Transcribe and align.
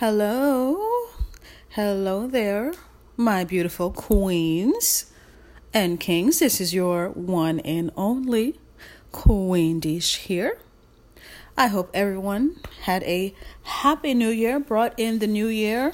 Hello. 0.00 0.78
Hello 1.68 2.26
there, 2.26 2.72
my 3.18 3.44
beautiful 3.44 3.90
queens 3.90 5.12
and 5.74 6.00
kings. 6.00 6.38
This 6.38 6.58
is 6.58 6.72
your 6.72 7.10
one 7.10 7.60
and 7.60 7.90
only 7.98 8.58
Queen 9.12 9.78
Desh 9.78 10.16
here. 10.16 10.56
I 11.54 11.66
hope 11.66 11.90
everyone 11.92 12.60
had 12.84 13.02
a 13.02 13.34
happy 13.62 14.14
new 14.14 14.30
year, 14.30 14.58
brought 14.58 14.98
in 14.98 15.18
the 15.18 15.26
new 15.26 15.48
year 15.48 15.92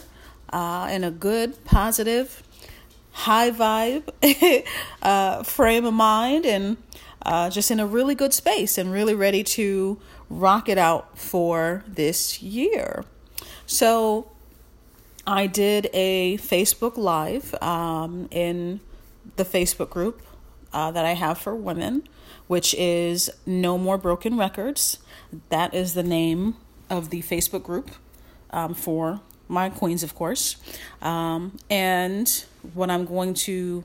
uh, 0.50 0.88
in 0.88 1.02
a 1.02 1.10
good, 1.10 1.64
positive, 1.64 2.44
high 3.10 3.50
vibe 3.50 4.04
uh, 5.02 5.42
frame 5.42 5.84
of 5.84 5.94
mind 5.94 6.46
and 6.46 6.76
uh, 7.22 7.50
just 7.50 7.72
in 7.72 7.80
a 7.80 7.86
really 7.88 8.14
good 8.14 8.32
space 8.32 8.78
and 8.78 8.92
really 8.92 9.16
ready 9.16 9.42
to 9.42 9.98
rock 10.30 10.68
it 10.68 10.78
out 10.78 11.18
for 11.18 11.82
this 11.88 12.40
year. 12.40 13.04
So 13.66 14.30
I 15.26 15.46
did 15.46 15.90
a 15.92 16.38
Facebook 16.38 16.96
Live 16.96 17.54
um, 17.60 18.28
in 18.30 18.80
the 19.36 19.44
Facebook 19.44 19.90
group 19.90 20.22
uh, 20.72 20.90
that 20.92 21.04
I 21.04 21.14
have 21.14 21.38
for 21.38 21.54
women, 21.54 22.08
which 22.46 22.74
is 22.74 23.30
No 23.44 23.76
More 23.76 23.98
Broken 23.98 24.38
Records. 24.38 24.98
That 25.48 25.74
is 25.74 25.94
the 25.94 26.02
name 26.02 26.56
of 26.88 27.10
the 27.10 27.22
Facebook 27.22 27.64
group 27.64 27.90
um, 28.50 28.74
for 28.74 29.20
my 29.48 29.68
queens, 29.70 30.02
of 30.02 30.14
course. 30.14 30.56
Um, 31.02 31.56
and 31.68 32.44
what 32.74 32.90
I'm 32.90 33.04
going 33.04 33.34
to 33.34 33.84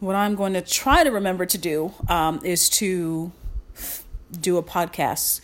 what 0.00 0.16
I'm 0.16 0.34
going 0.34 0.52
to 0.52 0.60
try 0.60 1.02
to 1.02 1.10
remember 1.10 1.46
to 1.46 1.56
do 1.56 1.94
um, 2.08 2.40
is 2.44 2.68
to 2.68 3.32
f- 3.74 4.04
do 4.38 4.58
a 4.58 4.62
podcast 4.62 5.40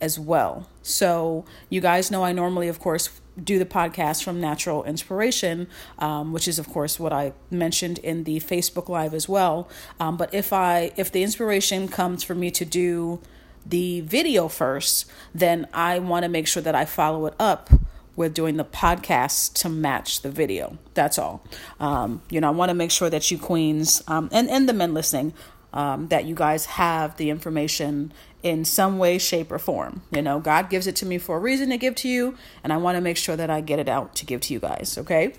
as 0.00 0.18
well. 0.18 0.69
So, 0.82 1.44
you 1.68 1.80
guys 1.80 2.10
know 2.10 2.24
I 2.24 2.32
normally, 2.32 2.68
of 2.68 2.78
course, 2.78 3.10
do 3.42 3.58
the 3.58 3.66
podcast 3.66 4.22
from 4.22 4.40
Natural 4.40 4.84
Inspiration, 4.84 5.68
um, 5.98 6.32
which 6.32 6.48
is, 6.48 6.58
of 6.58 6.68
course, 6.68 6.98
what 6.98 7.12
I 7.12 7.32
mentioned 7.50 7.98
in 7.98 8.24
the 8.24 8.40
Facebook 8.40 8.88
Live 8.88 9.14
as 9.14 9.28
well. 9.28 9.68
Um, 9.98 10.16
but 10.16 10.32
if 10.34 10.52
I 10.52 10.92
if 10.96 11.12
the 11.12 11.22
inspiration 11.22 11.88
comes 11.88 12.22
for 12.22 12.34
me 12.34 12.50
to 12.52 12.64
do 12.64 13.20
the 13.64 14.00
video 14.00 14.48
first, 14.48 15.10
then 15.34 15.66
I 15.72 15.98
want 15.98 16.24
to 16.24 16.28
make 16.28 16.46
sure 16.46 16.62
that 16.62 16.74
I 16.74 16.84
follow 16.84 17.26
it 17.26 17.34
up 17.38 17.70
with 18.16 18.34
doing 18.34 18.56
the 18.56 18.64
podcast 18.64 19.54
to 19.54 19.68
match 19.68 20.22
the 20.22 20.30
video. 20.30 20.78
That's 20.94 21.18
all. 21.18 21.42
Um, 21.78 22.22
you 22.30 22.40
know, 22.40 22.48
I 22.48 22.50
want 22.50 22.70
to 22.70 22.74
make 22.74 22.90
sure 22.90 23.08
that 23.10 23.30
you 23.30 23.38
queens 23.38 24.02
um, 24.08 24.28
and 24.32 24.50
and 24.50 24.68
the 24.68 24.72
men 24.72 24.94
listening 24.94 25.34
um, 25.72 26.08
that 26.08 26.24
you 26.24 26.34
guys 26.34 26.66
have 26.66 27.16
the 27.16 27.30
information 27.30 28.12
in 28.42 28.64
some 28.64 28.98
way, 28.98 29.18
shape, 29.18 29.52
or 29.52 29.58
form. 29.58 30.02
You 30.10 30.22
know, 30.22 30.40
God 30.40 30.70
gives 30.70 30.86
it 30.86 30.96
to 30.96 31.06
me 31.06 31.18
for 31.18 31.36
a 31.36 31.40
reason 31.40 31.70
to 31.70 31.78
give 31.78 31.94
to 31.96 32.08
you, 32.08 32.36
and 32.64 32.72
I 32.72 32.76
want 32.76 32.96
to 32.96 33.00
make 33.00 33.16
sure 33.16 33.36
that 33.36 33.50
I 33.50 33.60
get 33.60 33.78
it 33.78 33.88
out 33.88 34.14
to 34.16 34.26
give 34.26 34.40
to 34.42 34.54
you 34.54 34.60
guys, 34.60 34.96
okay? 34.98 35.34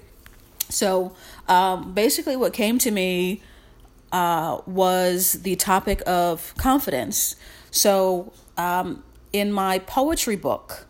So, 0.69 1.15
um, 1.47 1.93
basically, 1.93 2.35
what 2.35 2.53
came 2.53 2.77
to 2.79 2.91
me 2.91 3.41
uh, 4.11 4.61
was 4.65 5.33
the 5.33 5.55
topic 5.55 6.01
of 6.07 6.53
confidence. 6.57 7.35
So, 7.71 8.33
um, 8.57 9.03
in 9.33 9.51
my 9.51 9.79
poetry 9.79 10.35
book, 10.35 10.87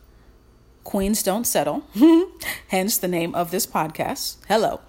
Queens 0.84 1.24
Don't 1.24 1.46
Settle, 1.46 1.84
hence 2.68 2.98
the 2.98 3.08
name 3.08 3.34
of 3.36 3.52
this 3.52 3.66
podcast. 3.66 4.38
Hello. 4.48 4.82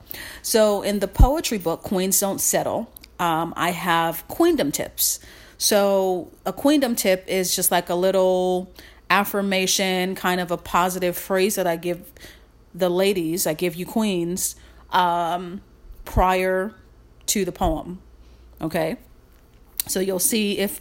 So, 0.42 0.82
in 0.82 0.98
the 0.98 1.08
poetry 1.08 1.58
book, 1.58 1.82
Queens 1.82 2.18
Don't 2.18 2.40
Settle, 2.40 2.90
um, 3.18 3.52
I 3.56 3.70
have 3.70 4.26
queendom 4.28 4.72
tips. 4.72 5.20
So, 5.62 6.32
a 6.44 6.52
queendom 6.52 6.96
tip 6.96 7.24
is 7.28 7.54
just 7.54 7.70
like 7.70 7.88
a 7.88 7.94
little 7.94 8.74
affirmation, 9.08 10.16
kind 10.16 10.40
of 10.40 10.50
a 10.50 10.56
positive 10.56 11.16
phrase 11.16 11.54
that 11.54 11.68
I 11.68 11.76
give 11.76 12.02
the 12.74 12.88
ladies, 12.88 13.46
I 13.46 13.54
give 13.54 13.76
you 13.76 13.86
queens, 13.86 14.56
um, 14.90 15.60
prior 16.04 16.74
to 17.26 17.44
the 17.44 17.52
poem. 17.52 18.00
Okay? 18.60 18.96
So, 19.86 20.00
you'll 20.00 20.18
see 20.18 20.58
if. 20.58 20.80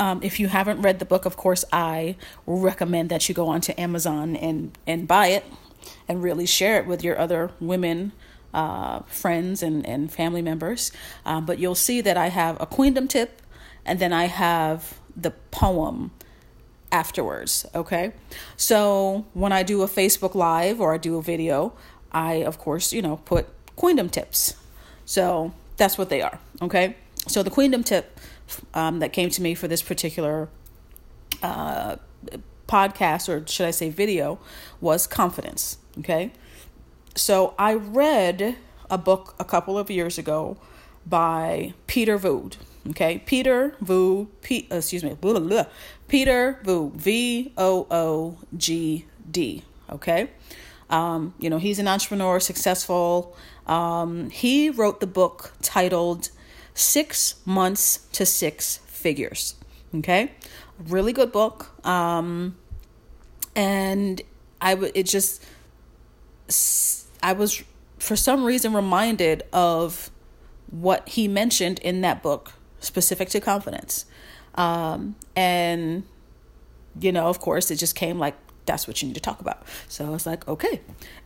Um, 0.00 0.20
if 0.22 0.38
you 0.38 0.46
haven't 0.46 0.80
read 0.82 1.00
the 1.00 1.04
book, 1.04 1.24
of 1.24 1.36
course, 1.36 1.64
I 1.72 2.14
recommend 2.46 3.08
that 3.08 3.28
you 3.28 3.34
go 3.34 3.48
onto 3.48 3.72
Amazon 3.76 4.36
and, 4.36 4.78
and 4.86 5.08
buy 5.08 5.28
it 5.28 5.44
and 6.06 6.22
really 6.22 6.46
share 6.46 6.78
it 6.78 6.86
with 6.86 7.02
your 7.02 7.18
other 7.18 7.50
women 7.58 8.12
uh, 8.54 9.00
friends 9.06 9.60
and, 9.60 9.84
and 9.84 10.12
family 10.12 10.40
members. 10.40 10.92
Um, 11.26 11.46
but 11.46 11.58
you'll 11.58 11.74
see 11.74 12.00
that 12.02 12.16
I 12.16 12.28
have 12.28 12.60
a 12.60 12.66
queendom 12.66 13.08
tip 13.08 13.42
and 13.84 13.98
then 13.98 14.12
I 14.12 14.26
have 14.26 14.98
the 15.16 15.30
poem 15.50 16.10
afterwards. 16.90 17.66
Okay. 17.74 18.12
So 18.56 19.26
when 19.34 19.52
I 19.52 19.62
do 19.62 19.82
a 19.82 19.88
Facebook 19.88 20.34
Live 20.34 20.80
or 20.80 20.94
I 20.94 20.98
do 20.98 21.16
a 21.18 21.22
video, 21.22 21.72
I, 22.12 22.34
of 22.34 22.58
course, 22.58 22.92
you 22.92 23.02
know, 23.02 23.16
put 23.24 23.46
queendom 23.76 24.08
tips. 24.08 24.54
So 25.04 25.52
that's 25.76 25.98
what 25.98 26.08
they 26.08 26.22
are. 26.22 26.38
Okay. 26.62 26.96
So 27.26 27.42
the 27.42 27.50
queendom 27.50 27.84
tip 27.84 28.18
um, 28.74 29.00
that 29.00 29.12
came 29.12 29.30
to 29.30 29.42
me 29.42 29.54
for 29.54 29.68
this 29.68 29.82
particular 29.82 30.48
uh, 31.42 31.96
podcast, 32.66 33.28
or 33.28 33.46
should 33.46 33.66
I 33.66 33.70
say 33.70 33.90
video, 33.90 34.38
was 34.80 35.06
confidence. 35.06 35.78
Okay. 35.98 36.32
So 37.14 37.54
I 37.58 37.74
read 37.74 38.56
a 38.90 38.98
book 38.98 39.34
a 39.38 39.44
couple 39.44 39.76
of 39.76 39.90
years 39.90 40.18
ago 40.18 40.56
by 41.06 41.74
Peter 41.86 42.18
Voogd. 42.18 42.56
Okay, 42.90 43.22
Peter 43.26 43.76
Voogd, 43.82 44.28
P, 44.42 44.66
uh, 44.70 44.76
excuse 44.76 45.04
me, 45.04 45.14
blah, 45.14 45.32
blah, 45.32 45.40
blah. 45.40 45.64
Peter 46.06 46.60
Voogd, 46.64 46.94
V 46.94 47.52
O 47.56 47.86
O 47.90 48.38
G 48.56 49.04
D. 49.30 49.62
Okay, 49.90 50.30
um, 50.90 51.34
you 51.38 51.50
know 51.50 51.58
he's 51.58 51.78
an 51.78 51.88
entrepreneur, 51.88 52.40
successful. 52.40 53.36
Um, 53.66 54.30
he 54.30 54.70
wrote 54.70 55.00
the 55.00 55.06
book 55.06 55.52
titled 55.60 56.30
Six 56.74 57.34
Months 57.44 58.06
to 58.12 58.24
Six 58.24 58.78
Figures. 58.86 59.54
Okay, 59.94 60.32
really 60.78 61.12
good 61.12 61.32
book. 61.32 61.86
Um, 61.86 62.56
and 63.54 64.22
I 64.60 64.74
would 64.74 64.92
it 64.94 65.06
just 65.06 65.44
I 67.22 67.32
was 67.32 67.62
for 67.98 68.16
some 68.16 68.44
reason 68.44 68.72
reminded 68.72 69.42
of 69.52 70.10
what 70.70 71.08
he 71.08 71.28
mentioned 71.28 71.78
in 71.80 72.00
that 72.02 72.22
book 72.22 72.52
specific 72.80 73.28
to 73.30 73.40
confidence. 73.40 74.06
Um, 74.54 75.16
and, 75.36 76.04
you 77.00 77.12
know, 77.12 77.26
of 77.28 77.40
course, 77.40 77.70
it 77.70 77.76
just 77.76 77.94
came 77.94 78.18
like, 78.18 78.36
that's 78.66 78.86
what 78.86 79.00
you 79.00 79.08
need 79.08 79.14
to 79.14 79.20
talk 79.20 79.40
about. 79.40 79.62
So 79.88 80.06
I 80.06 80.10
was 80.10 80.26
like, 80.26 80.46
okay. 80.46 80.80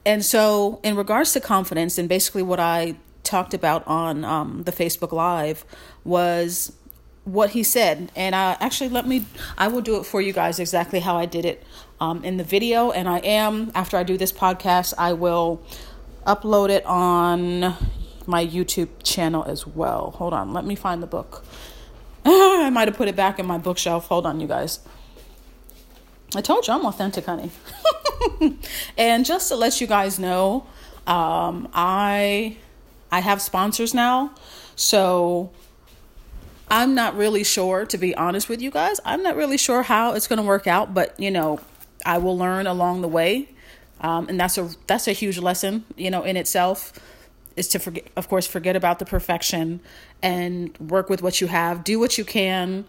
And 0.07 0.25
so, 0.25 0.81
in 0.83 0.97
regards 0.97 1.33
to 1.33 1.41
confidence, 1.41 1.99
and 1.99 2.09
basically 2.09 2.43
what 2.43 2.61
I 2.61 2.97
talked 3.25 3.55
about 3.55 3.87
on 3.87 4.25
um, 4.25 4.63
the 4.65 4.73
Facebook 4.73 5.13
Live 5.13 5.65
was 6.05 6.73
what 7.25 7.51
he 7.51 7.63
said. 7.63 8.11
And 8.17 8.35
I 8.35 8.57
actually 8.61 8.91
let 8.91 9.07
me, 9.07 9.25
I 9.57 9.69
will 9.69 9.81
do 9.81 9.97
it 9.97 10.05
for 10.05 10.21
you 10.21 10.33
guys 10.33 10.59
exactly 10.59 11.01
how 11.01 11.17
I 11.17 11.27
did 11.27 11.45
it 11.45 11.65
um, 12.01 12.25
in 12.25 12.37
the 12.37 12.45
video. 12.45 12.91
And 12.91 13.09
I 13.09 13.19
am, 13.19 13.71
after 13.75 13.97
I 13.97 14.03
do 14.03 14.17
this 14.17 14.33
podcast, 14.33 14.95
I 14.99 15.13
will 15.13 15.63
upload 16.27 16.71
it 16.71 16.85
on 16.85 17.75
my 18.27 18.45
YouTube 18.47 18.89
channel 19.03 19.45
as 19.45 19.67
well. 19.67 20.13
Hold 20.13 20.33
on, 20.33 20.53
let 20.53 20.65
me 20.65 20.75
find 20.75 21.03
the 21.03 21.07
book. 21.07 21.45
I 22.25 22.71
might 22.71 22.89
have 22.89 22.97
put 22.97 23.09
it 23.09 23.17
back 23.17 23.39
in 23.39 23.47
my 23.47 23.59
bookshelf. 23.59 24.07
Hold 24.09 24.27
on, 24.27 24.41
you 24.41 24.47
guys. 24.47 24.81
I 26.35 26.41
told 26.41 26.67
you 26.67 26.75
I'm 26.75 26.87
authentic, 26.87 27.27
honey. 27.27 27.51
and 28.97 29.25
just 29.25 29.49
to 29.49 29.57
let 29.57 29.81
you 29.81 29.87
guys 29.87 30.19
know, 30.19 30.67
um, 31.07 31.69
I 31.75 32.57
I 33.11 33.21
have 33.21 33.43
sponsors 33.43 33.93
now, 33.93 34.35
so 34.77 35.51
I'm 36.71 36.95
not 36.95 37.17
really 37.17 37.45
sure. 37.45 37.85
To 37.85 37.99
be 37.99 38.15
honest 38.15 38.49
with 38.49 38.63
you 38.63 38.71
guys, 38.71 39.01
I'm 39.05 39.23
not 39.23 39.37
really 39.37 39.59
sure 39.59 39.83
how 39.83 40.13
it's 40.15 40.27
going 40.27 40.39
to 40.39 40.45
work 40.45 40.67
out. 40.67 40.95
But 40.95 41.19
you 41.19 41.31
know, 41.31 41.61
I 42.07 42.19
will 42.19 42.39
learn 42.39 42.67
along 42.67 43.03
the 43.03 43.09
way, 43.09 43.49
um, 44.01 44.29
and 44.29 44.41
that's 44.41 44.57
a 44.57 44.71
that's 44.87 45.09
a 45.09 45.13
huge 45.13 45.39
lesson, 45.39 45.85
you 45.97 46.11
know, 46.11 46.23
in 46.23 46.37
itself 46.37 46.93
is 47.57 47.69
to 47.69 47.79
forget 47.79 48.05
of 48.17 48.29
course 48.29 48.47
forget 48.47 48.77
about 48.77 48.99
the 48.99 49.05
perfection 49.05 49.81
and 50.23 50.77
work 50.79 51.09
with 51.09 51.23
what 51.23 51.41
you 51.41 51.47
have. 51.47 51.85
Do 51.85 51.99
what 51.99 52.19
you 52.19 52.25
can 52.25 52.85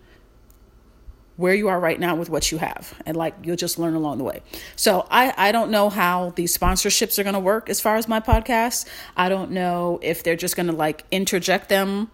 where 1.35 1.53
you 1.53 1.67
are 1.67 1.79
right 1.79 1.99
now 1.99 2.15
with 2.15 2.29
what 2.29 2.51
you 2.51 2.59
have 2.59 2.93
and 3.05 3.17
like 3.17 3.33
you'll 3.43 3.55
just 3.55 3.79
learn 3.79 3.95
along 3.95 4.17
the 4.17 4.23
way. 4.23 4.41
So 4.75 5.07
i 5.09 5.33
i 5.37 5.51
don't 5.51 5.71
know 5.71 5.89
how 5.89 6.31
these 6.35 6.55
sponsorships 6.55 7.17
are 7.17 7.23
going 7.23 7.33
to 7.33 7.39
work 7.39 7.69
as 7.69 7.79
far 7.79 7.95
as 7.95 8.07
my 8.07 8.19
podcast. 8.19 8.87
I 9.17 9.29
don't 9.29 9.51
know 9.51 9.99
if 10.01 10.23
they're 10.23 10.35
just 10.35 10.55
going 10.55 10.67
to 10.67 10.73
like 10.73 11.05
interject 11.11 11.69
them 11.69 12.11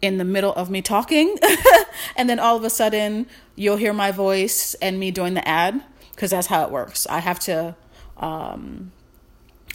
in 0.00 0.18
the 0.18 0.24
middle 0.24 0.52
of 0.54 0.68
me 0.68 0.82
talking 0.82 1.36
and 2.16 2.28
then 2.28 2.38
all 2.38 2.56
of 2.56 2.64
a 2.64 2.70
sudden 2.70 3.26
you'll 3.54 3.76
hear 3.76 3.92
my 3.92 4.10
voice 4.10 4.74
and 4.74 4.98
me 4.98 5.10
doing 5.10 5.34
the 5.34 5.46
ad 5.46 5.82
because 6.10 6.30
that's 6.30 6.46
how 6.46 6.64
it 6.64 6.70
works. 6.70 7.06
I 7.06 7.18
have 7.18 7.38
to 7.40 7.76
um 8.16 8.92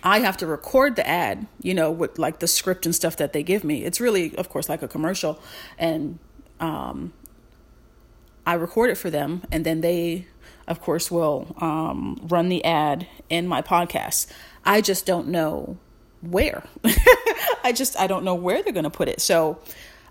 I 0.03 0.19
have 0.19 0.37
to 0.37 0.47
record 0.47 0.95
the 0.95 1.07
ad, 1.07 1.47
you 1.61 1.73
know, 1.73 1.91
with 1.91 2.19
like 2.19 2.39
the 2.39 2.47
script 2.47 2.85
and 2.85 2.93
stuff 2.93 3.17
that 3.17 3.33
they 3.33 3.43
give 3.43 3.63
me. 3.63 3.83
It's 3.83 3.99
really, 3.99 4.35
of 4.37 4.49
course, 4.49 4.69
like 4.69 4.81
a 4.81 4.87
commercial. 4.87 5.39
And 5.77 6.19
um, 6.59 7.13
I 8.45 8.53
record 8.53 8.89
it 8.89 8.95
for 8.95 9.09
them 9.09 9.43
and 9.51 9.65
then 9.65 9.81
they 9.81 10.27
of 10.67 10.81
course, 10.81 11.09
will 11.09 11.55
um, 11.59 12.19
run 12.23 12.49
the 12.49 12.63
ad 12.63 13.07
in 13.29 13.47
my 13.47 13.61
podcast. 13.61 14.27
I 14.65 14.81
just 14.81 15.05
don't 15.05 15.29
know 15.29 15.77
where. 16.21 16.63
I 17.63 17.71
just 17.73 17.97
I 17.99 18.07
don't 18.07 18.23
know 18.23 18.35
where 18.35 18.61
they're 18.61 18.73
going 18.73 18.83
to 18.83 18.89
put 18.89 19.07
it. 19.07 19.21
So 19.21 19.59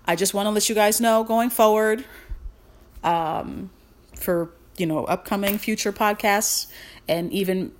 I 0.05 0.15
just 0.15 0.33
want 0.33 0.47
to 0.47 0.51
let 0.51 0.67
you 0.67 0.75
guys 0.75 0.99
know 0.99 1.23
going 1.23 1.51
forward 1.51 2.03
um, 3.03 3.69
for 4.15 4.49
you 4.77 4.87
know 4.87 5.05
upcoming 5.05 5.59
future 5.59 5.93
podcasts 5.93 6.67
and 7.07 7.31
even 7.31 7.71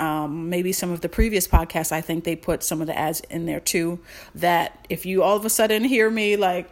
um, 0.00 0.50
maybe 0.50 0.72
some 0.72 0.90
of 0.90 1.00
the 1.00 1.08
previous 1.08 1.46
podcasts. 1.46 1.92
I 1.92 2.00
think 2.00 2.24
they 2.24 2.36
put 2.36 2.62
some 2.62 2.80
of 2.80 2.86
the 2.86 2.98
ads 2.98 3.20
in 3.30 3.46
there 3.46 3.60
too. 3.60 4.00
That 4.34 4.86
if 4.88 5.06
you 5.06 5.22
all 5.22 5.36
of 5.36 5.44
a 5.44 5.50
sudden 5.50 5.84
hear 5.84 6.10
me 6.10 6.36
like 6.36 6.70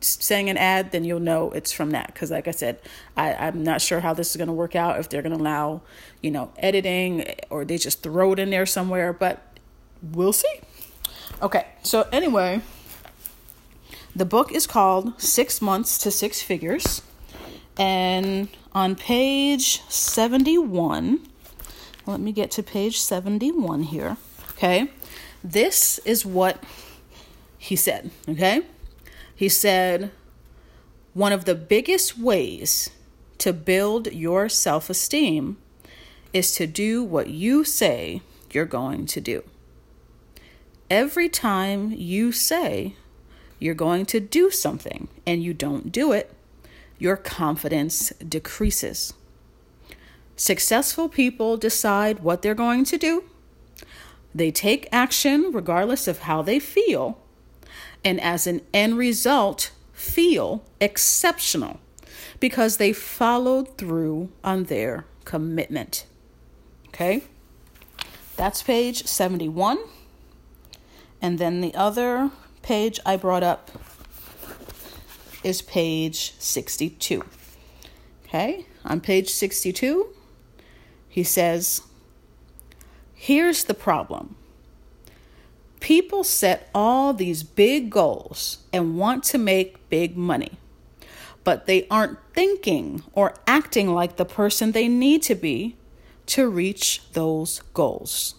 saying 0.00 0.48
an 0.48 0.56
ad, 0.56 0.92
then 0.92 1.04
you'll 1.04 1.20
know 1.20 1.50
it's 1.50 1.72
from 1.72 1.90
that. 1.90 2.08
Because, 2.08 2.30
like 2.30 2.48
I 2.48 2.52
said, 2.52 2.80
I, 3.16 3.34
I'm 3.34 3.62
not 3.62 3.80
sure 3.80 4.00
how 4.00 4.14
this 4.14 4.30
is 4.30 4.36
going 4.36 4.48
to 4.48 4.52
work 4.52 4.74
out. 4.74 4.98
If 4.98 5.08
they're 5.08 5.22
going 5.22 5.36
to 5.36 5.42
allow, 5.42 5.82
you 6.22 6.30
know, 6.30 6.52
editing 6.58 7.34
or 7.50 7.64
they 7.64 7.78
just 7.78 8.02
throw 8.02 8.32
it 8.32 8.38
in 8.38 8.50
there 8.50 8.66
somewhere, 8.66 9.12
but 9.12 9.42
we'll 10.02 10.32
see. 10.32 10.60
Okay, 11.42 11.66
so 11.82 12.06
anyway, 12.12 12.60
the 14.14 14.24
book 14.24 14.52
is 14.52 14.66
called 14.66 15.20
Six 15.20 15.62
Months 15.62 15.98
to 15.98 16.10
Six 16.10 16.42
Figures. 16.42 17.02
And 17.78 18.48
on 18.74 18.94
page 18.96 19.82
71, 19.88 21.26
let 22.10 22.20
me 22.20 22.32
get 22.32 22.50
to 22.52 22.62
page 22.62 23.00
71 23.00 23.84
here. 23.84 24.16
Okay, 24.52 24.90
this 25.42 25.98
is 26.04 26.26
what 26.26 26.62
he 27.56 27.76
said. 27.76 28.10
Okay, 28.28 28.62
he 29.34 29.48
said, 29.48 30.10
one 31.14 31.32
of 31.32 31.44
the 31.44 31.54
biggest 31.54 32.18
ways 32.18 32.90
to 33.38 33.52
build 33.52 34.12
your 34.12 34.48
self 34.48 34.90
esteem 34.90 35.56
is 36.32 36.54
to 36.54 36.66
do 36.66 37.02
what 37.02 37.28
you 37.28 37.64
say 37.64 38.22
you're 38.50 38.64
going 38.64 39.06
to 39.06 39.20
do. 39.20 39.42
Every 40.88 41.28
time 41.28 41.92
you 41.92 42.32
say 42.32 42.96
you're 43.58 43.74
going 43.74 44.06
to 44.06 44.20
do 44.20 44.50
something 44.50 45.08
and 45.26 45.42
you 45.42 45.54
don't 45.54 45.92
do 45.92 46.12
it, 46.12 46.32
your 46.98 47.16
confidence 47.16 48.10
decreases. 48.26 49.14
Successful 50.40 51.10
people 51.10 51.58
decide 51.58 52.20
what 52.20 52.40
they're 52.40 52.54
going 52.54 52.82
to 52.86 52.96
do. 52.96 53.24
They 54.34 54.50
take 54.50 54.88
action 54.90 55.50
regardless 55.52 56.08
of 56.08 56.20
how 56.20 56.40
they 56.40 56.58
feel, 56.58 57.18
and 58.02 58.18
as 58.18 58.46
an 58.46 58.62
end 58.72 58.96
result, 58.96 59.70
feel 59.92 60.64
exceptional 60.80 61.78
because 62.40 62.78
they 62.78 62.90
followed 62.90 63.76
through 63.76 64.30
on 64.42 64.64
their 64.64 65.04
commitment. 65.26 66.06
Okay? 66.88 67.24
That's 68.38 68.62
page 68.62 69.04
71. 69.04 69.78
And 71.20 71.38
then 71.38 71.60
the 71.60 71.74
other 71.74 72.30
page 72.62 72.98
I 73.04 73.18
brought 73.18 73.42
up 73.42 73.70
is 75.44 75.60
page 75.60 76.32
62. 76.38 77.22
Okay, 78.24 78.64
on 78.86 79.02
page 79.02 79.28
62, 79.28 80.14
he 81.10 81.24
says, 81.24 81.82
Here's 83.14 83.64
the 83.64 83.74
problem. 83.74 84.36
People 85.80 86.24
set 86.24 86.70
all 86.74 87.12
these 87.12 87.42
big 87.42 87.90
goals 87.90 88.58
and 88.72 88.96
want 88.96 89.24
to 89.24 89.38
make 89.38 89.90
big 89.90 90.16
money, 90.16 90.52
but 91.42 91.66
they 91.66 91.86
aren't 91.88 92.18
thinking 92.32 93.02
or 93.12 93.34
acting 93.46 93.92
like 93.92 94.16
the 94.16 94.24
person 94.24 94.72
they 94.72 94.88
need 94.88 95.22
to 95.22 95.34
be 95.34 95.76
to 96.26 96.48
reach 96.48 97.02
those 97.12 97.60
goals. 97.74 98.36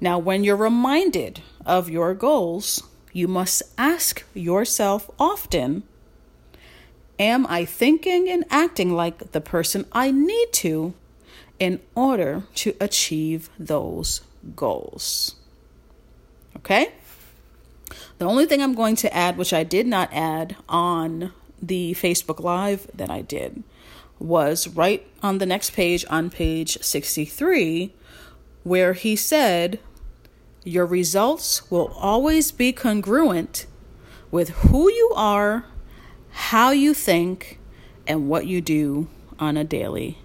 Now, 0.00 0.18
when 0.18 0.44
you're 0.44 0.56
reminded 0.56 1.40
of 1.66 1.90
your 1.90 2.14
goals, 2.14 2.82
you 3.12 3.26
must 3.28 3.62
ask 3.76 4.24
yourself 4.34 5.10
often 5.18 5.82
Am 7.18 7.46
I 7.46 7.64
thinking 7.64 8.28
and 8.28 8.44
acting 8.50 8.94
like 8.94 9.32
the 9.32 9.40
person 9.40 9.86
I 9.92 10.10
need 10.10 10.52
to 10.54 10.94
in 11.62 11.78
order 11.94 12.42
to 12.56 12.74
achieve 12.80 13.48
those 13.56 14.22
goals? 14.56 15.36
Okay? 16.56 16.92
The 18.18 18.24
only 18.24 18.46
thing 18.46 18.60
I'm 18.60 18.74
going 18.74 18.96
to 18.96 19.14
add, 19.14 19.36
which 19.36 19.52
I 19.52 19.62
did 19.62 19.86
not 19.86 20.12
add 20.12 20.56
on 20.68 21.32
the 21.62 21.94
Facebook 21.94 22.40
Live 22.42 22.90
that 22.92 23.10
I 23.10 23.20
did, 23.22 23.62
was 24.18 24.66
right 24.66 25.06
on 25.22 25.38
the 25.38 25.46
next 25.46 25.70
page, 25.70 26.04
on 26.10 26.30
page 26.30 26.82
63, 26.82 27.94
where 28.64 28.94
he 28.94 29.14
said, 29.14 29.78
your 30.64 30.84
results 30.84 31.70
will 31.70 31.92
always 31.96 32.50
be 32.50 32.72
congruent 32.72 33.66
with 34.32 34.48
who 34.48 34.90
you 34.90 35.12
are, 35.14 35.66
how 36.30 36.72
you 36.72 36.92
think, 36.92 37.60
and 38.08 38.28
what 38.28 38.48
you 38.48 38.60
do 38.60 39.06
on 39.38 39.56
a 39.56 39.62
daily 39.62 40.18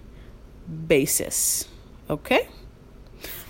basis. 0.87 1.67
Okay? 2.09 2.47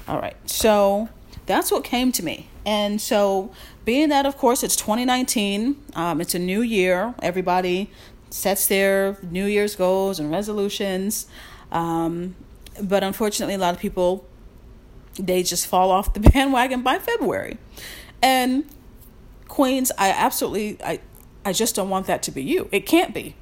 All 0.07 0.19
right. 0.19 0.35
So 0.49 1.09
that's 1.45 1.71
what 1.71 1.83
came 1.83 2.11
to 2.13 2.23
me. 2.23 2.49
And 2.65 2.99
so, 2.99 3.51
being 3.85 4.09
that, 4.09 4.25
of 4.25 4.37
course, 4.37 4.61
it's 4.61 4.75
2019, 4.75 5.81
um, 5.95 6.19
it's 6.19 6.35
a 6.35 6.39
new 6.39 6.61
year. 6.61 7.15
Everybody 7.21 7.89
sets 8.29 8.67
their 8.67 9.17
New 9.21 9.45
Year's 9.45 9.75
goals 9.75 10.19
and 10.19 10.29
resolutions. 10.29 11.27
Um, 11.71 12.35
but 12.81 13.03
unfortunately, 13.03 13.55
a 13.55 13.57
lot 13.57 13.73
of 13.73 13.79
people 13.79 14.27
they 15.19 15.43
just 15.43 15.67
fall 15.67 15.91
off 15.91 16.13
the 16.13 16.19
bandwagon 16.31 16.81
by 16.81 16.99
February. 16.99 17.57
And 18.21 18.65
Queens, 19.47 19.91
I 19.97 20.09
absolutely 20.09 20.77
I 20.83 20.99
I 21.45 21.53
just 21.53 21.75
don't 21.75 21.89
want 21.89 22.07
that 22.07 22.23
to 22.23 22.31
be 22.31 22.43
you. 22.43 22.67
It 22.71 22.85
can't 22.85 23.13
be. 23.13 23.35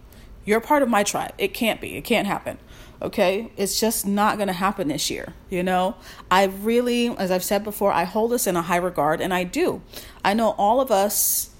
You're 0.46 0.62
part 0.62 0.84
of 0.84 0.90
my 0.90 1.04
tribe. 1.04 1.34
It 1.40 1.54
can't 1.54 1.82
be. 1.82 1.98
It 1.98 2.04
can't 2.04 2.28
happen. 2.28 2.60
Okay? 3.06 3.52
It's 3.56 3.80
just 3.80 4.08
not 4.08 4.38
going 4.38 4.48
to 4.48 4.54
happen 4.54 4.88
this 4.88 5.12
year, 5.12 5.34
you 5.50 5.62
know? 5.62 5.96
I 6.32 6.46
really 6.46 7.10
as 7.10 7.30
I've 7.30 7.44
said 7.44 7.64
before, 7.64 7.92
I 7.92 8.04
hold 8.04 8.32
this 8.32 8.48
in 8.48 8.56
a 8.56 8.64
high 8.64 8.78
regard 8.78 9.22
and 9.22 9.32
I 9.32 9.44
do. 9.44 9.84
I 10.24 10.34
know 10.34 10.56
all 10.58 10.82
of 10.82 10.90
us 10.90 11.52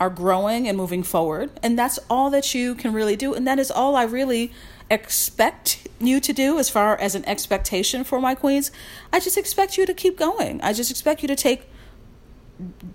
are 0.00 0.10
growing 0.10 0.66
and 0.68 0.76
moving 0.76 1.02
forward, 1.02 1.50
and 1.62 1.78
that's 1.78 1.98
all 2.10 2.30
that 2.30 2.54
you 2.54 2.74
can 2.74 2.92
really 2.92 3.14
do 3.14 3.32
and 3.32 3.46
that 3.46 3.60
is 3.60 3.70
all 3.70 3.94
I 3.94 4.02
really 4.02 4.52
expect 4.90 5.86
you 6.00 6.18
to 6.18 6.32
do 6.32 6.58
as 6.58 6.68
far 6.68 6.96
as 6.96 7.14
an 7.14 7.24
expectation 7.28 8.02
for 8.02 8.20
my 8.20 8.34
queens. 8.34 8.72
I 9.12 9.20
just 9.20 9.38
expect 9.38 9.78
you 9.78 9.86
to 9.86 9.94
keep 9.94 10.18
going. 10.18 10.60
I 10.62 10.72
just 10.72 10.90
expect 10.90 11.22
you 11.22 11.28
to 11.28 11.36
take 11.36 11.68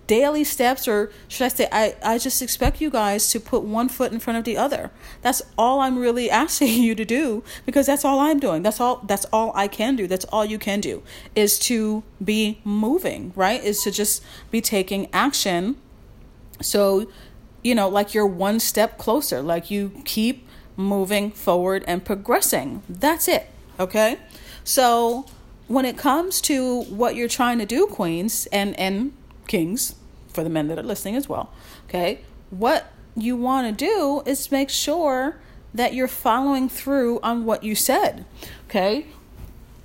daily 0.08 0.44
steps 0.44 0.88
or 0.88 1.12
should 1.28 1.46
I 1.46 1.48
say 1.48 1.68
I, 1.72 1.96
I 2.04 2.18
just 2.18 2.42
expect 2.42 2.82
you 2.82 2.90
guys 2.90 3.30
to 3.32 3.40
put 3.40 3.64
one 3.64 3.88
foot 3.88 4.12
in 4.12 4.20
front 4.20 4.38
of 4.38 4.44
the 4.44 4.58
other. 4.58 4.92
That's 5.22 5.42
all 5.58 5.80
I'm 5.80 5.98
really 5.98 6.30
asking 6.44 6.84
you 6.84 6.96
to 6.96 7.06
do 7.06 7.44
because 7.66 7.86
that's 7.88 8.04
all 8.04 8.20
I'm 8.20 8.40
doing. 8.40 8.62
That's 8.62 8.80
all 8.80 8.98
that's 9.08 9.26
all 9.26 9.52
I 9.56 9.68
can 9.68 9.96
do. 9.96 10.08
That's 10.08 10.26
all 10.26 10.46
you 10.46 10.60
can 10.60 10.82
do 10.82 11.04
is 11.36 11.58
to 11.60 12.04
be 12.24 12.60
moving, 12.64 13.32
right? 13.36 13.64
Is 13.64 13.82
to 13.84 13.92
just 13.92 14.24
be 14.52 14.62
taking 14.62 15.10
action. 15.14 15.78
So, 16.62 17.08
you 17.64 17.74
know, 17.76 17.88
like 17.88 18.14
you're 18.14 18.28
one 18.28 18.60
step 18.60 18.98
closer. 18.98 19.42
Like 19.42 19.72
you 19.72 20.02
keep 20.06 20.48
moving 20.76 21.32
forward 21.32 21.84
and 21.88 22.04
progressing. 22.04 22.84
That's 22.90 23.28
it. 23.28 23.50
Okay? 23.80 24.18
So, 24.64 25.26
when 25.68 25.86
it 25.86 25.98
comes 25.98 26.42
to 26.42 26.84
what 26.84 27.16
you're 27.16 27.28
trying 27.30 27.58
to 27.60 27.66
do, 27.66 27.88
queens 27.88 28.48
and 28.52 28.78
and 28.80 29.14
kings, 29.48 29.96
for 30.30 30.44
the 30.44 30.50
men 30.50 30.68
that 30.68 30.80
are 30.80 30.84
listening 30.84 31.16
as 31.16 31.30
well, 31.30 31.52
okay? 31.88 32.22
What 32.50 32.92
you 33.16 33.36
want 33.36 33.78
to 33.78 33.86
do 33.86 34.24
is 34.26 34.52
make 34.52 34.70
sure 34.70 35.38
that 35.74 35.94
you're 35.94 36.08
following 36.08 36.70
through 36.70 37.20
on 37.22 37.46
what 37.46 37.64
you 37.64 37.76
said. 37.76 38.26
Okay? 38.70 39.08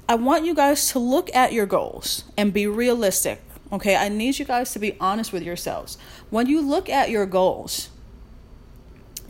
I 0.09 0.15
want 0.15 0.45
you 0.45 0.55
guys 0.55 0.91
to 0.93 0.99
look 0.99 1.35
at 1.35 1.53
your 1.53 1.67
goals 1.67 2.25
and 2.37 2.53
be 2.53 2.67
realistic. 2.67 3.43
Okay? 3.73 3.97
I 3.97 4.09
need 4.09 4.39
you 4.39 4.45
guys 4.45 4.73
to 4.73 4.79
be 4.79 4.97
honest 5.01 5.33
with 5.33 5.43
yourselves. 5.43 5.99
When 6.31 6.47
you 6.47 6.61
look 6.61 6.89
at 6.89 7.11
your 7.11 7.27
goals, 7.27 7.91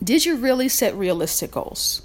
did 0.03 0.25
you 0.25 0.37
really 0.37 0.69
set 0.69 0.95
realistic 0.95 1.51
goals? 1.51 2.01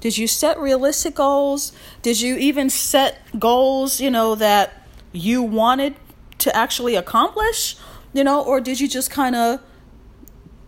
Did 0.00 0.18
you 0.18 0.26
set 0.26 0.58
realistic 0.58 1.14
goals? 1.14 1.72
Did 2.02 2.20
you 2.20 2.36
even 2.36 2.70
set 2.70 3.18
goals, 3.38 4.00
you 4.00 4.10
know, 4.10 4.34
that 4.34 4.72
you 5.12 5.42
wanted 5.42 5.94
to 6.42 6.54
actually 6.54 6.94
accomplish? 6.94 7.76
You 8.12 8.24
know, 8.24 8.42
or 8.42 8.60
did 8.60 8.80
you 8.80 8.88
just 8.88 9.10
kind 9.10 9.34
of 9.34 9.60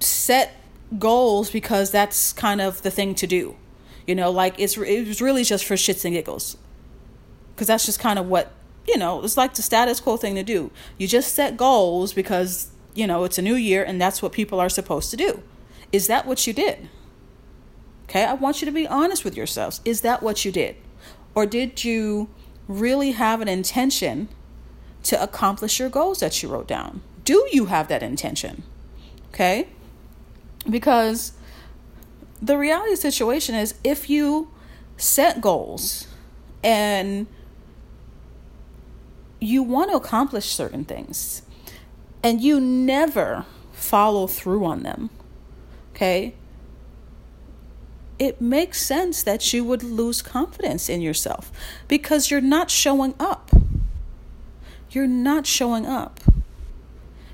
set 0.01 0.57
goals 0.99 1.51
because 1.51 1.91
that's 1.91 2.33
kind 2.33 2.61
of 2.61 2.83
the 2.83 2.91
thing 2.91 3.15
to 3.17 3.27
do? 3.27 3.57
You 4.07 4.15
know, 4.15 4.31
like 4.31 4.55
it's 4.59 4.77
it 4.77 5.07
was 5.07 5.21
really 5.21 5.45
just 5.45 5.65
for 5.65 5.75
shits 5.75 6.05
and 6.05 6.15
giggles. 6.15 6.57
Cuz 7.57 7.67
that's 7.67 7.87
just 7.87 7.99
kind 7.99 8.19
of 8.19 8.27
what, 8.27 8.53
you 8.87 8.97
know, 8.97 9.23
it's 9.23 9.37
like 9.37 9.55
the 9.55 9.63
status 9.63 10.01
quo 10.01 10.17
thing 10.17 10.35
to 10.35 10.43
do. 10.43 10.71
You 10.99 11.07
just 11.07 11.35
set 11.35 11.57
goals 11.57 12.13
because, 12.13 12.69
you 12.95 13.07
know, 13.07 13.25
it's 13.25 13.39
a 13.39 13.43
new 13.43 13.55
year 13.55 13.83
and 13.83 14.01
that's 14.01 14.23
what 14.23 14.33
people 14.33 14.61
are 14.61 14.69
supposed 14.69 15.11
to 15.11 15.17
do. 15.17 15.43
Is 15.93 16.07
that 16.07 16.27
what 16.27 16.47
you 16.47 16.53
did? 16.53 16.89
Okay, 18.05 18.25
I 18.25 18.35
want 18.35 18.61
you 18.61 18.67
to 18.67 18.73
be 18.73 18.87
honest 18.87 19.25
with 19.25 19.37
yourselves. 19.37 19.81
Is 19.85 20.03
that 20.03 20.23
what 20.23 20.45
you 20.45 20.53
did? 20.53 20.77
Or 21.35 21.47
did 21.47 21.85
you 21.85 22.29
really 22.69 23.13
have 23.13 23.41
an 23.41 23.49
intention 23.49 24.29
to 25.05 25.23
accomplish 25.23 25.79
your 25.79 25.89
goals 25.89 26.21
that 26.21 26.43
you 26.43 26.49
wrote 26.49 26.69
down? 26.69 27.03
Do 27.25 27.49
you 27.53 27.67
have 27.67 27.89
that 27.89 28.03
intention? 28.03 28.63
Okay? 29.29 29.69
Because 30.69 31.33
the 32.41 32.59
reality 32.59 32.97
situation 32.97 33.55
is 33.55 33.75
if 33.83 34.11
you 34.11 34.51
set 34.97 35.41
goals 35.41 36.07
and 36.63 37.27
you 39.41 39.63
want 39.63 39.91
to 39.91 39.97
accomplish 39.97 40.47
certain 40.47 40.85
things 40.85 41.43
and 42.23 42.41
you 42.41 42.61
never 42.61 43.45
follow 43.73 44.27
through 44.27 44.65
on 44.65 44.83
them, 44.83 45.11
okay? 45.95 46.35
It 48.19 48.41
makes 48.41 48.81
sense 48.81 49.23
that 49.25 49.53
you 49.53 49.65
would 49.65 49.83
lose 49.83 50.23
confidence 50.23 50.89
in 50.89 51.01
yourself 51.01 51.53
because 51.89 52.31
you're 52.31 52.41
not 52.41 52.71
showing 52.71 53.15
up. 53.19 53.51
You're 54.95 55.07
not 55.07 55.47
showing 55.47 55.87
up. 55.87 56.21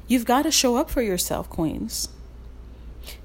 You've 0.06 0.24
got 0.24 0.42
to 0.42 0.50
show 0.50 0.76
up 0.76 0.90
for 0.90 1.02
yourself, 1.02 1.48
Queens. 1.50 2.08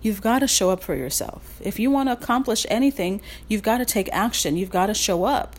You've 0.02 0.22
got 0.22 0.40
to 0.40 0.48
show 0.48 0.70
up 0.72 0.84
for 0.84 0.96
yourself. 0.96 1.60
If 1.64 1.80
you 1.80 1.90
want 1.90 2.10
to 2.10 2.14
accomplish 2.14 2.66
anything, 2.70 3.22
you've 3.48 3.64
got 3.64 3.78
to 3.80 3.86
take 3.86 4.10
action. 4.12 4.58
You've 4.58 4.70
got 4.70 4.88
to 4.88 4.94
show 4.94 5.24
up. 5.24 5.56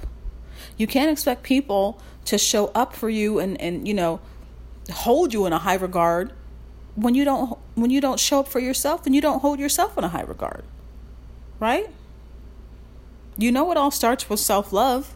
You 0.77 0.87
can't 0.87 1.11
expect 1.11 1.43
people 1.43 2.01
to 2.27 2.39
show 2.39 2.67
up 2.75 2.95
for 2.95 3.09
you 3.09 3.39
and, 3.39 3.61
and 3.61 3.87
you 3.89 3.95
know, 3.95 4.21
hold 4.93 5.33
you 5.33 5.47
in 5.47 5.53
a 5.53 5.59
high 5.59 5.75
regard 5.75 6.33
when 6.95 7.15
you 7.15 7.25
don't 7.25 7.59
when 7.75 7.91
you 7.91 8.01
don't 8.01 8.19
show 8.19 8.41
up 8.41 8.49
for 8.49 8.59
yourself 8.59 9.05
and 9.05 9.15
you 9.15 9.21
don't 9.21 9.41
hold 9.41 9.59
yourself 9.59 9.97
in 9.99 10.05
a 10.05 10.09
high 10.09 10.23
regard. 10.23 10.65
Right? 11.61 11.89
You 13.37 13.53
know 13.53 13.71
it 13.71 13.77
all 13.77 13.91
starts 13.91 14.29
with 14.31 14.41
self-love. 14.41 15.15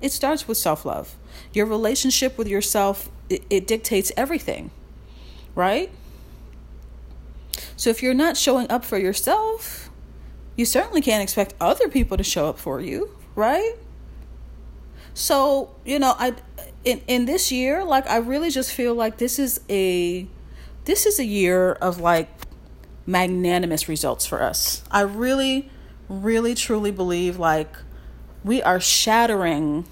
It 0.00 0.12
starts 0.12 0.46
with 0.46 0.58
self-love. 0.58 1.16
Your 1.52 1.66
relationship 1.66 2.38
with 2.38 2.48
yourself 2.48 3.10
it, 3.28 3.44
it 3.50 3.66
dictates 3.66 4.12
everything. 4.16 4.70
Right? 5.54 5.90
So 7.76 7.90
if 7.90 8.02
you're 8.02 8.14
not 8.14 8.36
showing 8.36 8.70
up 8.70 8.84
for 8.84 8.98
yourself, 8.98 9.90
you 10.56 10.64
certainly 10.64 11.00
can't 11.00 11.22
expect 11.22 11.54
other 11.60 11.88
people 11.88 12.16
to 12.16 12.24
show 12.24 12.48
up 12.48 12.58
for 12.58 12.80
you, 12.80 13.10
right? 13.34 13.74
So, 15.14 15.74
you 15.84 15.98
know, 15.98 16.14
I 16.18 16.34
in 16.84 17.02
in 17.06 17.24
this 17.26 17.50
year, 17.50 17.84
like 17.84 18.08
I 18.08 18.18
really 18.18 18.50
just 18.50 18.72
feel 18.72 18.94
like 18.94 19.18
this 19.18 19.38
is 19.38 19.60
a 19.68 20.26
this 20.84 21.06
is 21.06 21.18
a 21.18 21.24
year 21.24 21.72
of 21.72 22.00
like 22.00 22.28
magnanimous 23.06 23.88
results 23.88 24.26
for 24.26 24.42
us. 24.42 24.82
I 24.90 25.02
really 25.02 25.70
really 26.08 26.54
truly 26.54 26.92
believe 26.92 27.38
like 27.38 27.74
we 28.44 28.62
are 28.62 28.78
shattering 28.78 29.84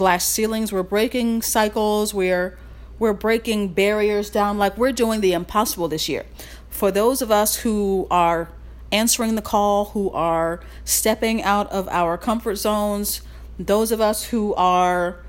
glass 0.00 0.24
ceilings, 0.24 0.72
we're 0.72 0.82
breaking 0.82 1.42
cycles, 1.42 2.14
we're 2.14 2.56
we're 2.98 3.12
breaking 3.12 3.74
barriers 3.74 4.30
down. 4.30 4.56
Like 4.56 4.78
we're 4.78 4.92
doing 4.92 5.20
the 5.20 5.34
impossible 5.34 5.88
this 5.88 6.08
year. 6.08 6.24
For 6.70 6.90
those 6.90 7.20
of 7.20 7.30
us 7.30 7.56
who 7.56 8.06
are 8.10 8.48
answering 8.90 9.34
the 9.34 9.42
call, 9.42 9.86
who 9.96 10.10
are 10.12 10.60
stepping 10.86 11.42
out 11.42 11.70
of 11.70 11.86
our 11.88 12.16
comfort 12.16 12.54
zones, 12.54 13.20
those 13.58 13.92
of 13.92 14.00
us 14.00 14.24
who 14.24 14.54
are 14.54 15.20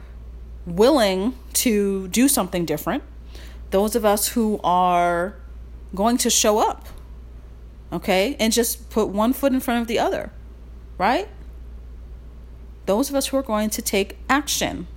willing 0.66 1.38
to 1.66 2.08
do 2.08 2.30
something 2.30 2.64
different, 2.64 3.04
those 3.72 3.94
of 3.94 4.06
us 4.06 4.30
who 4.30 4.58
are 4.64 5.36
going 5.94 6.18
to 6.20 6.30
show 6.30 6.60
up, 6.60 6.86
okay, 7.92 8.38
and 8.40 8.54
just 8.54 8.90
put 8.90 9.10
one 9.10 9.34
foot 9.34 9.52
in 9.52 9.60
front 9.60 9.82
of 9.82 9.88
the 9.88 10.00
other, 10.00 10.32
right? 10.98 11.28
Those 12.92 13.10
of 13.10 13.16
us 13.16 13.28
who 13.28 13.38
are 13.38 13.48
going 13.54 13.70
to 13.78 13.82
take 13.82 14.10
action 14.30 14.88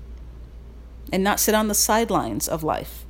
and 1.13 1.23
not 1.23 1.39
sit 1.39 1.55
on 1.55 1.69
the 1.69 1.75
sidelines 1.75 2.49
of 2.49 2.65
life 2.65 3.05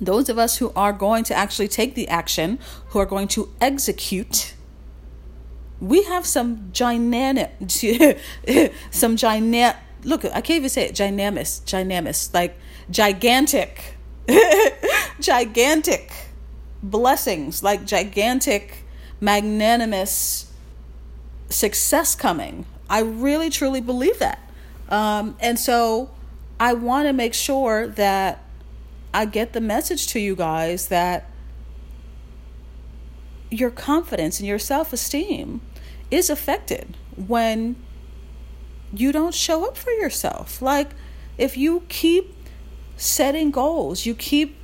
those 0.00 0.28
of 0.28 0.38
us 0.38 0.58
who 0.58 0.72
are 0.76 0.92
going 0.92 1.24
to 1.24 1.34
actually 1.34 1.68
take 1.68 1.94
the 1.94 2.08
action, 2.08 2.58
who 2.88 2.98
are 2.98 3.06
going 3.06 3.28
to 3.28 3.48
execute, 3.60 4.54
we 5.80 6.02
have 6.04 6.26
some 6.26 6.70
gigantic, 6.72 7.52
some 8.90 9.16
gigantic, 9.16 9.76
look, 10.04 10.24
I 10.24 10.40
can't 10.40 10.58
even 10.58 10.68
say 10.68 10.86
it, 10.88 10.94
ginormous, 10.94 11.62
ginormous, 11.64 12.32
like 12.34 12.58
gigantic, 12.90 13.96
gigantic 15.20 16.12
blessings, 16.82 17.62
like 17.62 17.86
gigantic, 17.86 18.84
magnanimous 19.20 20.52
success 21.48 22.14
coming. 22.14 22.66
I 22.88 23.00
really, 23.00 23.50
truly 23.50 23.80
believe 23.80 24.18
that. 24.18 24.38
Um, 24.88 25.36
and 25.40 25.58
so 25.58 26.10
I 26.60 26.72
want 26.72 27.06
to 27.08 27.12
make 27.12 27.34
sure 27.34 27.86
that 27.88 28.42
I 29.12 29.24
get 29.24 29.52
the 29.52 29.60
message 29.60 30.06
to 30.08 30.20
you 30.20 30.36
guys 30.36 30.88
that 30.88 31.30
your 33.50 33.70
confidence 33.70 34.40
and 34.40 34.48
your 34.48 34.58
self 34.58 34.92
esteem 34.92 35.60
is 36.10 36.30
affected 36.30 36.96
when 37.16 37.76
you 38.92 39.12
don't 39.12 39.34
show 39.34 39.66
up 39.66 39.76
for 39.76 39.90
yourself. 39.90 40.62
Like, 40.62 40.90
if 41.38 41.56
you 41.56 41.84
keep 41.88 42.34
setting 42.96 43.50
goals, 43.50 44.06
you 44.06 44.14
keep 44.14 44.56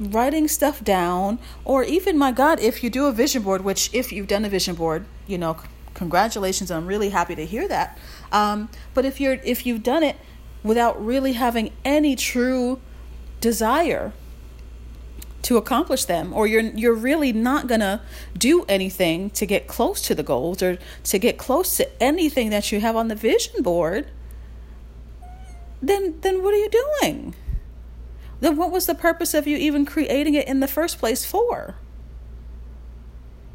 writing 0.00 0.48
stuff 0.48 0.82
down, 0.82 1.38
or 1.64 1.84
even, 1.84 2.18
my 2.18 2.32
God, 2.32 2.58
if 2.60 2.82
you 2.82 2.90
do 2.90 3.06
a 3.06 3.12
vision 3.12 3.42
board, 3.42 3.62
which 3.62 3.90
if 3.92 4.12
you've 4.12 4.26
done 4.26 4.44
a 4.44 4.48
vision 4.48 4.74
board, 4.74 5.06
you 5.26 5.38
know, 5.38 5.56
congratulations, 5.94 6.70
I'm 6.70 6.86
really 6.86 7.10
happy 7.10 7.34
to 7.34 7.46
hear 7.46 7.66
that. 7.68 7.98
Um, 8.32 8.68
but 8.92 9.04
if 9.04 9.20
you're 9.20 9.38
if 9.44 9.64
you've 9.64 9.82
done 9.82 10.02
it 10.02 10.16
without 10.62 11.02
really 11.04 11.34
having 11.34 11.72
any 11.84 12.16
true 12.16 12.80
desire 13.40 14.12
to 15.42 15.58
accomplish 15.58 16.06
them 16.06 16.32
or 16.32 16.46
you're 16.46 16.62
you're 16.62 16.94
really 16.94 17.30
not 17.30 17.66
going 17.66 17.80
to 17.80 18.00
do 18.36 18.64
anything 18.66 19.28
to 19.28 19.44
get 19.44 19.66
close 19.66 20.00
to 20.00 20.14
the 20.14 20.22
goals 20.22 20.62
or 20.62 20.78
to 21.04 21.18
get 21.18 21.36
close 21.36 21.76
to 21.76 22.02
anything 22.02 22.48
that 22.48 22.72
you 22.72 22.80
have 22.80 22.96
on 22.96 23.08
the 23.08 23.14
vision 23.14 23.62
board 23.62 24.10
then 25.82 26.18
then 26.22 26.42
what 26.42 26.54
are 26.54 26.56
you 26.56 26.70
doing 26.70 27.34
then 28.40 28.56
what 28.56 28.70
was 28.70 28.86
the 28.86 28.94
purpose 28.94 29.34
of 29.34 29.46
you 29.46 29.58
even 29.58 29.84
creating 29.84 30.32
it 30.32 30.48
in 30.48 30.60
the 30.60 30.68
first 30.68 30.98
place 30.98 31.26
for 31.26 31.74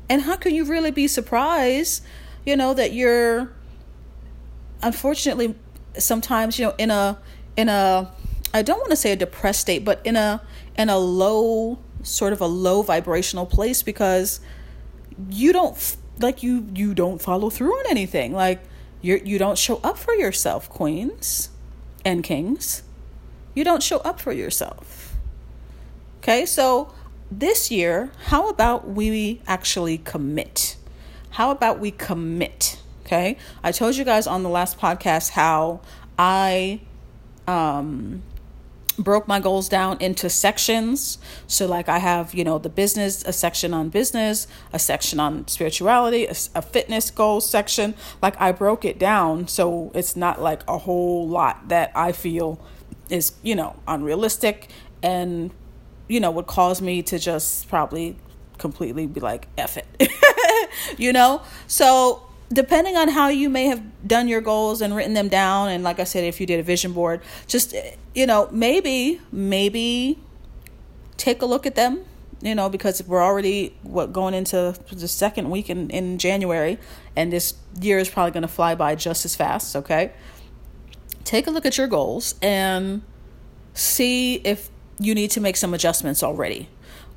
and 0.08 0.24
how 0.24 0.36
can 0.36 0.54
you 0.54 0.66
really 0.66 0.92
be 0.92 1.08
surprised 1.08 2.04
you 2.50 2.56
know 2.56 2.74
that 2.74 2.94
you're 2.94 3.52
unfortunately 4.82 5.56
sometimes 5.98 6.58
you 6.58 6.66
know 6.66 6.76
in 6.80 6.90
a 6.90 7.20
in 7.56 7.70
a 7.70 8.12
I 8.54 8.64
don't 8.64 8.80
want 8.80 8.90
to 8.90 8.96
say 8.96 9.12
a 9.12 9.16
depressed 9.16 9.62
state, 9.62 9.86
but 9.86 10.02
in 10.04 10.16
a 10.16 10.42
in 10.76 10.90
a 10.90 10.98
low 10.98 11.78
sort 12.02 12.34
of 12.34 12.42
a 12.42 12.48
low 12.48 12.82
vibrational 12.82 13.46
place 13.46 13.84
because 13.84 14.40
you 15.30 15.54
don't 15.54 15.98
like 16.20 16.42
you 16.42 16.68
you 16.74 16.96
don't 16.96 17.22
follow 17.22 17.50
through 17.52 17.72
on 17.72 17.86
anything. 17.90 18.34
Like 18.34 18.62
you 19.02 19.22
you 19.24 19.38
don't 19.38 19.58
show 19.58 19.80
up 19.84 19.98
for 20.00 20.16
yourself, 20.16 20.68
queens 20.70 21.50
and 22.04 22.24
kings. 22.24 22.82
You 23.54 23.64
don't 23.64 23.84
show 23.84 23.98
up 24.00 24.20
for 24.20 24.32
yourself. 24.32 25.16
Okay? 26.20 26.46
So 26.46 26.92
this 27.30 27.70
year, 27.70 28.12
how 28.26 28.50
about 28.50 28.88
we 28.88 29.42
actually 29.46 30.00
commit? 30.00 30.78
How 31.32 31.52
about 31.52 31.80
we 31.80 31.92
commit? 31.92 32.80
Okay? 33.06 33.38
I 33.64 33.72
told 33.72 33.96
you 33.96 34.04
guys 34.04 34.28
on 34.28 34.44
the 34.44 34.50
last 34.50 34.78
podcast 34.78 35.32
how 35.32 35.82
I 36.18 36.82
um 37.48 38.24
broke 39.00 39.28
my 39.28 39.40
goals 39.40 39.70
down 39.70 39.98
into 40.00 40.30
sections. 40.30 41.18
So, 41.48 41.66
like, 41.66 41.90
I 41.90 42.00
have, 42.00 42.34
you 42.34 42.44
know, 42.44 42.58
the 42.58 42.70
business, 42.70 43.24
a 43.24 43.34
section 43.34 43.74
on 43.74 43.90
business, 43.90 44.48
a 44.74 44.80
section 44.80 45.20
on 45.20 45.48
spirituality, 45.48 46.26
a, 46.26 46.36
a, 46.54 46.62
fitness 46.62 47.10
goals 47.10 47.50
section. 47.50 47.96
Like, 48.22 48.40
I 48.40 48.52
broke 48.52 48.86
it 48.86 49.00
down 49.00 49.48
so 49.48 49.92
it's 49.96 50.16
not 50.16 50.42
like 50.42 50.62
a 50.68 50.78
whole 50.78 51.28
lot 51.28 51.70
that 51.70 51.92
I 51.96 52.12
feel 52.12 52.60
is, 53.10 53.34
you 53.42 53.56
know, 53.56 53.78
unrealistic 53.88 54.70
and, 55.02 55.52
you 56.08 56.20
know, 56.20 56.32
would 56.32 56.48
cause 56.48 56.82
me 56.82 57.02
to 57.04 57.18
just 57.18 57.70
probably 57.70 58.18
completely 58.60 59.08
be 59.08 59.20
like, 59.20 59.48
F 59.58 59.78
it, 59.78 60.12
you 60.98 61.12
know? 61.12 61.42
So, 61.68 62.24
depending 62.52 62.98
on 62.98 63.10
how 63.10 63.30
you 63.30 63.50
may 63.50 63.66
have 63.66 63.82
done 64.08 64.28
your 64.28 64.42
goals 64.42 64.82
and 64.82 64.96
written 64.96 65.14
them 65.14 65.30
down 65.30 65.70
and 65.70 65.84
like 65.84 66.00
i 66.00 66.04
said 66.04 66.24
if 66.24 66.42
you 66.42 66.48
did 66.48 66.60
a 66.60 66.64
vision 66.64 66.94
board 66.94 67.22
just 67.46 67.76
you 68.16 68.26
know 68.26 68.50
maybe 68.52 69.22
maybe 69.32 70.18
take 71.16 71.44
a 71.44 71.46
look 71.46 71.68
at 71.68 71.76
them 71.76 72.04
you 72.42 72.56
know 72.56 72.68
because 72.68 73.04
we're 73.04 73.22
already 73.22 73.76
what 73.84 74.12
going 74.12 74.34
into 74.34 74.74
the 74.92 75.08
second 75.08 75.52
week 75.52 75.70
in, 75.70 75.92
in 75.92 76.18
january 76.18 76.80
and 77.16 77.32
this 77.32 77.54
year 77.82 78.00
is 78.00 78.10
probably 78.10 78.32
going 78.32 78.42
to 78.42 78.48
fly 78.48 78.74
by 78.76 78.96
just 78.96 79.26
as 79.26 79.36
fast 79.36 79.76
okay? 79.76 80.12
Take 81.24 81.48
a 81.48 81.52
look 81.52 81.66
at 81.66 81.78
your 81.78 81.88
goals 81.88 82.36
and 82.42 83.02
see 83.74 84.36
if 84.36 84.70
you 85.00 85.14
need 85.14 85.32
to 85.32 85.42
make 85.42 85.58
some 85.58 85.74
adjustments 85.74 86.24
already 86.24 86.70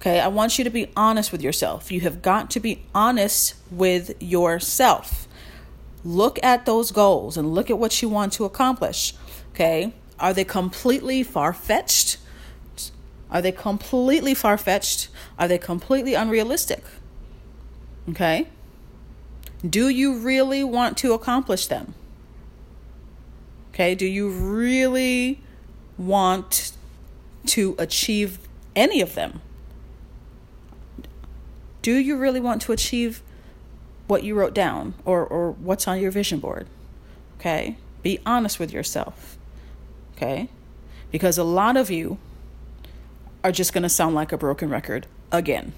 Okay, 0.03 0.19
I 0.19 0.27
want 0.27 0.59
you 0.59 0.65
to 0.65 0.71
be 0.71 0.89
honest 0.97 1.31
with 1.31 1.43
yourself. 1.43 1.93
You 1.93 2.01
have 2.01 2.23
got 2.23 2.51
to 2.51 2.59
be 2.59 2.83
honest 2.93 3.55
with 3.71 4.21
yourself. 4.21 5.29
Look 6.05 6.43
at 6.43 6.67
those 6.67 6.91
goals 6.91 7.37
and 7.37 7.55
look 7.55 7.71
at 7.71 7.79
what 7.79 8.03
you 8.03 8.09
want 8.09 8.33
to 8.33 8.45
accomplish. 8.45 9.15
Okay, 9.55 9.95
are 10.19 10.35
they 10.35 10.43
completely 10.43 11.23
far 11.23 11.53
fetched? 11.53 12.19
Are 13.31 13.41
they 13.41 13.53
completely 13.53 14.35
far 14.35 14.59
fetched? 14.59 15.09
Are 15.39 15.47
they 15.47 15.57
completely 15.57 16.15
unrealistic? 16.15 16.83
Okay, 18.09 18.49
do 19.65 19.89
you 19.89 20.19
really 20.19 20.65
want 20.65 20.99
to 20.99 21.13
accomplish 21.13 21.69
them? 21.69 21.95
Okay, 23.73 23.95
do 23.95 24.07
you 24.07 24.29
really 24.29 25.39
want 25.97 26.73
to 27.47 27.77
achieve 27.79 28.41
any 28.75 29.01
of 29.01 29.15
them? 29.15 29.41
Do 31.83 31.97
you 31.97 32.17
really 32.17 32.41
want 32.41 32.63
to 32.63 32.73
achieve 32.73 33.23
what 34.07 34.23
you 34.23 34.35
wrote 34.35 34.55
down 34.55 34.95
or, 35.05 35.25
or 35.25 35.53
what's 35.53 35.87
on 35.89 36.01
your 36.01 36.11
vision 36.11 36.39
board? 36.39 36.69
Okay? 37.39 37.77
Be 38.03 38.21
honest 38.25 38.59
with 38.59 38.73
yourself. 38.73 39.37
Okay? 40.17 40.49
Because 41.11 41.39
a 41.39 41.45
lot 41.45 41.77
of 41.77 41.91
you 41.91 42.19
are 43.45 43.53
just 43.53 43.73
going 43.73 43.83
to 43.83 43.89
sound 43.89 44.15
like 44.15 44.33
a 44.33 44.39
broken 44.39 44.71
record 44.71 45.07
again. 45.31 45.73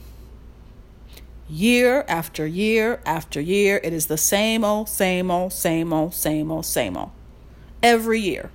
Year 1.48 2.04
after 2.08 2.46
year 2.46 3.00
after 3.04 3.40
year, 3.40 3.80
it 3.82 3.92
is 3.92 4.06
the 4.06 4.16
same 4.16 4.64
old, 4.64 4.88
same 4.88 5.30
old, 5.30 5.52
same 5.52 5.92
old, 5.92 6.14
same 6.14 6.50
old, 6.50 6.66
same 6.66 6.96
old. 6.96 7.10
Every 7.82 8.20
year. 8.20 8.50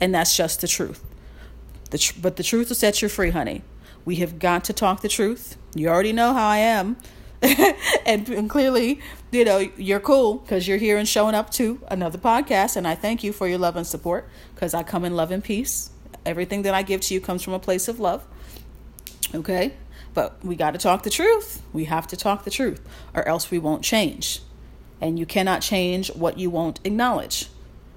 And 0.00 0.14
that's 0.14 0.36
just 0.36 0.60
the 0.60 0.68
truth. 0.68 1.04
The 1.90 1.98
tr- 1.98 2.18
but 2.20 2.36
the 2.36 2.42
truth 2.42 2.68
will 2.68 2.76
set 2.76 3.02
you 3.02 3.08
free, 3.08 3.30
honey. 3.30 3.62
We 4.04 4.16
have 4.16 4.38
got 4.38 4.64
to 4.64 4.72
talk 4.72 5.02
the 5.02 5.08
truth. 5.08 5.56
You 5.74 5.88
already 5.88 6.12
know 6.12 6.32
how 6.32 6.48
I 6.48 6.58
am. 6.58 6.96
and, 7.42 8.28
and, 8.28 8.50
clearly, 8.50 9.00
you 9.30 9.46
know, 9.46 9.58
you're 9.76 10.00
cool 10.00 10.34
because 10.34 10.68
you're 10.68 10.76
here 10.76 10.98
and 10.98 11.08
showing 11.08 11.34
up 11.34 11.48
to 11.52 11.80
another 11.88 12.18
podcast. 12.18 12.76
And 12.76 12.86
I 12.86 12.94
thank 12.94 13.24
you 13.24 13.32
for 13.32 13.48
your 13.48 13.56
love 13.56 13.76
and 13.76 13.86
support 13.86 14.28
because 14.54 14.74
I 14.74 14.82
come 14.82 15.06
in 15.06 15.16
love 15.16 15.30
and 15.30 15.42
peace. 15.42 15.90
Everything 16.26 16.62
that 16.62 16.74
I 16.74 16.82
give 16.82 17.00
to 17.02 17.14
you 17.14 17.20
comes 17.20 17.42
from 17.42 17.54
a 17.54 17.58
place 17.58 17.88
of 17.88 17.98
love. 17.98 18.26
Okay? 19.34 19.72
But 20.12 20.44
we 20.44 20.54
got 20.54 20.72
to 20.72 20.78
talk 20.78 21.02
the 21.02 21.10
truth. 21.10 21.62
We 21.72 21.84
have 21.84 22.06
to 22.08 22.16
talk 22.16 22.44
the 22.44 22.50
truth, 22.50 22.86
or 23.14 23.26
else 23.26 23.50
we 23.50 23.58
won't 23.58 23.82
change. 23.82 24.42
And 25.00 25.18
you 25.18 25.24
cannot 25.24 25.62
change 25.62 26.12
what 26.14 26.38
you 26.38 26.50
won't 26.50 26.78
acknowledge. 26.84 27.48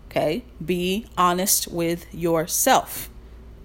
Okay? 0.10 0.46
Be 0.64 1.08
honest 1.18 1.68
with 1.68 2.14
yourself. 2.14 3.10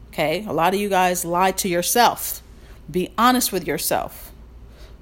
Okay? 0.09 0.45
A 0.45 0.53
lot 0.53 0.75
of 0.75 0.81
you 0.81 0.89
guys 0.89 1.25
lie 1.25 1.53
to 1.53 1.69
yourself. 1.69 2.43
Be 2.91 3.11
honest 3.19 3.53
with 3.53 3.67
yourself. 3.67 4.33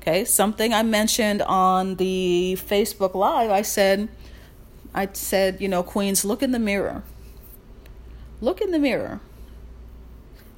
Okay? 0.00 0.24
Something 0.24 0.72
I 0.72 0.82
mentioned 0.82 1.42
on 1.42 1.96
the 1.96 2.58
Facebook 2.60 3.14
Live, 3.14 3.50
I 3.50 3.62
said, 3.62 4.08
I 4.94 5.08
said, 5.12 5.60
you 5.60 5.68
know, 5.68 5.82
Queens, 5.82 6.24
look 6.24 6.42
in 6.42 6.52
the 6.52 6.58
mirror. 6.58 7.02
Look 8.40 8.60
in 8.60 8.70
the 8.70 8.78
mirror. 8.78 9.20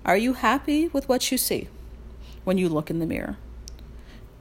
Are 0.05 0.17
you 0.17 0.35
happy 0.35 0.89
with 0.89 1.09
what 1.09 1.31
you 1.31 1.39
see 1.39 1.69
when 2.45 2.57
you 2.57 2.69
look 2.69 2.91
in 2.91 2.99
the 2.99 3.07
mirror? 3.07 3.37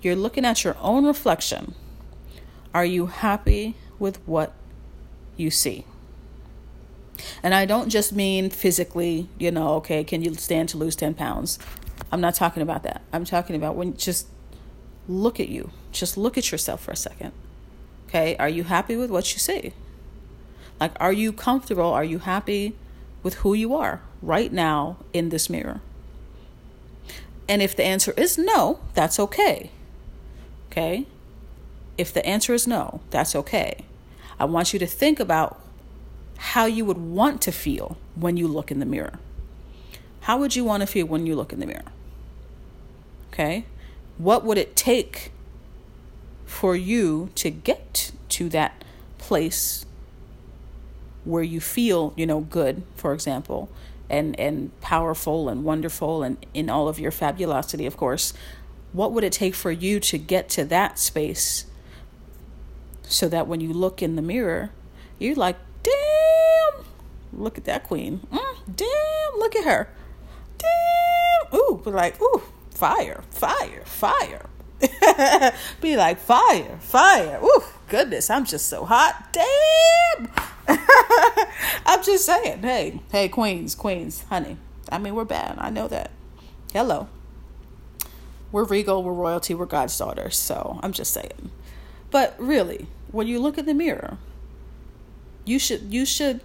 You're 0.02 0.16
looking 0.16 0.46
at 0.46 0.64
your 0.64 0.78
own 0.80 1.06
reflection. 1.06 1.74
Are 2.74 2.86
you 2.86 3.08
happy 3.08 3.76
with 4.00 4.18
what 4.28 4.54
you 5.36 5.50
see? 5.50 5.86
And 7.42 7.54
I 7.54 7.66
don't 7.66 7.90
just 7.90 8.14
mean 8.14 8.50
physically, 8.50 9.28
you 9.40 9.52
know, 9.52 9.74
okay, 9.76 10.04
can 10.04 10.22
you 10.22 10.34
stand 10.36 10.70
to 10.70 10.78
lose 10.78 10.96
10 10.96 11.16
pounds? 11.16 11.58
I'm 12.12 12.22
not 12.22 12.36
talking 12.36 12.64
about 12.64 12.84
that. 12.84 13.02
I'm 13.12 13.26
talking 13.26 13.56
about 13.56 13.76
when 13.76 13.98
just 13.98 14.28
look 15.08 15.40
at 15.40 15.50
you. 15.50 15.72
Just 15.92 16.18
look 16.18 16.38
at 16.38 16.52
yourself 16.52 16.84
for 16.84 16.92
a 16.92 16.96
second. 16.96 17.32
Okay, 18.08 18.38
are 18.38 18.50
you 18.50 18.64
happy 18.64 18.96
with 18.96 19.10
what 19.10 19.34
you 19.34 19.40
see? 19.40 19.74
Like, 20.80 20.94
are 21.00 21.12
you 21.12 21.34
comfortable? 21.34 21.86
Are 21.86 22.04
you 22.04 22.20
happy 22.20 22.76
with 23.24 23.36
who 23.36 23.54
you 23.54 23.76
are 23.76 24.02
right 24.22 24.52
now 24.52 24.98
in 25.12 25.30
this 25.30 25.50
mirror? 25.50 25.82
And 27.50 27.62
if 27.62 27.76
the 27.76 27.86
answer 27.86 28.14
is 28.16 28.38
no, 28.38 28.80
that's 28.94 29.20
okay. 29.20 29.72
Okay? 30.72 31.08
If 31.98 32.14
the 32.14 32.26
answer 32.26 32.54
is 32.54 32.68
no, 32.68 33.02
that's 33.10 33.36
okay. 33.36 33.86
I 34.40 34.46
want 34.46 34.74
you 34.74 34.80
to 34.80 34.88
think 34.88 35.20
about 35.20 35.60
how 36.38 36.66
you 36.66 36.86
would 36.86 36.98
want 36.98 37.42
to 37.42 37.52
feel 37.52 37.98
when 38.16 38.38
you 38.38 38.48
look 38.48 38.70
in 38.70 38.80
the 38.80 38.86
mirror. 38.86 39.20
How 40.22 40.38
would 40.38 40.56
you 40.56 40.64
want 40.64 40.82
to 40.82 40.88
feel 40.88 41.08
when 41.08 41.26
you 41.26 41.36
look 41.36 41.52
in 41.52 41.60
the 41.60 41.66
mirror? 41.66 41.92
Okay? 43.38 43.66
What 44.18 44.44
would 44.44 44.58
it 44.58 44.76
take 44.76 45.32
for 46.48 46.76
you 46.76 47.30
to 47.36 47.52
get 47.52 48.12
to 48.30 48.50
that 48.50 48.84
place 49.20 49.86
where 51.24 51.44
you 51.44 51.60
feel, 51.60 52.14
you 52.18 52.26
know, 52.26 52.40
good, 52.40 52.82
for 52.96 53.14
example, 53.14 53.70
and 54.10 54.40
and 54.40 54.72
powerful 54.82 55.50
and 55.50 55.64
wonderful 55.64 56.24
and 56.24 56.44
in 56.56 56.68
all 56.68 56.88
of 56.88 56.98
your 56.98 57.12
fabulosity, 57.12 57.86
of 57.86 57.96
course. 57.96 58.34
What 58.92 59.12
would 59.12 59.24
it 59.24 59.34
take 59.34 59.54
for 59.54 59.70
you 59.70 60.00
to 60.00 60.18
get 60.18 60.50
to 60.50 60.66
that 60.66 60.98
space 60.98 61.66
so 63.04 63.30
that 63.30 63.46
when 63.46 63.62
you 63.62 63.72
look 63.72 64.02
in 64.02 64.16
the 64.16 64.22
mirror, 64.24 64.72
you're 65.20 65.36
like, 65.36 65.58
damn, 65.84 66.86
look 67.34 67.60
at 67.60 67.66
that 67.66 67.84
queen. 67.84 68.26
Mm, 68.32 68.76
damn, 68.76 69.40
look 69.40 69.56
at 69.56 69.66
her. 69.66 69.90
Damn, 70.58 71.60
ooh, 71.60 71.84
like, 71.86 72.20
ooh, 72.20 72.42
fire, 72.78 73.24
fire, 73.32 73.82
fire. 73.86 74.46
be 75.82 75.98
like, 75.98 76.20
fire, 76.20 76.78
fire. 76.80 77.40
Ooh, 77.44 77.64
goodness, 77.90 78.30
I'm 78.30 78.46
just 78.46 78.68
so 78.68 78.86
hot. 78.86 79.34
Damn. 79.34 80.30
I'm 81.86 82.04
just 82.04 82.26
saying, 82.26 82.62
hey, 82.62 83.02
hey, 83.12 83.30
queens, 83.30 83.74
queens, 83.74 84.24
honey. 84.30 84.58
I 84.92 85.00
mean, 85.00 85.16
we're 85.16 85.26
bad. 85.26 85.56
I 85.58 85.72
know 85.72 85.88
that. 85.88 86.12
Hello. 86.72 87.08
We're 88.52 88.64
regal, 88.64 89.04
we're 89.04 89.14
royalty, 89.14 89.56
we're 89.56 89.66
God's 89.66 89.98
daughters. 89.98 90.38
So 90.38 90.80
I'm 90.84 90.94
just 90.94 91.12
saying. 91.12 91.50
But 92.12 92.36
really, 92.38 92.88
when 93.12 93.28
you 93.28 93.40
look 93.40 93.58
in 93.58 93.66
the 93.66 93.74
mirror, 93.74 94.20
you 95.46 95.58
should 95.58 95.94
you 95.94 96.06
should 96.06 96.42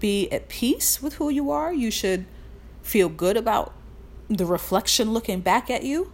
be 0.00 0.30
at 0.30 0.48
peace 0.48 1.02
with 1.02 1.14
who 1.14 1.28
you 1.28 1.50
are. 1.50 1.72
You 1.72 1.90
should 1.90 2.24
feel 2.88 3.10
good 3.10 3.36
about 3.36 3.74
the 4.28 4.46
reflection 4.46 5.12
looking 5.12 5.40
back 5.40 5.68
at 5.68 5.82
you. 5.82 6.10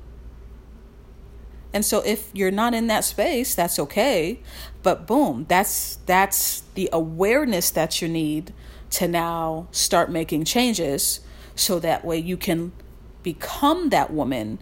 And 1.72 1.84
so 1.84 2.00
if 2.00 2.30
you're 2.32 2.50
not 2.50 2.74
in 2.74 2.88
that 2.88 3.04
space, 3.04 3.54
that's 3.54 3.78
okay. 3.78 4.40
But 4.82 5.06
boom, 5.06 5.46
that's 5.48 5.96
that's 6.06 6.62
the 6.74 6.88
awareness 6.92 7.70
that 7.70 8.02
you 8.02 8.08
need 8.08 8.52
to 8.90 9.08
now 9.08 9.68
start 9.70 10.10
making 10.10 10.44
changes 10.44 11.20
so 11.54 11.78
that 11.78 12.04
way 12.04 12.18
you 12.18 12.36
can 12.36 12.72
become 13.22 13.90
that 13.90 14.12
woman 14.12 14.58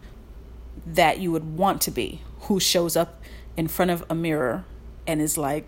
that 0.87 1.19
you 1.19 1.33
would 1.33 1.57
want 1.57 1.81
to 1.83 1.91
be 1.91 2.21
who 2.43 2.61
shows 2.61 2.97
up 2.97 3.23
in 3.57 3.69
front 3.69 3.91
of 3.91 4.05
a 4.09 4.15
mirror 4.15 4.65
and 5.07 5.21
is 5.21 5.37
like, 5.37 5.67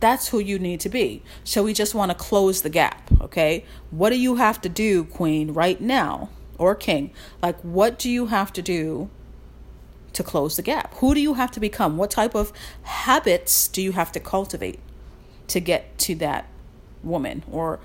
that's 0.00 0.28
who 0.28 0.38
you 0.38 0.58
need 0.58 0.80
to 0.80 0.88
be. 0.88 1.22
So 1.44 1.62
we 1.62 1.72
just 1.72 1.94
want 1.94 2.10
to 2.10 2.16
close 2.16 2.62
the 2.62 2.70
gap, 2.70 3.10
okay? 3.20 3.64
What 3.90 4.10
do 4.10 4.18
you 4.18 4.36
have 4.36 4.60
to 4.62 4.68
do, 4.68 5.04
queen, 5.04 5.52
right 5.52 5.80
now 5.80 6.30
or 6.58 6.74
king? 6.74 7.12
Like, 7.42 7.60
what 7.60 7.98
do 7.98 8.10
you 8.10 8.26
have 8.26 8.52
to 8.54 8.62
do 8.62 9.10
to 10.12 10.22
close 10.22 10.56
the 10.56 10.62
gap? 10.62 10.94
Who 10.94 11.14
do 11.14 11.20
you 11.20 11.34
have 11.34 11.50
to 11.52 11.60
become? 11.60 11.96
What 11.96 12.10
type 12.10 12.34
of 12.34 12.52
habits 12.82 13.68
do 13.68 13.82
you 13.82 13.92
have 13.92 14.12
to 14.12 14.20
cultivate 14.20 14.80
to 15.48 15.60
get 15.60 15.98
to 15.98 16.14
that 16.16 16.48
woman? 17.02 17.42
Or 17.50 17.78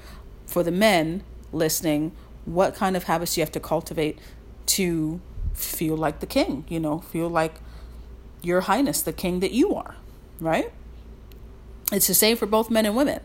for 0.45 0.63
the 0.63 0.71
men 0.71 1.23
listening, 1.51 2.13
what 2.45 2.75
kind 2.75 2.95
of 2.95 3.03
habits 3.03 3.35
do 3.35 3.41
you 3.41 3.45
have 3.45 3.51
to 3.53 3.59
cultivate 3.59 4.19
to 4.67 5.21
feel 5.53 5.95
like 5.97 6.19
the 6.19 6.25
king, 6.25 6.65
you 6.67 6.79
know, 6.79 6.99
feel 6.99 7.29
like 7.29 7.55
your 8.41 8.61
highness, 8.61 9.01
the 9.01 9.13
king 9.13 9.39
that 9.41 9.51
you 9.51 9.75
are, 9.75 9.95
right? 10.39 10.71
It's 11.91 12.07
the 12.07 12.13
same 12.13 12.37
for 12.37 12.45
both 12.45 12.69
men 12.69 12.85
and 12.85 12.95
women. 12.95 13.19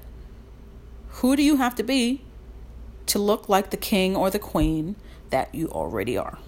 Who 1.08 1.36
do 1.36 1.42
you 1.42 1.56
have 1.56 1.74
to 1.76 1.82
be 1.82 2.22
to 3.06 3.18
look 3.18 3.48
like 3.48 3.70
the 3.70 3.76
king 3.76 4.16
or 4.16 4.28
the 4.28 4.38
queen 4.38 4.96
that 5.30 5.54
you 5.54 5.68
already 5.68 6.18
are? 6.18 6.38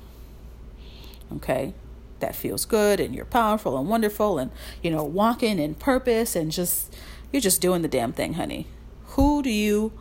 Okay? 1.32 1.74
That 2.20 2.34
feels 2.34 2.64
good 2.64 2.98
and 2.98 3.14
you're 3.14 3.24
powerful 3.24 3.78
and 3.78 3.88
wonderful 3.88 4.38
and, 4.38 4.50
you 4.82 4.90
know, 4.90 5.04
walking 5.04 5.58
in 5.58 5.74
purpose 5.74 6.34
and 6.34 6.50
just, 6.50 6.94
you're 7.32 7.40
just 7.40 7.60
doing 7.60 7.82
the 7.82 7.88
damn 7.88 8.12
thing, 8.12 8.34
honey. 8.34 8.66
Who 9.10 9.42
do 9.42 9.50
you 9.50 9.92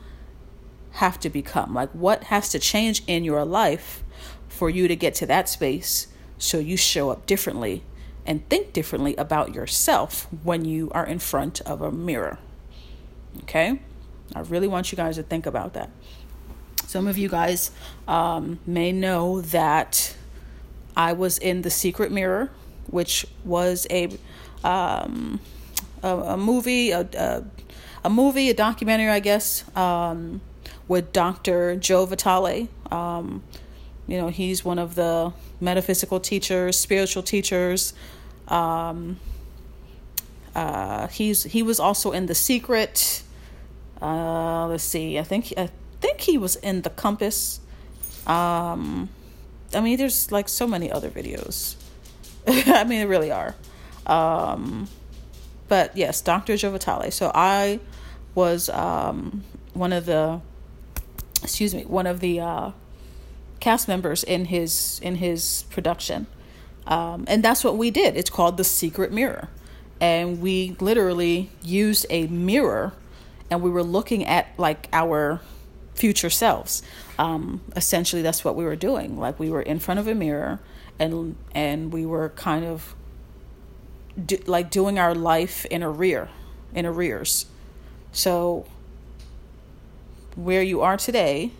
have 0.93 1.19
to 1.19 1.29
become? 1.29 1.75
Like, 1.75 1.91
what 1.91 2.25
has 2.25 2.49
to 2.49 2.59
change 2.59 3.03
in 3.05 3.23
your 3.23 3.45
life 3.45 4.03
for 4.47 4.69
you 4.69 4.87
to 4.87 4.95
get 4.95 5.13
to 5.15 5.27
that 5.27 5.47
space 5.47 6.07
so 6.39 6.57
you 6.57 6.75
show 6.75 7.11
up 7.11 7.27
differently 7.27 7.83
and 8.27 8.47
think 8.49 8.73
differently 8.73 9.15
about 9.15 9.55
yourself 9.55 10.27
when 10.43 10.65
you 10.65 10.91
are 10.91 11.05
in 11.05 11.17
front 11.17 11.61
of 11.61 11.81
a 11.81 11.91
mirror. 11.91 12.37
Okay? 13.43 13.79
I 14.35 14.41
really 14.41 14.67
want 14.67 14.91
you 14.91 14.97
guys 14.97 15.15
to 15.15 15.23
think 15.23 15.45
about 15.45 15.73
that. 15.73 15.89
Some 16.85 17.07
of 17.07 17.17
you 17.17 17.29
guys 17.29 17.71
um, 18.07 18.59
may 18.67 18.91
know 18.91 19.41
that 19.41 20.15
I 20.95 21.13
was 21.13 21.37
in 21.37 21.61
The 21.61 21.69
Secret 21.69 22.11
Mirror, 22.11 22.51
which 22.87 23.25
was 23.43 23.87
a 23.89 24.09
um, 24.63 25.39
a, 26.03 26.07
a, 26.07 26.37
movie, 26.37 26.91
a, 26.91 27.07
a, 27.13 27.43
a, 28.03 28.09
movie, 28.09 28.49
a 28.49 28.53
documentary, 28.53 29.09
I 29.09 29.19
guess, 29.19 29.63
um, 29.75 30.41
with 30.87 31.13
Dr. 31.13 31.75
Joe 31.75 32.05
Vitale. 32.05 32.67
Um, 32.91 33.43
you 34.07 34.17
know, 34.17 34.29
he's 34.29 34.65
one 34.65 34.79
of 34.79 34.95
the 34.95 35.33
metaphysical 35.59 36.19
teachers, 36.19 36.77
spiritual 36.79 37.23
teachers. 37.23 37.93
Um, 38.47 39.19
uh, 40.55 41.07
he's 41.07 41.43
he 41.43 41.63
was 41.63 41.79
also 41.79 42.11
in 42.11 42.25
The 42.25 42.35
Secret. 42.35 43.23
Uh, 44.01 44.67
let's 44.67 44.83
see. 44.83 45.19
I 45.19 45.23
think 45.23 45.53
I 45.57 45.69
think 46.01 46.21
he 46.21 46.37
was 46.37 46.55
in 46.57 46.81
The 46.81 46.89
Compass. 46.89 47.59
Um, 48.25 49.09
I 49.73 49.81
mean, 49.81 49.97
there's 49.97 50.31
like 50.31 50.49
so 50.49 50.67
many 50.67 50.91
other 50.91 51.09
videos. 51.09 51.75
I 52.47 52.83
mean, 52.83 52.99
there 52.99 53.07
really 53.07 53.31
are. 53.31 53.55
Um, 54.05 54.87
but 55.67 55.95
yes, 55.97 56.21
Dr. 56.21 56.55
Joe 56.57 56.71
Vitale. 56.71 57.11
So 57.11 57.31
I 57.33 57.79
was 58.35 58.69
um, 58.69 59.43
one 59.73 59.91
of 59.91 60.05
the, 60.05 60.41
excuse 61.43 61.75
me, 61.75 61.83
one 61.83 62.07
of 62.07 62.19
the 62.19 62.39
uh, 62.39 62.71
cast 63.59 63.87
members 63.87 64.23
in 64.23 64.45
his 64.45 64.99
in 65.03 65.15
his 65.15 65.65
production, 65.69 66.27
um, 66.87 67.25
and 67.27 67.43
that's 67.43 67.63
what 67.63 67.77
we 67.77 67.91
did. 67.91 68.15
It's 68.15 68.29
called 68.29 68.57
the 68.57 68.63
Secret 68.63 69.11
Mirror, 69.11 69.49
and 69.99 70.41
we 70.41 70.75
literally 70.79 71.49
used 71.61 72.05
a 72.09 72.27
mirror, 72.27 72.93
and 73.51 73.61
we 73.61 73.69
were 73.69 73.83
looking 73.83 74.25
at 74.25 74.47
like 74.57 74.87
our 74.93 75.41
future 75.93 76.29
selves. 76.29 76.81
Um, 77.19 77.61
essentially, 77.75 78.21
that's 78.21 78.45
what 78.45 78.55
we 78.55 78.63
were 78.63 78.75
doing. 78.75 79.17
Like 79.19 79.39
we 79.39 79.49
were 79.49 79.61
in 79.61 79.79
front 79.79 79.99
of 79.99 80.07
a 80.07 80.15
mirror, 80.15 80.59
and 80.99 81.35
and 81.53 81.91
we 81.91 82.05
were 82.05 82.29
kind 82.29 82.65
of 82.65 82.95
do, 84.23 84.37
like 84.45 84.69
doing 84.71 84.97
our 84.97 85.13
life 85.13 85.65
in 85.65 85.83
a 85.83 85.89
rear, 85.89 86.29
in 86.73 86.85
arrears. 86.85 87.45
So 88.11 88.65
where 90.35 90.61
you 90.61 90.81
are 90.81 90.97
today, 90.97 91.51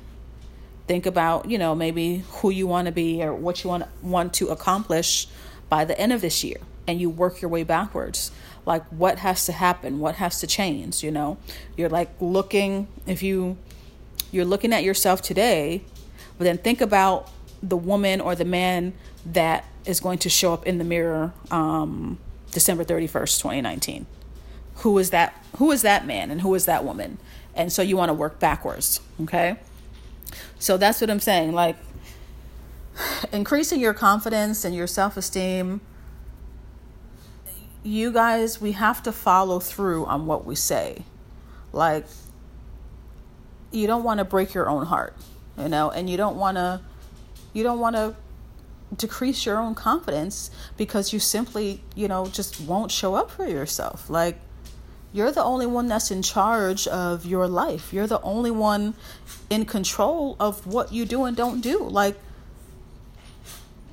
think 0.87 1.05
about 1.05 1.49
you 1.49 1.57
know 1.57 1.75
maybe 1.75 2.23
who 2.29 2.49
you 2.49 2.67
want 2.67 2.85
to 2.85 2.91
be 2.91 3.23
or 3.23 3.33
what 3.33 3.63
you 3.63 3.69
want 3.69 3.85
want 4.01 4.33
to 4.35 4.47
accomplish 4.47 5.27
by 5.69 5.85
the 5.85 5.99
end 5.99 6.13
of 6.13 6.21
this 6.21 6.43
year, 6.43 6.57
and 6.87 6.99
you 7.01 7.09
work 7.09 7.41
your 7.41 7.49
way 7.49 7.63
backwards 7.63 8.31
like 8.65 8.85
what 8.87 9.19
has 9.19 9.45
to 9.45 9.53
happen 9.53 9.97
what 9.97 10.15
has 10.15 10.41
to 10.41 10.47
change 10.47 11.01
you 11.01 11.09
know 11.09 11.37
you're 11.77 11.87
like 11.87 12.09
looking 12.19 12.85
if 13.05 13.23
you 13.23 13.57
you're 14.31 14.45
looking 14.45 14.73
at 14.73 14.83
yourself 14.83 15.21
today, 15.21 15.81
but 16.37 16.43
then 16.43 16.57
think 16.57 16.81
about 16.81 17.29
the 17.63 17.77
woman 17.77 18.21
or 18.21 18.35
the 18.35 18.45
man 18.45 18.93
that 19.25 19.65
is 19.85 19.99
going 19.99 20.19
to 20.19 20.29
show 20.29 20.53
up 20.53 20.65
in 20.65 20.77
the 20.77 20.83
mirror 20.83 21.33
um, 21.49 22.17
December 22.51 22.83
31st, 22.83 23.37
2019. 23.41 24.05
Who 24.77 24.97
is 24.97 25.09
that 25.09 25.43
who 25.57 25.71
is 25.71 25.81
that 25.81 26.05
man 26.05 26.29
and 26.29 26.41
who 26.41 26.53
is 26.53 26.65
that 26.65 26.85
woman? 26.85 27.17
And 27.55 27.73
so 27.73 27.81
you 27.81 27.97
want 27.97 28.09
to 28.09 28.13
work 28.13 28.39
backwards, 28.39 29.01
okay? 29.23 29.57
So 30.59 30.77
that's 30.77 31.01
what 31.01 31.09
I'm 31.09 31.19
saying, 31.19 31.53
like 31.53 31.77
increasing 33.31 33.79
your 33.79 33.93
confidence 33.93 34.65
and 34.65 34.75
your 34.75 34.87
self-esteem 34.87 35.81
you 37.87 38.11
guys 38.11 38.59
we 38.59 38.73
have 38.73 39.01
to 39.03 39.11
follow 39.11 39.59
through 39.59 40.05
on 40.05 40.25
what 40.25 40.45
we 40.45 40.55
say. 40.55 41.03
Like 41.71 42.05
you 43.71 43.87
don't 43.87 44.03
want 44.03 44.19
to 44.19 44.25
break 44.25 44.53
your 44.53 44.69
own 44.69 44.85
heart, 44.85 45.15
you 45.57 45.69
know, 45.69 45.89
and 45.89 46.09
you 46.09 46.17
don't 46.17 46.37
want 46.37 46.57
to 46.57 46.81
you 47.53 47.63
don't 47.63 47.79
want 47.79 47.95
to 47.95 48.15
decrease 48.95 49.45
your 49.45 49.57
own 49.57 49.73
confidence 49.73 50.51
because 50.77 51.11
you 51.11 51.19
simply, 51.19 51.83
you 51.95 52.07
know, 52.07 52.27
just 52.27 52.59
won't 52.61 52.91
show 52.91 53.15
up 53.15 53.31
for 53.31 53.47
yourself. 53.47 54.09
Like 54.09 54.39
you're 55.13 55.31
the 55.31 55.43
only 55.43 55.65
one 55.65 55.87
that's 55.87 56.11
in 56.11 56.21
charge 56.21 56.87
of 56.87 57.25
your 57.25 57.47
life. 57.47 57.93
You're 57.93 58.07
the 58.07 58.21
only 58.21 58.51
one 58.51 58.93
in 59.49 59.65
control 59.65 60.35
of 60.39 60.67
what 60.67 60.91
you 60.91 61.05
do 61.05 61.23
and 61.25 61.35
don't 61.35 61.61
do. 61.61 61.79
Like 61.79 62.17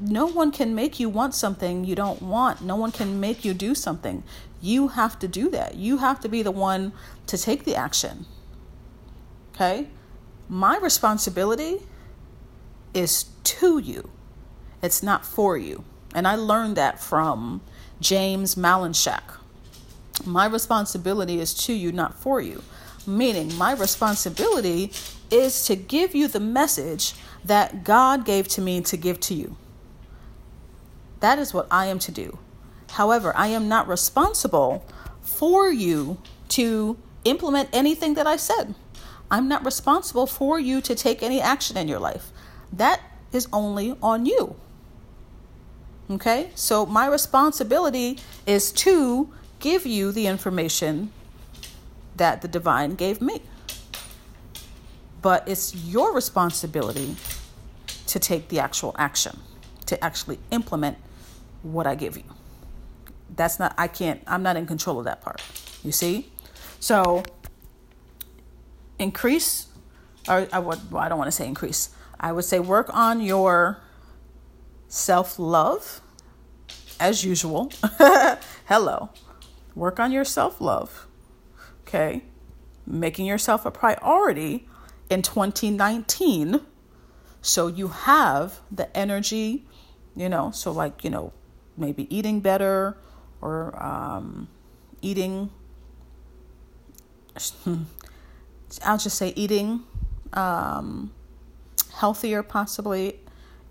no 0.00 0.26
one 0.26 0.50
can 0.50 0.74
make 0.74 0.98
you 0.98 1.08
want 1.08 1.34
something 1.34 1.84
you 1.84 1.94
don't 1.94 2.20
want. 2.20 2.62
No 2.62 2.76
one 2.76 2.92
can 2.92 3.20
make 3.20 3.44
you 3.44 3.54
do 3.54 3.74
something. 3.74 4.22
You 4.60 4.88
have 4.88 5.18
to 5.20 5.28
do 5.28 5.50
that. 5.50 5.76
You 5.76 5.98
have 5.98 6.20
to 6.20 6.28
be 6.28 6.42
the 6.42 6.50
one 6.50 6.92
to 7.26 7.38
take 7.38 7.64
the 7.64 7.76
action. 7.76 8.26
Okay? 9.54 9.88
My 10.48 10.76
responsibility 10.78 11.80
is 12.92 13.24
to 13.44 13.78
you, 13.78 14.10
it's 14.82 15.02
not 15.02 15.24
for 15.24 15.56
you. 15.56 15.84
And 16.14 16.28
I 16.28 16.36
learned 16.36 16.76
that 16.76 17.00
from 17.00 17.60
James 18.00 18.54
Malinchak. 18.54 19.38
My 20.24 20.46
responsibility 20.46 21.40
is 21.40 21.54
to 21.66 21.72
you, 21.72 21.92
not 21.92 22.14
for 22.14 22.40
you. 22.40 22.62
Meaning, 23.06 23.56
my 23.56 23.72
responsibility 23.74 24.92
is 25.30 25.66
to 25.66 25.76
give 25.76 26.14
you 26.14 26.28
the 26.28 26.40
message 26.40 27.14
that 27.44 27.84
God 27.84 28.24
gave 28.24 28.48
to 28.48 28.60
me 28.60 28.80
to 28.82 28.96
give 28.96 29.20
to 29.20 29.34
you. 29.34 29.56
That 31.20 31.38
is 31.38 31.52
what 31.52 31.66
I 31.70 31.86
am 31.86 31.98
to 32.00 32.12
do. 32.12 32.38
However, 32.92 33.36
I 33.36 33.48
am 33.48 33.68
not 33.68 33.88
responsible 33.88 34.84
for 35.20 35.70
you 35.70 36.18
to 36.50 36.96
implement 37.24 37.68
anything 37.72 38.14
that 38.14 38.26
I 38.26 38.36
said. 38.36 38.74
I'm 39.30 39.48
not 39.48 39.64
responsible 39.64 40.26
for 40.26 40.60
you 40.60 40.80
to 40.82 40.94
take 40.94 41.22
any 41.22 41.40
action 41.40 41.76
in 41.76 41.88
your 41.88 41.98
life. 41.98 42.30
That 42.72 43.00
is 43.32 43.48
only 43.52 43.96
on 44.02 44.26
you. 44.26 44.56
Okay? 46.10 46.50
So 46.54 46.86
my 46.86 47.06
responsibility 47.06 48.18
is 48.46 48.70
to 48.72 49.32
give 49.64 49.86
you 49.86 50.12
the 50.12 50.26
information 50.26 51.10
that 52.16 52.42
the 52.42 52.48
divine 52.48 52.94
gave 52.94 53.22
me. 53.22 53.40
But 55.22 55.48
it's 55.48 55.74
your 55.74 56.12
responsibility 56.12 57.16
to 58.06 58.18
take 58.18 58.48
the 58.48 58.60
actual 58.60 58.94
action, 58.98 59.40
to 59.86 60.04
actually 60.04 60.38
implement 60.50 60.98
what 61.62 61.86
I 61.86 61.94
give 61.94 62.14
you. 62.14 62.24
That's 63.34 63.58
not, 63.58 63.74
I 63.78 63.88
can't, 63.88 64.22
I'm 64.26 64.42
not 64.42 64.58
in 64.58 64.66
control 64.66 64.98
of 64.98 65.06
that 65.06 65.22
part. 65.22 65.42
You 65.82 65.92
see? 65.92 66.30
So 66.78 67.22
increase, 68.98 69.68
or 70.28 70.46
I, 70.52 70.58
would, 70.58 70.92
well, 70.92 71.02
I 71.02 71.08
don't 71.08 71.16
want 71.16 71.28
to 71.28 71.32
say 71.32 71.48
increase. 71.48 71.88
I 72.20 72.32
would 72.32 72.44
say 72.44 72.60
work 72.60 72.90
on 72.92 73.22
your 73.22 73.80
self 74.88 75.38
love 75.38 76.02
as 77.00 77.24
usual. 77.24 77.72
Hello. 78.66 79.08
Work 79.74 79.98
on 80.00 80.12
your 80.12 80.24
self 80.24 80.60
love. 80.60 81.06
Okay. 81.82 82.22
Making 82.86 83.26
yourself 83.26 83.64
a 83.64 83.70
priority 83.70 84.68
in 85.08 85.22
2019 85.22 86.60
so 87.40 87.66
you 87.66 87.88
have 87.88 88.60
the 88.70 88.94
energy, 88.96 89.66
you 90.16 90.30
know, 90.30 90.50
so 90.50 90.72
like, 90.72 91.04
you 91.04 91.10
know, 91.10 91.34
maybe 91.76 92.14
eating 92.14 92.40
better 92.40 92.96
or 93.42 93.82
um, 93.84 94.48
eating 95.02 95.50
I'll 97.66 98.98
just 98.98 99.18
say 99.18 99.32
eating 99.36 99.82
um, 100.32 101.12
healthier, 101.94 102.42
possibly, 102.42 103.20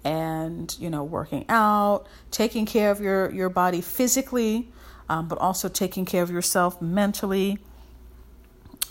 and 0.03 0.75
you 0.79 0.89
know, 0.89 1.03
working 1.03 1.45
out, 1.49 2.07
taking 2.31 2.65
care 2.65 2.91
of 2.91 2.99
your 2.99 3.31
your 3.31 3.49
body 3.49 3.81
physically, 3.81 4.71
um, 5.09 5.27
but 5.27 5.37
also 5.37 5.69
taking 5.69 6.05
care 6.05 6.23
of 6.23 6.29
yourself 6.31 6.81
mentally, 6.81 7.59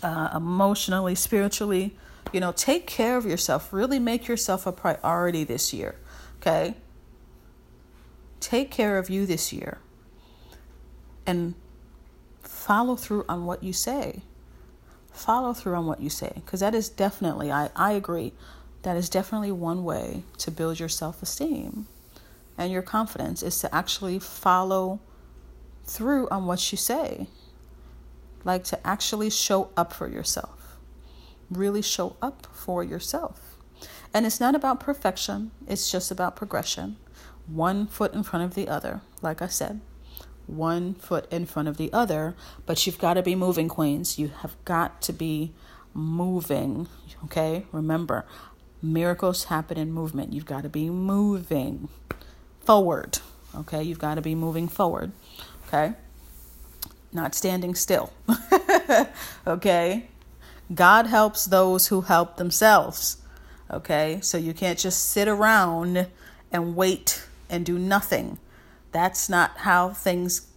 uh, 0.02 0.30
emotionally, 0.34 1.14
spiritually. 1.14 1.96
You 2.32 2.40
know, 2.40 2.52
take 2.52 2.86
care 2.86 3.16
of 3.16 3.26
yourself. 3.26 3.72
Really 3.72 3.98
make 3.98 4.28
yourself 4.28 4.66
a 4.66 4.72
priority 4.72 5.44
this 5.44 5.72
year. 5.72 5.96
Okay. 6.40 6.74
Take 8.40 8.70
care 8.70 8.98
of 8.98 9.10
you 9.10 9.26
this 9.26 9.52
year. 9.52 9.78
And 11.26 11.54
follow 12.42 12.96
through 12.96 13.24
on 13.28 13.44
what 13.44 13.62
you 13.62 13.72
say 13.72 14.22
follow 15.12 15.52
through 15.52 15.74
on 15.74 15.86
what 15.86 16.00
you 16.00 16.08
say 16.08 16.32
because 16.36 16.60
that 16.60 16.74
is 16.74 16.88
definitely 16.88 17.52
I, 17.52 17.70
I 17.76 17.92
agree 17.92 18.32
that 18.82 18.96
is 18.96 19.08
definitely 19.08 19.52
one 19.52 19.84
way 19.84 20.22
to 20.38 20.50
build 20.50 20.80
your 20.80 20.88
self-esteem 20.88 21.86
and 22.58 22.72
your 22.72 22.82
confidence 22.82 23.42
is 23.42 23.58
to 23.60 23.74
actually 23.74 24.18
follow 24.18 25.00
through 25.84 26.28
on 26.30 26.46
what 26.46 26.72
you 26.72 26.78
say 26.78 27.26
like 28.44 28.64
to 28.64 28.86
actually 28.86 29.30
show 29.30 29.70
up 29.76 29.92
for 29.92 30.08
yourself 30.08 30.78
really 31.50 31.82
show 31.82 32.16
up 32.22 32.46
for 32.52 32.82
yourself 32.82 33.56
and 34.14 34.26
it's 34.26 34.40
not 34.40 34.54
about 34.54 34.80
perfection 34.80 35.50
it's 35.66 35.90
just 35.90 36.10
about 36.10 36.36
progression 36.36 36.96
one 37.46 37.86
foot 37.86 38.14
in 38.14 38.22
front 38.22 38.44
of 38.44 38.54
the 38.54 38.68
other 38.68 39.00
like 39.20 39.42
i 39.42 39.46
said 39.46 39.80
one 40.46 40.94
foot 40.94 41.30
in 41.32 41.46
front 41.46 41.68
of 41.68 41.76
the 41.76 41.92
other, 41.92 42.34
but 42.66 42.84
you've 42.84 42.98
got 42.98 43.14
to 43.14 43.22
be 43.22 43.34
moving, 43.34 43.68
queens. 43.68 44.18
You 44.18 44.28
have 44.40 44.56
got 44.64 45.00
to 45.02 45.12
be 45.12 45.52
moving, 45.94 46.88
okay? 47.24 47.64
Remember, 47.72 48.26
Miracles 48.82 49.44
happen 49.44 49.78
in 49.78 49.92
movement. 49.92 50.32
You've 50.32 50.46
got 50.46 50.64
to 50.64 50.68
be 50.68 50.90
moving 50.90 51.88
forward. 52.60 53.20
Okay, 53.54 53.82
you've 53.82 54.00
got 54.00 54.16
to 54.16 54.20
be 54.20 54.34
moving 54.34 54.66
forward. 54.66 55.12
Okay, 55.72 55.94
not 57.14 57.34
standing 57.34 57.74
still. 57.74 58.12
okay, 59.46 60.06
God 60.74 61.06
helps 61.06 61.46
those 61.46 61.86
who 61.86 62.02
help 62.02 62.36
themselves. 62.36 63.16
Okay, 63.70 64.18
so 64.20 64.36
you 64.36 64.52
can't 64.52 64.78
just 64.78 65.08
sit 65.08 65.28
around 65.28 66.08
and 66.50 66.76
wait 66.76 67.24
and 67.48 67.64
do 67.64 67.78
nothing. 67.78 68.38
That's 68.90 69.30
not 69.30 69.58
how 69.58 69.90
things 69.90 70.48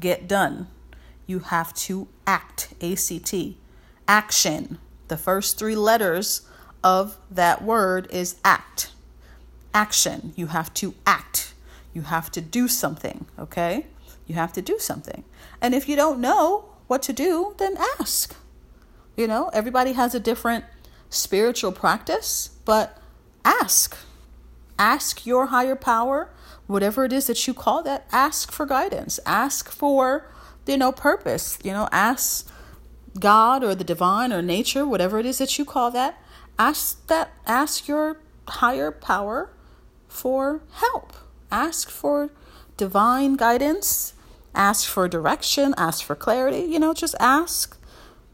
get 0.00 0.26
done. 0.26 0.66
You 1.28 1.38
have 1.38 1.72
to 1.74 2.08
act. 2.26 2.74
ACT. 2.82 3.34
Action. 4.08 4.78
The 5.06 5.16
first 5.16 5.56
three 5.56 5.76
letters 5.76 6.42
of 6.82 7.16
that 7.30 7.62
word 7.62 8.08
is 8.10 8.34
act. 8.44 8.90
Action. 9.72 10.32
You 10.34 10.48
have 10.48 10.74
to 10.74 10.94
act. 11.06 11.54
You 11.94 12.02
have 12.02 12.32
to 12.32 12.40
do 12.40 12.66
something, 12.66 13.26
okay? 13.38 13.86
You 14.28 14.36
have 14.36 14.52
to 14.52 14.62
do 14.62 14.78
something. 14.78 15.24
And 15.60 15.74
if 15.74 15.88
you 15.88 15.96
don't 15.96 16.20
know 16.20 16.66
what 16.86 17.02
to 17.02 17.12
do, 17.12 17.54
then 17.58 17.76
ask. 17.98 18.36
You 19.16 19.26
know, 19.26 19.48
everybody 19.52 19.94
has 19.94 20.14
a 20.14 20.20
different 20.20 20.64
spiritual 21.10 21.72
practice, 21.72 22.50
but 22.64 22.96
ask. 23.44 23.96
Ask 24.78 25.26
your 25.26 25.46
higher 25.46 25.74
power, 25.74 26.30
whatever 26.68 27.04
it 27.04 27.12
is 27.12 27.26
that 27.26 27.48
you 27.48 27.54
call 27.54 27.82
that, 27.82 28.06
ask 28.12 28.52
for 28.52 28.64
guidance. 28.64 29.18
Ask 29.26 29.70
for, 29.70 30.30
you 30.66 30.76
know, 30.76 30.92
purpose. 30.92 31.58
You 31.64 31.72
know, 31.72 31.88
ask 31.90 32.48
God 33.18 33.64
or 33.64 33.74
the 33.74 33.82
divine 33.82 34.32
or 34.32 34.42
nature, 34.42 34.86
whatever 34.86 35.18
it 35.18 35.26
is 35.26 35.38
that 35.38 35.58
you 35.58 35.64
call 35.64 35.90
that, 35.90 36.22
ask 36.58 37.06
that 37.08 37.30
ask 37.46 37.88
your 37.88 38.20
higher 38.46 38.92
power 38.92 39.50
for 40.06 40.62
help. 40.72 41.12
Ask 41.50 41.90
for 41.90 42.30
divine 42.76 43.36
guidance, 43.36 44.14
ask 44.58 44.86
for 44.86 45.08
direction, 45.08 45.72
ask 45.78 46.04
for 46.04 46.14
clarity, 46.14 46.60
you 46.60 46.78
know, 46.78 46.92
just 46.92 47.14
ask 47.18 47.78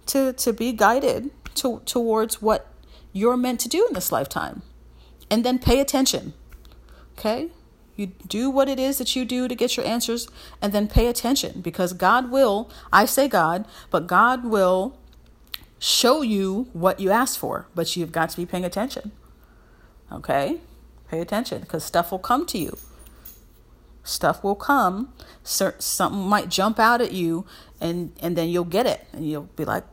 to 0.06 0.32
to 0.32 0.52
be 0.52 0.72
guided 0.72 1.30
to, 1.56 1.80
towards 1.84 2.42
what 2.42 2.66
you're 3.12 3.36
meant 3.36 3.60
to 3.60 3.68
do 3.68 3.86
in 3.86 3.94
this 3.94 4.10
lifetime. 4.10 4.62
And 5.30 5.44
then 5.44 5.58
pay 5.58 5.80
attention. 5.80 6.34
Okay? 7.16 7.50
You 7.96 8.08
do 8.26 8.50
what 8.50 8.68
it 8.68 8.80
is 8.80 8.98
that 8.98 9.14
you 9.14 9.24
do 9.24 9.46
to 9.46 9.54
get 9.54 9.76
your 9.76 9.86
answers 9.86 10.28
and 10.60 10.72
then 10.72 10.88
pay 10.88 11.06
attention 11.06 11.60
because 11.60 11.92
God 11.92 12.30
will, 12.30 12.70
I 12.92 13.04
say 13.04 13.28
God, 13.28 13.66
but 13.90 14.08
God 14.08 14.44
will 14.44 14.98
show 15.78 16.22
you 16.22 16.68
what 16.72 16.98
you 16.98 17.10
asked 17.10 17.38
for, 17.38 17.68
but 17.74 17.96
you've 17.96 18.10
got 18.10 18.30
to 18.30 18.36
be 18.36 18.46
paying 18.46 18.64
attention. 18.64 19.12
Okay? 20.10 20.58
Pay 21.08 21.20
attention 21.20 21.60
because 21.60 21.84
stuff 21.84 22.10
will 22.10 22.18
come 22.18 22.46
to 22.46 22.58
you. 22.58 22.76
Stuff 24.04 24.44
will 24.44 24.54
come. 24.54 25.12
Something 25.42 26.28
might 26.28 26.48
jump 26.48 26.78
out 26.78 27.00
at 27.00 27.12
you, 27.12 27.46
and 27.80 28.12
and 28.20 28.36
then 28.36 28.48
you'll 28.48 28.64
get 28.64 28.86
it, 28.86 29.06
and 29.12 29.28
you'll 29.28 29.48
be 29.56 29.64
like, 29.64 29.84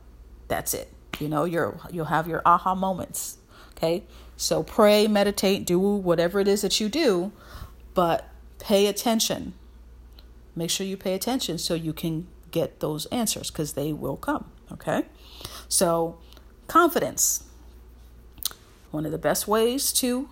"That's 0.48 0.74
it." 0.74 0.94
You 1.20 1.30
know, 1.30 1.46
you're 1.46 1.80
you'll 1.92 2.06
have 2.06 2.28
your 2.28 2.42
aha 2.46 2.76
moments. 2.76 3.38
Okay, 3.78 4.04
so 4.38 4.64
pray, 4.64 5.08
meditate, 5.08 5.66
do 5.66 5.80
whatever 5.80 6.40
it 6.40 6.48
is 6.48 6.62
that 6.62 6.80
you 6.80 6.90
do, 6.90 7.32
but 7.94 8.28
pay 8.60 8.88
attention. 8.88 9.54
Make 10.56 10.70
sure 10.70 10.86
you 10.86 10.98
pay 10.98 11.14
attention 11.14 11.58
so 11.58 11.74
you 11.74 11.94
can 11.94 12.28
get 12.52 12.80
those 12.80 13.06
answers 13.08 13.50
because 13.50 13.74
they 13.74 13.94
will 13.94 14.18
come. 14.18 14.52
Okay? 14.72 15.04
So, 15.68 16.18
confidence. 16.68 17.44
One 18.92 19.06
of 19.06 19.12
the 19.12 19.18
best 19.18 19.48
ways 19.48 19.94
to 19.94 20.28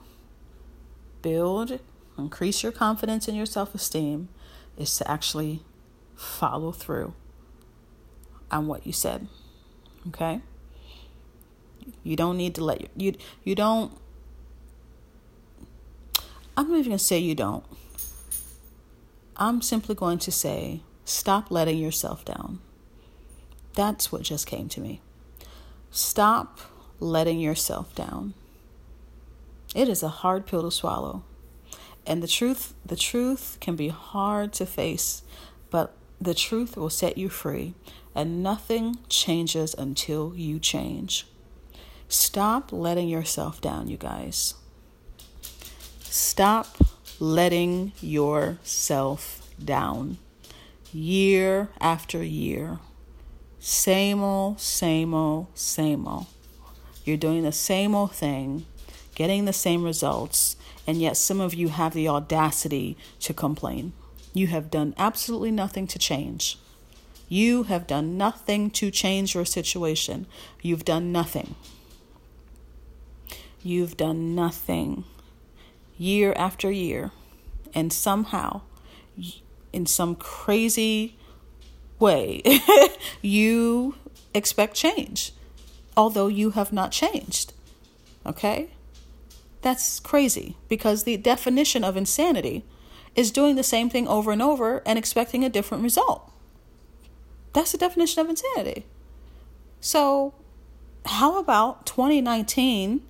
build, 1.21 1.79
increase 2.19 2.63
your 2.63 2.71
confidence 2.71 3.27
and 3.27 3.35
your 3.35 3.45
self 3.45 3.73
esteem 3.75 4.29
is 4.77 4.95
to 4.97 5.09
actually 5.09 5.63
follow 6.15 6.71
through 6.71 7.13
on 8.51 8.67
what 8.67 8.85
you 8.85 8.93
said. 8.93 9.27
Okay? 10.07 10.41
You 12.03 12.15
don't 12.15 12.37
need 12.37 12.55
to 12.55 12.63
let 12.63 12.81
you 12.81 12.87
you, 12.95 13.15
you 13.43 13.55
don't 13.55 13.97
I'm 16.55 16.67
not 16.67 16.79
even 16.79 16.89
going 16.89 16.97
to 16.97 17.03
say 17.03 17.17
you 17.19 17.35
don't. 17.35 17.63
I'm 19.37 19.61
simply 19.61 19.95
going 19.95 20.19
to 20.19 20.31
say 20.31 20.81
stop 21.05 21.49
letting 21.49 21.77
yourself 21.77 22.25
down. 22.25 22.59
That's 23.75 24.11
what 24.11 24.23
just 24.23 24.45
came 24.45 24.67
to 24.69 24.81
me. 24.81 24.99
Stop 25.89 26.59
letting 26.99 27.39
yourself 27.39 27.95
down. 27.95 28.33
It 29.73 29.87
is 29.87 30.03
a 30.03 30.09
hard 30.09 30.45
pill 30.45 30.63
to 30.63 30.71
swallow. 30.71 31.23
And 32.05 32.23
the 32.23 32.27
truth, 32.27 32.73
the 32.85 32.95
truth 32.95 33.57
can 33.59 33.75
be 33.75 33.89
hard 33.89 34.53
to 34.53 34.65
face, 34.65 35.21
but 35.69 35.95
the 36.19 36.33
truth 36.33 36.75
will 36.75 36.89
set 36.89 37.17
you 37.17 37.29
free, 37.29 37.75
and 38.15 38.43
nothing 38.43 38.97
changes 39.07 39.75
until 39.77 40.33
you 40.35 40.59
change. 40.59 41.27
Stop 42.07 42.71
letting 42.71 43.07
yourself 43.07 43.61
down, 43.61 43.87
you 43.87 43.97
guys. 43.97 44.55
Stop 46.01 46.77
letting 47.19 47.91
yourself 48.01 49.47
down 49.63 50.17
year 50.91 51.69
after 51.79 52.23
year. 52.23 52.79
Same 53.59 54.23
old, 54.23 54.59
same 54.59 55.13
old, 55.13 55.47
same 55.53 56.07
old. 56.07 56.25
You're 57.05 57.17
doing 57.17 57.43
the 57.43 57.51
same 57.51 57.93
old 57.93 58.13
thing, 58.13 58.65
getting 59.19 59.43
the 59.43 59.51
same 59.51 59.83
results, 59.83 60.55
and 60.87 61.01
yet 61.01 61.17
some 61.17 61.41
of 61.41 61.53
you 61.53 61.67
have 61.67 61.93
the 61.93 62.07
audacity 62.07 62.95
to 63.19 63.33
complain. 63.33 63.91
You 64.33 64.47
have 64.47 64.71
done 64.71 64.95
absolutely 64.97 65.51
nothing 65.51 65.87
to 65.87 65.99
change. 65.99 66.57
You 67.27 67.63
have 67.63 67.85
done 67.85 68.17
nothing 68.17 68.71
to 68.71 68.89
change 68.89 69.35
your 69.35 69.43
situation. 69.43 70.25
You've 70.61 70.85
done 70.85 71.11
nothing. 71.11 71.55
You've 73.61 73.97
done 73.97 74.35
nothing 74.35 75.03
year 75.97 76.31
after 76.37 76.71
year, 76.71 77.11
and 77.73 77.91
somehow, 77.91 78.61
in 79.73 79.85
some 79.85 80.15
crazy 80.15 81.17
way, 81.99 82.41
you 83.21 83.95
expect 84.33 84.75
change, 84.75 85.33
although 85.97 86.27
you 86.27 86.51
have 86.51 86.71
not 86.71 86.93
changed. 86.93 87.51
Okay? 88.25 88.69
That's 89.61 89.99
crazy 89.99 90.57
because 90.67 91.03
the 91.03 91.17
definition 91.17 91.83
of 91.83 91.97
insanity 91.97 92.63
is 93.15 93.31
doing 93.31 93.55
the 93.55 93.63
same 93.63 93.89
thing 93.89 94.07
over 94.07 94.31
and 94.31 94.41
over 94.41 94.81
and 94.85 94.97
expecting 94.97 95.43
a 95.43 95.49
different 95.49 95.83
result. 95.83 96.31
That's 97.53 97.71
the 97.71 97.77
definition 97.77 98.21
of 98.21 98.29
insanity. 98.29 98.85
So, 99.81 100.33
how 101.05 101.39
about 101.39 101.85
2019 101.85 103.01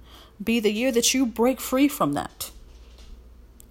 be 0.43 0.59
the 0.59 0.71
year 0.71 0.91
that 0.91 1.13
you 1.13 1.25
break 1.25 1.59
free 1.59 1.87
from 1.87 2.13
that? 2.13 2.51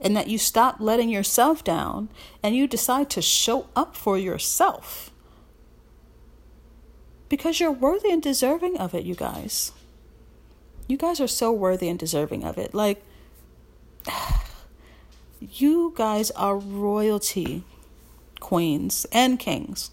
and 0.00 0.16
that 0.16 0.28
you 0.28 0.38
stop 0.38 0.76
letting 0.78 1.08
yourself 1.08 1.64
down 1.64 2.08
and 2.42 2.54
you 2.54 2.66
decide 2.66 3.10
to 3.10 3.22
show 3.22 3.66
up 3.74 3.96
for 3.96 4.16
yourself. 4.16 5.10
Because 7.28 7.60
you're 7.60 7.72
worthy 7.72 8.10
and 8.10 8.22
deserving 8.22 8.78
of 8.78 8.94
it, 8.94 9.04
you 9.04 9.14
guys. 9.14 9.72
You 10.88 10.96
guys 10.96 11.20
are 11.20 11.28
so 11.28 11.52
worthy 11.52 11.88
and 11.88 11.98
deserving 11.98 12.44
of 12.44 12.58
it. 12.58 12.74
Like, 12.74 13.04
you 15.40 15.92
guys 15.96 16.30
are 16.32 16.56
royalty, 16.56 17.62
queens, 18.40 19.06
and 19.12 19.38
kings. 19.38 19.90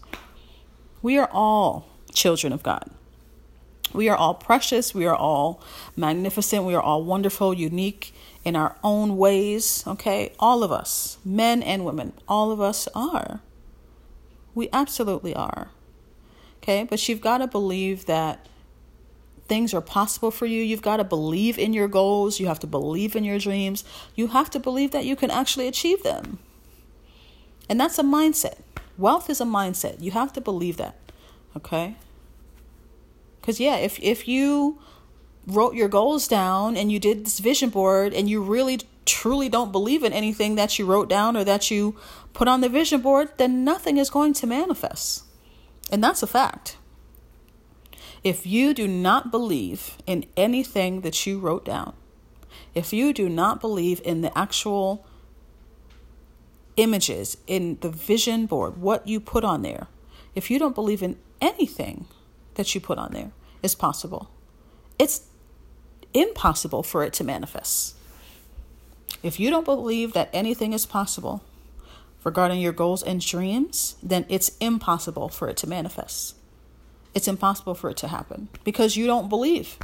We 1.02 1.18
are 1.18 1.30
all 1.32 1.88
children 2.14 2.54
of 2.54 2.64
God. 2.64 2.90
We 3.94 4.10
are 4.10 4.16
all 4.16 4.34
precious. 4.34 4.94
We 4.94 5.06
are 5.06 5.16
all 5.16 5.62
magnificent. 5.96 6.64
We 6.64 6.74
are 6.74 6.82
all 6.82 7.04
wonderful, 7.04 7.54
unique, 7.54 8.14
in 8.44 8.56
our 8.56 8.78
own 8.84 9.18
ways, 9.18 9.84
okay? 9.86 10.34
All 10.40 10.64
of 10.64 10.72
us, 10.72 11.18
men 11.26 11.62
and 11.62 11.84
women, 11.84 12.14
all 12.28 12.52
of 12.52 12.62
us 12.62 12.88
are. 12.96 13.42
We 14.54 14.70
absolutely 14.72 15.36
are. 15.36 15.72
Okay? 16.64 16.84
But 16.84 17.08
you've 17.08 17.22
got 17.22 17.40
to 17.40 17.48
believe 17.48 18.06
that 18.06 18.48
things 19.48 19.74
are 19.74 19.82
possible 19.82 20.32
for 20.32 20.46
you. 20.46 20.62
You've 20.62 20.82
got 20.82 20.98
to 20.98 21.04
believe 21.04 21.58
in 21.58 21.74
your 21.74 21.88
goals. 21.88 22.40
You 22.40 22.48
have 22.48 22.60
to 22.60 22.68
believe 22.68 23.16
in 23.16 23.24
your 23.24 23.40
dreams. 23.40 23.84
You 24.16 24.28
have 24.28 24.50
to 24.52 24.60
believe 24.60 24.92
that 24.92 25.06
you 25.06 25.16
can 25.16 25.32
actually 25.32 25.68
achieve 25.68 26.04
them. 26.04 26.40
And 27.70 27.80
that's 27.80 28.00
a 28.00 28.04
mindset. 28.04 28.60
Wealth 28.98 29.30
is 29.30 29.42
a 29.42 29.46
mindset. 29.46 30.02
You 30.02 30.12
have 30.12 30.34
to 30.34 30.42
believe 30.42 30.78
that. 30.78 30.96
Okay? 31.56 31.96
Cuz 33.42 33.60
yeah, 33.60 33.76
if 33.76 34.00
if 34.00 34.28
you 34.28 34.80
wrote 35.48 35.76
your 35.76 35.88
goals 35.88 36.28
down 36.28 36.76
and 36.76 36.92
you 36.92 37.00
did 37.00 37.26
this 37.26 37.40
vision 37.40 37.70
board 37.70 38.14
and 38.14 38.30
you 38.30 38.42
really 38.42 38.80
truly 39.06 39.48
don't 39.50 39.72
believe 39.72 40.04
in 40.04 40.12
anything 40.12 40.56
that 40.56 40.80
you 40.80 40.86
wrote 40.86 41.08
down 41.08 41.38
or 41.38 41.44
that 41.44 41.70
you 41.70 41.96
put 42.34 42.48
on 42.48 42.62
the 42.62 42.70
vision 42.70 43.02
board, 43.02 43.30
then 43.38 43.64
nothing 43.64 43.98
is 43.98 44.10
going 44.10 44.34
to 44.34 44.48
manifest. 44.48 45.24
And 45.92 46.04
that's 46.04 46.24
a 46.24 46.28
fact. 46.28 46.78
If 48.26 48.48
you 48.48 48.74
do 48.74 48.88
not 48.88 49.30
believe 49.30 49.98
in 50.08 50.26
anything 50.36 51.02
that 51.02 51.28
you 51.28 51.38
wrote 51.38 51.64
down, 51.64 51.94
If 52.74 52.92
you 52.92 53.14
do 53.14 53.30
not 53.30 53.62
believe 53.62 54.02
in 54.04 54.22
the 54.22 54.36
actual 54.38 55.06
images, 56.76 57.38
in 57.48 57.78
the 57.82 57.90
vision 57.90 58.48
board, 58.48 58.78
what 58.78 59.08
you 59.08 59.20
put 59.20 59.44
on 59.44 59.62
there, 59.62 59.88
if 60.34 60.50
you 60.50 60.58
don't 60.60 60.76
believe 60.76 61.04
in 61.04 61.18
anything 61.40 62.06
that 62.56 62.74
you 62.74 62.82
put 62.82 62.98
on 62.98 63.14
there 63.14 63.32
is 63.62 63.76
possible, 63.76 64.30
it's 64.98 65.22
impossible 66.14 66.84
for 66.84 67.04
it 67.04 67.14
to 67.14 67.24
manifest. 67.24 67.96
If 69.22 69.40
you 69.40 69.50
don't 69.50 69.66
believe 69.66 70.14
that 70.14 70.30
anything 70.34 70.74
is 70.74 70.86
possible 70.86 71.44
regarding 72.24 72.60
your 72.60 72.74
goals 72.74 73.04
and 73.04 73.22
dreams, 73.22 73.96
then 74.02 74.26
it's 74.30 74.58
impossible 74.60 75.30
for 75.30 75.48
it 75.48 75.58
to 75.58 75.68
manifest. 75.68 76.36
It's 77.16 77.28
impossible 77.28 77.74
for 77.74 77.90
it 77.90 77.98
to 77.98 78.10
happen 78.10 78.50
because 78.64 78.96
you 78.96 79.08
don't 79.08 79.30
believe. 79.30 79.80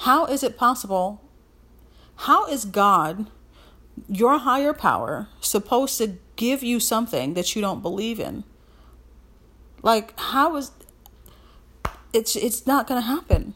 How 0.00 0.26
is 0.26 0.42
it 0.42 0.56
possible? 0.56 1.22
How 2.16 2.46
is 2.46 2.64
God, 2.64 3.26
your 4.08 4.38
higher 4.38 4.72
power, 4.72 5.28
supposed 5.40 5.98
to 5.98 6.18
give 6.36 6.62
you 6.62 6.78
something 6.78 7.34
that 7.34 7.56
you 7.56 7.62
don't 7.62 7.82
believe 7.82 8.20
in? 8.20 8.44
Like, 9.82 10.18
how 10.20 10.56
is 10.56 10.70
it's 12.12 12.36
it's 12.36 12.66
not 12.66 12.86
going 12.86 13.00
to 13.00 13.06
happen. 13.06 13.54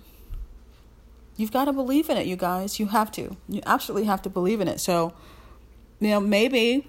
You've 1.36 1.52
got 1.52 1.64
to 1.64 1.72
believe 1.72 2.08
in 2.08 2.16
it, 2.16 2.26
you 2.26 2.36
guys. 2.36 2.78
You 2.78 2.86
have 2.86 3.10
to. 3.12 3.36
You 3.48 3.60
absolutely 3.66 4.06
have 4.06 4.22
to 4.22 4.30
believe 4.30 4.60
in 4.60 4.68
it. 4.68 4.80
So, 4.80 5.12
you 5.98 6.10
know, 6.10 6.20
maybe 6.20 6.86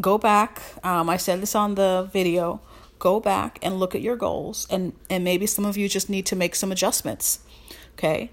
go 0.00 0.18
back. 0.18 0.60
Um, 0.82 1.08
I 1.08 1.16
said 1.16 1.40
this 1.40 1.54
on 1.54 1.76
the 1.76 2.08
video. 2.12 2.60
Go 3.04 3.20
back 3.20 3.58
and 3.60 3.78
look 3.78 3.94
at 3.94 4.00
your 4.00 4.16
goals, 4.16 4.66
and 4.70 4.94
and 5.10 5.22
maybe 5.22 5.46
some 5.46 5.66
of 5.66 5.76
you 5.76 5.90
just 5.90 6.08
need 6.08 6.24
to 6.24 6.36
make 6.36 6.54
some 6.54 6.72
adjustments. 6.72 7.40
Okay, 7.98 8.30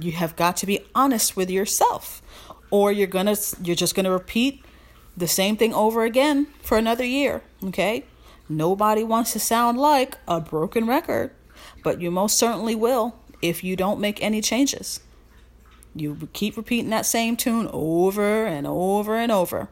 you 0.00 0.12
have 0.12 0.34
got 0.34 0.56
to 0.56 0.66
be 0.66 0.80
honest 0.94 1.36
with 1.36 1.50
yourself, 1.50 2.22
or 2.70 2.90
you're 2.90 3.06
gonna 3.06 3.36
you're 3.62 3.76
just 3.76 3.94
gonna 3.94 4.10
repeat 4.10 4.64
the 5.14 5.28
same 5.28 5.58
thing 5.58 5.74
over 5.74 6.04
again 6.04 6.46
for 6.62 6.78
another 6.78 7.04
year. 7.04 7.42
Okay, 7.64 8.06
nobody 8.48 9.04
wants 9.04 9.34
to 9.34 9.38
sound 9.38 9.76
like 9.76 10.16
a 10.26 10.40
broken 10.40 10.86
record, 10.86 11.32
but 11.84 12.00
you 12.00 12.10
most 12.10 12.38
certainly 12.38 12.74
will 12.74 13.14
if 13.42 13.62
you 13.62 13.76
don't 13.76 14.00
make 14.00 14.22
any 14.22 14.40
changes. 14.40 15.00
You 15.94 16.30
keep 16.32 16.56
repeating 16.56 16.88
that 16.90 17.04
same 17.04 17.36
tune 17.36 17.68
over 17.74 18.46
and 18.46 18.66
over 18.66 19.16
and 19.16 19.30
over, 19.30 19.68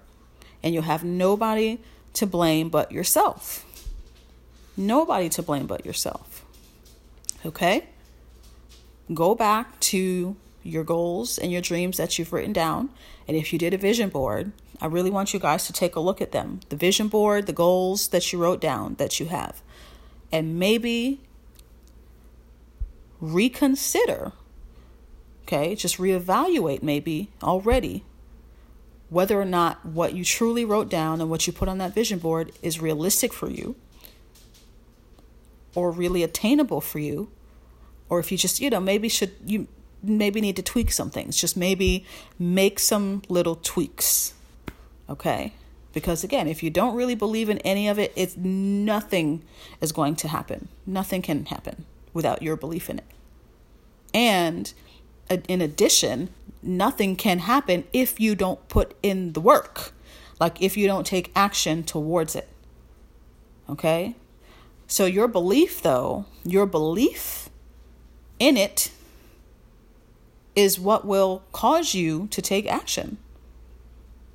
and 0.62 0.74
you'll 0.74 0.92
have 0.92 1.04
nobody 1.04 1.78
to 2.12 2.26
blame 2.26 2.68
but 2.68 2.92
yourself. 2.92 3.63
Nobody 4.76 5.28
to 5.30 5.42
blame 5.42 5.66
but 5.66 5.86
yourself. 5.86 6.44
Okay? 7.46 7.86
Go 9.12 9.34
back 9.34 9.78
to 9.80 10.36
your 10.62 10.82
goals 10.82 11.38
and 11.38 11.52
your 11.52 11.60
dreams 11.60 11.98
that 11.98 12.18
you've 12.18 12.32
written 12.32 12.52
down. 12.52 12.90
And 13.28 13.36
if 13.36 13.52
you 13.52 13.58
did 13.58 13.74
a 13.74 13.78
vision 13.78 14.08
board, 14.08 14.52
I 14.80 14.86
really 14.86 15.10
want 15.10 15.32
you 15.32 15.38
guys 15.38 15.66
to 15.66 15.72
take 15.72 15.94
a 15.94 16.00
look 16.00 16.20
at 16.20 16.32
them 16.32 16.60
the 16.68 16.76
vision 16.76 17.08
board, 17.08 17.46
the 17.46 17.52
goals 17.52 18.08
that 18.08 18.32
you 18.32 18.38
wrote 18.38 18.60
down 18.60 18.94
that 18.94 19.20
you 19.20 19.26
have. 19.26 19.62
And 20.32 20.58
maybe 20.58 21.20
reconsider, 23.20 24.32
okay, 25.42 25.74
just 25.74 25.98
reevaluate 25.98 26.82
maybe 26.82 27.30
already 27.42 28.04
whether 29.10 29.40
or 29.40 29.44
not 29.44 29.84
what 29.84 30.14
you 30.14 30.24
truly 30.24 30.64
wrote 30.64 30.88
down 30.88 31.20
and 31.20 31.30
what 31.30 31.46
you 31.46 31.52
put 31.52 31.68
on 31.68 31.78
that 31.78 31.94
vision 31.94 32.18
board 32.18 32.50
is 32.62 32.80
realistic 32.80 33.32
for 33.32 33.48
you 33.48 33.76
or 35.74 35.90
really 35.90 36.22
attainable 36.22 36.80
for 36.80 36.98
you 36.98 37.30
or 38.08 38.18
if 38.20 38.30
you 38.30 38.38
just 38.38 38.60
you 38.60 38.70
know 38.70 38.80
maybe 38.80 39.08
should 39.08 39.32
you 39.44 39.66
maybe 40.02 40.40
need 40.40 40.56
to 40.56 40.62
tweak 40.62 40.92
some 40.92 41.10
things 41.10 41.36
just 41.36 41.56
maybe 41.56 42.04
make 42.38 42.78
some 42.78 43.22
little 43.28 43.56
tweaks 43.56 44.34
okay 45.08 45.52
because 45.92 46.24
again 46.24 46.46
if 46.46 46.62
you 46.62 46.70
don't 46.70 46.94
really 46.94 47.14
believe 47.14 47.48
in 47.48 47.58
any 47.58 47.88
of 47.88 47.98
it 47.98 48.12
it's 48.16 48.36
nothing 48.36 49.42
is 49.80 49.92
going 49.92 50.14
to 50.14 50.28
happen 50.28 50.68
nothing 50.86 51.22
can 51.22 51.46
happen 51.46 51.84
without 52.14 52.40
your 52.40 52.56
belief 52.56 52.88
in 52.88 52.98
it. 52.98 53.04
And 54.14 54.72
in 55.48 55.60
addition, 55.60 56.30
nothing 56.62 57.16
can 57.16 57.40
happen 57.40 57.84
if 57.92 58.20
you 58.20 58.34
don't 58.34 58.66
put 58.68 58.96
in 59.02 59.32
the 59.32 59.40
work, 59.40 59.92
like 60.40 60.62
if 60.62 60.76
you 60.76 60.86
don't 60.86 61.06
take 61.06 61.32
action 61.34 61.82
towards 61.82 62.36
it. 62.36 62.48
Okay? 63.68 64.14
So, 64.86 65.06
your 65.06 65.28
belief, 65.28 65.82
though, 65.82 66.26
your 66.44 66.66
belief 66.66 67.48
in 68.38 68.56
it 68.56 68.90
is 70.54 70.78
what 70.78 71.04
will 71.04 71.42
cause 71.52 71.94
you 71.94 72.28
to 72.30 72.40
take 72.40 72.66
action. 72.66 73.18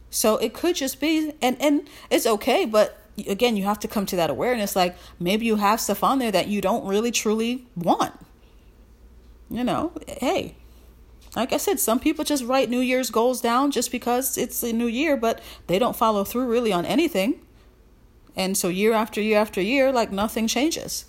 So 0.10 0.38
it 0.38 0.54
could 0.54 0.76
just 0.76 1.00
be 1.00 1.34
and 1.42 1.62
and 1.62 1.88
it's 2.10 2.26
okay, 2.26 2.66
but 2.66 2.98
again, 3.28 3.56
you 3.58 3.64
have 3.64 3.80
to 3.80 3.88
come 3.88 4.06
to 4.08 4.16
that 4.16 4.30
awareness. 4.30 4.76
Like 4.76 4.98
maybe 5.20 5.46
you 5.46 5.58
have 5.58 5.80
stuff 5.80 6.04
on 6.04 6.20
there 6.20 6.32
that 6.32 6.48
you 6.48 6.62
don't 6.62 6.86
really 6.86 7.12
truly 7.12 7.68
want. 7.76 8.14
You 9.50 9.64
know, 9.64 9.92
hey, 10.08 10.56
like 11.36 11.54
I 11.54 11.58
said, 11.58 11.80
some 11.80 12.00
people 12.00 12.24
just 12.24 12.44
write 12.44 12.70
New 12.70 12.80
Year's 12.80 13.10
goals 13.10 13.42
down 13.42 13.72
just 13.72 13.92
because 13.92 14.38
it's 14.38 14.62
a 14.64 14.74
new 14.74 14.86
year, 14.88 15.18
but 15.18 15.42
they 15.68 15.80
don't 15.80 15.96
follow 15.96 16.24
through 16.24 16.48
really 16.48 16.72
on 16.72 16.86
anything. 16.86 17.40
And 18.36 18.58
so 18.58 18.70
year 18.70 18.94
after 18.94 19.22
year 19.22 19.39
after 19.39 19.62
year, 19.62 19.92
like 19.92 20.12
nothing 20.12 20.48
changes. 20.48 21.06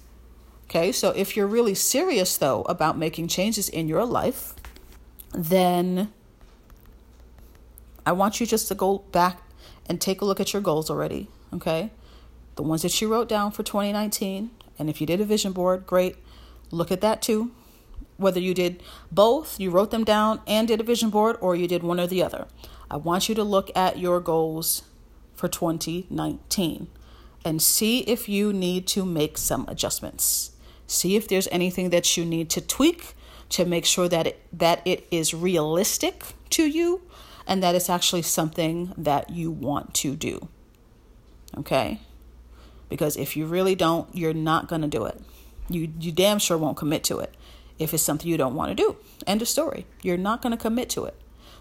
Okay, 0.65 0.93
so 0.93 1.11
if 1.11 1.37
you're 1.37 1.47
really 1.49 1.75
serious 1.75 2.37
though 2.37 2.63
about 2.63 2.97
making 2.97 3.29
changes 3.29 3.69
in 3.69 3.89
your 3.89 4.05
life, 4.05 4.55
then 5.33 6.13
I 8.07 8.13
want 8.13 8.41
you 8.41 8.47
just 8.47 8.69
to 8.69 8.75
go 8.75 8.99
back 9.11 9.43
and 9.87 10.01
take 10.01 10.21
a 10.21 10.25
look 10.25 10.41
at 10.41 10.53
your 10.53 10.63
goals 10.63 10.89
already. 10.89 11.29
Okay, 11.53 11.91
the 12.57 12.63
ones 12.63 12.83
that 12.83 13.01
you 13.01 13.11
wrote 13.11 13.29
down 13.29 13.51
for 13.51 13.63
2019. 13.63 14.51
And 14.79 14.89
if 14.89 15.01
you 15.01 15.07
did 15.07 15.21
a 15.21 15.25
vision 15.25 15.53
board, 15.53 15.87
great. 15.87 16.17
Look 16.71 16.91
at 16.93 17.01
that 17.01 17.21
too. 17.21 17.51
Whether 18.17 18.41
you 18.41 18.55
did 18.55 18.83
both, 19.11 19.59
you 19.59 19.71
wrote 19.71 19.91
them 19.91 20.05
down 20.05 20.41
and 20.47 20.69
did 20.69 20.81
a 20.81 20.85
vision 20.85 21.11
board, 21.11 21.37
or 21.41 21.57
you 21.57 21.67
did 21.67 21.83
one 21.83 21.99
or 21.99 22.07
the 22.07 22.23
other. 22.23 22.47
I 22.91 22.97
want 22.97 23.29
you 23.29 23.35
to 23.35 23.43
look 23.43 23.71
at 23.77 23.99
your 23.99 24.21
goals 24.21 24.83
for 25.35 25.49
2019 25.49 26.89
and 27.45 27.61
see 27.63 28.01
if 28.01 28.29
you 28.29 28.53
need 28.53 28.87
to 28.89 29.05
make 29.05 29.39
some 29.39 29.65
adjustments. 29.69 30.53
See 30.87 31.17
if 31.17 31.29
there's 31.29 31.49
anything 31.51 31.91
that 31.91 32.17
you 32.17 32.25
need 32.25 32.51
to 32.51 32.61
tweak 32.61 33.15
to 33.51 33.65
make 33.65 33.85
sure 33.85 34.09
that 34.09 34.27
it, 34.27 34.43
that 34.53 34.83
it 34.85 35.07
is 35.11 35.35
realistic 35.35 36.25
to 36.51 36.65
you 36.65 37.03
and 37.47 37.63
that 37.63 37.75
it's 37.75 37.91
actually 37.91 38.23
something 38.23 38.93
that 38.97 39.31
you 39.31 39.51
want 39.51 39.95
to 39.95 40.15
do. 40.15 40.49
Okay? 41.57 42.01
Because 42.89 43.17
if 43.17 43.37
you 43.37 43.47
really 43.47 43.75
don't, 43.75 44.09
you're 44.15 44.35
not 44.35 44.69
going 44.69 44.83
to 44.83 44.89
do 44.89 45.05
it. 45.05 45.21
You, 45.69 45.93
you 45.99 46.13
damn 46.13 46.39
sure 46.39 46.59
won't 46.59 46.77
commit 46.77 47.05
to 47.05 47.19
it 47.21 47.35
if 47.79 47.95
it's 47.95 48.03
something 48.03 48.29
you 48.29 48.37
don't 48.37 48.55
want 48.55 48.71
to 48.71 48.75
do. 48.75 48.97
End 49.27 49.43
of 49.43 49.49
story. 49.49 49.87
You're 50.03 50.17
not 50.17 50.43
going 50.43 50.53
to 50.53 50.57
commit 50.57 50.91
to 50.91 51.05
it. 51.05 51.15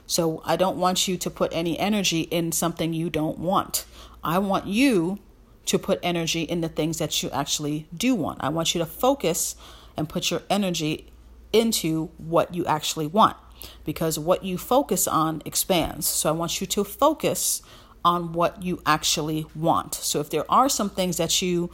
So 0.05 0.41
I 0.43 0.55
don't 0.55 0.77
want 0.77 1.07
you 1.07 1.17
to 1.17 1.29
put 1.29 1.53
any 1.53 1.77
energy 1.77 2.21
in 2.21 2.51
something 2.51 2.93
you 2.93 3.09
don't 3.09 3.37
want. 3.37 3.85
I 4.23 4.39
want 4.39 4.65
you 4.65 5.19
to 5.65 5.77
put 5.77 5.99
energy 6.01 6.43
in 6.43 6.61
the 6.61 6.69
things 6.69 6.97
that 6.97 7.21
you 7.21 7.29
actually 7.31 7.87
do 7.95 8.15
want. 8.15 8.39
I 8.41 8.49
want 8.49 8.73
you 8.73 8.79
to 8.79 8.85
focus 8.85 9.55
and 9.95 10.09
put 10.09 10.31
your 10.31 10.41
energy 10.49 11.11
into 11.53 12.07
what 12.17 12.53
you 12.53 12.65
actually 12.65 13.07
want 13.07 13.37
because 13.85 14.17
what 14.17 14.43
you 14.43 14.57
focus 14.57 15.07
on 15.07 15.41
expands. 15.45 16.07
So 16.07 16.29
I 16.29 16.31
want 16.31 16.61
you 16.61 16.67
to 16.67 16.83
focus 16.83 17.61
on 18.03 18.33
what 18.33 18.63
you 18.63 18.81
actually 18.85 19.45
want. 19.55 19.93
So 19.95 20.19
if 20.19 20.29
there 20.29 20.49
are 20.49 20.69
some 20.69 20.89
things 20.89 21.17
that 21.17 21.41
you 21.41 21.69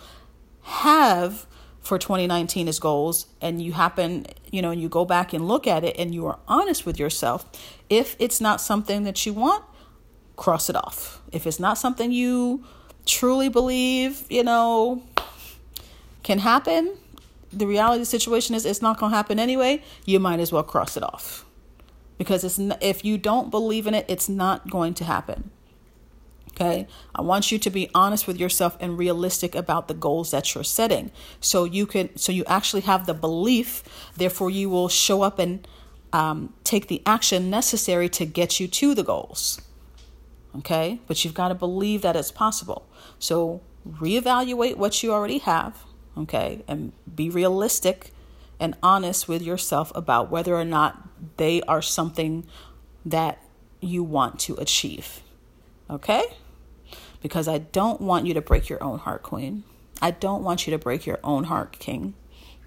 have 0.64 1.46
for 1.82 2.00
2019 2.00 2.68
as 2.68 2.80
goals 2.80 3.28
and 3.42 3.62
you 3.62 3.74
happen, 3.74 4.26
you 4.52 4.62
know, 4.62 4.72
and 4.72 4.82
you 4.82 4.90
go 4.90 5.06
back 5.06 5.34
and 5.34 5.48
look 5.48 5.68
at 5.68 5.84
it 5.84 5.96
and 6.00 6.16
you 6.16 6.26
are 6.26 6.40
honest 6.48 6.86
with 6.86 7.00
yourself, 7.00 7.46
if 7.90 8.16
it's 8.18 8.42
not 8.42 8.60
something 8.60 9.04
that 9.04 9.26
you 9.26 9.34
want, 9.34 9.64
cross 10.36 10.70
it 10.70 10.76
off. 10.76 11.22
If 11.32 11.46
it's 11.46 11.60
not 11.60 11.78
something 11.78 12.12
you 12.12 12.66
truly 13.06 13.50
believe, 13.50 14.26
you 14.30 14.44
know, 14.44 15.04
can 16.24 16.40
happen, 16.40 16.98
the 17.54 17.68
reality 17.68 17.96
of 17.96 18.02
the 18.02 18.06
situation 18.06 18.56
is 18.56 18.66
it's 18.66 18.82
not 18.82 19.00
going 19.00 19.12
to 19.12 19.16
happen 19.16 19.40
anyway, 19.40 19.82
you 20.06 20.20
might 20.20 20.40
as 20.40 20.52
well 20.52 20.64
cross 20.64 20.98
it 20.98 21.04
off. 21.04 21.46
Because 22.18 22.44
it's 22.44 22.60
if 22.82 23.04
you 23.04 23.18
don't 23.18 23.52
believe 23.52 23.88
in 23.88 23.94
it, 23.94 24.06
it's 24.08 24.30
not 24.30 24.70
going 24.70 24.94
to 24.96 25.04
happen. 25.04 25.52
Okay. 26.52 26.88
I 27.14 27.22
want 27.22 27.52
you 27.52 27.60
to 27.60 27.70
be 27.70 27.90
honest 27.94 28.28
with 28.28 28.40
yourself 28.40 28.78
and 28.80 28.98
realistic 28.98 29.56
about 29.56 29.90
the 29.90 29.94
goals 29.94 30.32
that 30.32 30.56
you're 30.56 30.64
setting. 30.64 31.12
So 31.42 31.66
you 31.66 31.86
can, 31.86 32.16
so 32.16 32.32
you 32.32 32.46
actually 32.48 32.82
have 32.84 33.06
the 33.06 33.14
belief, 33.14 33.84
therefore, 34.16 34.50
you 34.50 34.70
will 34.70 34.88
show 34.88 35.22
up 35.22 35.38
and 35.38 35.68
um, 36.14 36.54
take 36.64 36.88
the 36.88 37.02
action 37.06 37.50
necessary 37.50 38.08
to 38.10 38.26
get 38.26 38.62
you 38.62 38.70
to 38.70 38.96
the 38.96 39.04
goals. 39.04 39.60
Okay. 40.58 41.02
But 41.08 41.26
you've 41.26 41.34
got 41.34 41.50
to 41.50 41.56
believe 41.56 42.02
that 42.04 42.16
it's 42.16 42.32
possible. 42.32 42.88
So 43.20 43.62
reevaluate 43.88 44.78
what 44.78 45.02
you 45.04 45.12
already 45.12 45.40
have. 45.40 45.84
Okay. 46.18 46.64
And 46.68 46.94
be 47.14 47.30
realistic 47.30 48.12
and 48.60 48.76
honest 48.82 49.28
with 49.28 49.42
yourself 49.42 49.92
about 49.96 50.32
whether 50.32 50.56
or 50.56 50.66
not 50.66 51.08
they 51.38 51.62
are 51.64 51.82
something 51.82 52.46
that 53.06 53.40
you 53.82 54.04
want 54.04 54.40
to 54.42 54.56
achieve. 54.56 55.22
Okay? 55.90 56.24
Because 57.22 57.48
I 57.48 57.60
don't 57.60 58.02
want 58.02 58.26
you 58.26 58.34
to 58.34 58.42
break 58.42 58.70
your 58.70 58.82
own 58.84 59.00
heart, 59.00 59.24
Queen. 59.24 59.64
I 60.02 60.12
don't 60.12 60.44
want 60.44 60.68
you 60.68 60.72
to 60.72 60.78
break 60.78 61.06
your 61.06 61.20
own 61.24 61.46
heart, 61.46 61.78
King. 61.80 62.14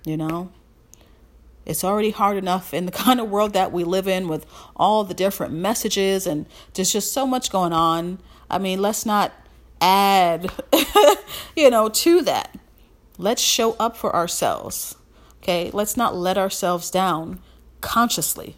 You 0.05 0.17
know? 0.17 0.51
It's 1.67 1.85
already 1.85 2.11
hard 2.11 2.37
enough 2.37 2.73
in 2.73 2.87
the 2.87 2.93
kind 3.07 3.21
of 3.21 3.31
world 3.31 3.53
that 3.53 3.73
we 3.73 3.85
live 3.85 4.09
in 4.09 4.29
with 4.29 4.47
all 4.77 5.05
the 5.05 5.15
different 5.15 5.55
messages 5.55 6.27
and 6.27 6.47
there's 6.75 6.93
just 6.93 7.13
so 7.13 7.27
much 7.27 7.51
going 7.51 7.73
on. 7.73 8.19
I 8.51 8.59
mean, 8.59 8.81
let's 8.81 9.05
not 9.05 9.33
add, 9.81 10.51
you 11.57 11.70
know, 11.70 11.89
to 11.89 12.22
that. 12.22 12.57
Let's 13.16 13.43
show 13.43 13.72
up 13.74 13.97
for 13.97 14.14
ourselves. 14.14 14.97
Okay? 15.43 15.70
Let's 15.72 15.97
not 15.97 16.14
let 16.14 16.39
ourselves 16.39 16.91
down 16.91 17.41
consciously. 17.81 18.57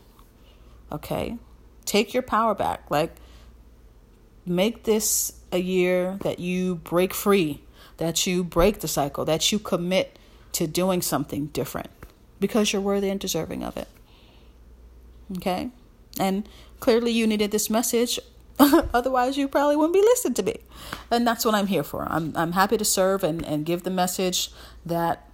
Okay? 0.92 1.38
Take 1.84 2.12
your 2.12 2.22
power 2.22 2.54
back. 2.54 2.90
Like, 2.90 3.14
make 4.46 4.84
this 4.84 5.32
a 5.52 5.58
year 5.58 6.18
that 6.22 6.38
you 6.38 6.76
break 6.76 7.14
free, 7.14 7.62
that 7.96 8.26
you 8.26 8.44
break 8.44 8.80
the 8.80 8.88
cycle, 8.88 9.24
that 9.24 9.50
you 9.52 9.58
commit 9.58 10.18
to 10.52 10.66
doing 10.66 11.02
something 11.02 11.46
different 11.46 11.90
because 12.38 12.72
you're 12.72 12.82
worthy 12.82 13.10
and 13.10 13.20
deserving 13.20 13.62
of 13.62 13.76
it. 13.76 13.88
Okay? 15.36 15.70
And 16.18 16.48
clearly 16.80 17.12
you 17.12 17.26
needed 17.26 17.50
this 17.50 17.70
message. 17.70 18.18
Otherwise, 18.94 19.36
you 19.36 19.48
probably 19.48 19.76
wouldn't 19.76 19.94
be 19.94 20.01
listening 20.01 20.34
to 20.34 20.42
me. 20.42 20.57
And 21.11 21.26
that's 21.26 21.44
what 21.44 21.55
I'm 21.55 21.66
here 21.66 21.82
for. 21.82 22.07
I'm, 22.11 22.36
I'm 22.36 22.53
happy 22.53 22.76
to 22.76 22.84
serve 22.84 23.24
and, 23.24 23.44
and 23.44 23.64
give 23.64 23.82
the 23.84 23.90
message 23.90 24.51
that 24.84 25.28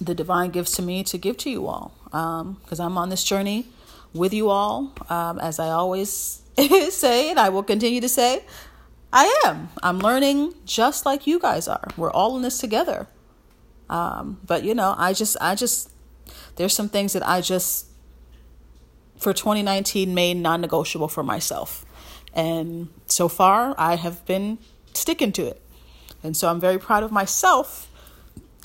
the 0.00 0.14
divine 0.14 0.50
gives 0.50 0.72
to 0.72 0.82
me 0.82 1.02
to 1.04 1.18
give 1.18 1.36
to 1.38 1.50
you 1.50 1.66
all. 1.66 1.92
Because 2.04 2.80
um, 2.80 2.92
I'm 2.92 2.98
on 2.98 3.08
this 3.08 3.24
journey 3.24 3.66
with 4.12 4.32
you 4.32 4.48
all. 4.48 4.92
Um, 5.08 5.38
as 5.38 5.58
I 5.58 5.68
always 5.68 6.42
say, 6.90 7.30
and 7.30 7.38
I 7.38 7.48
will 7.48 7.62
continue 7.62 8.00
to 8.00 8.08
say, 8.08 8.44
I 9.12 9.42
am. 9.46 9.70
I'm 9.82 9.98
learning 9.98 10.54
just 10.64 11.06
like 11.06 11.26
you 11.26 11.38
guys 11.38 11.68
are. 11.68 11.88
We're 11.96 12.10
all 12.10 12.36
in 12.36 12.42
this 12.42 12.58
together. 12.58 13.06
Um, 13.88 14.40
but 14.46 14.64
you 14.64 14.74
know, 14.74 14.94
I 14.98 15.12
just, 15.12 15.36
I 15.40 15.54
just, 15.54 15.90
there's 16.56 16.74
some 16.74 16.88
things 16.88 17.14
that 17.14 17.26
I 17.26 17.40
just, 17.40 17.86
for 19.16 19.32
2019, 19.32 20.14
made 20.14 20.36
non 20.36 20.60
negotiable 20.60 21.08
for 21.08 21.22
myself. 21.22 21.84
And 22.34 22.88
so 23.06 23.28
far, 23.28 23.74
I 23.78 23.96
have 23.96 24.24
been 24.26 24.58
sticking 24.92 25.32
to 25.32 25.46
it. 25.46 25.60
And 26.22 26.36
so 26.36 26.48
I'm 26.48 26.60
very 26.60 26.78
proud 26.78 27.02
of 27.02 27.12
myself 27.12 27.90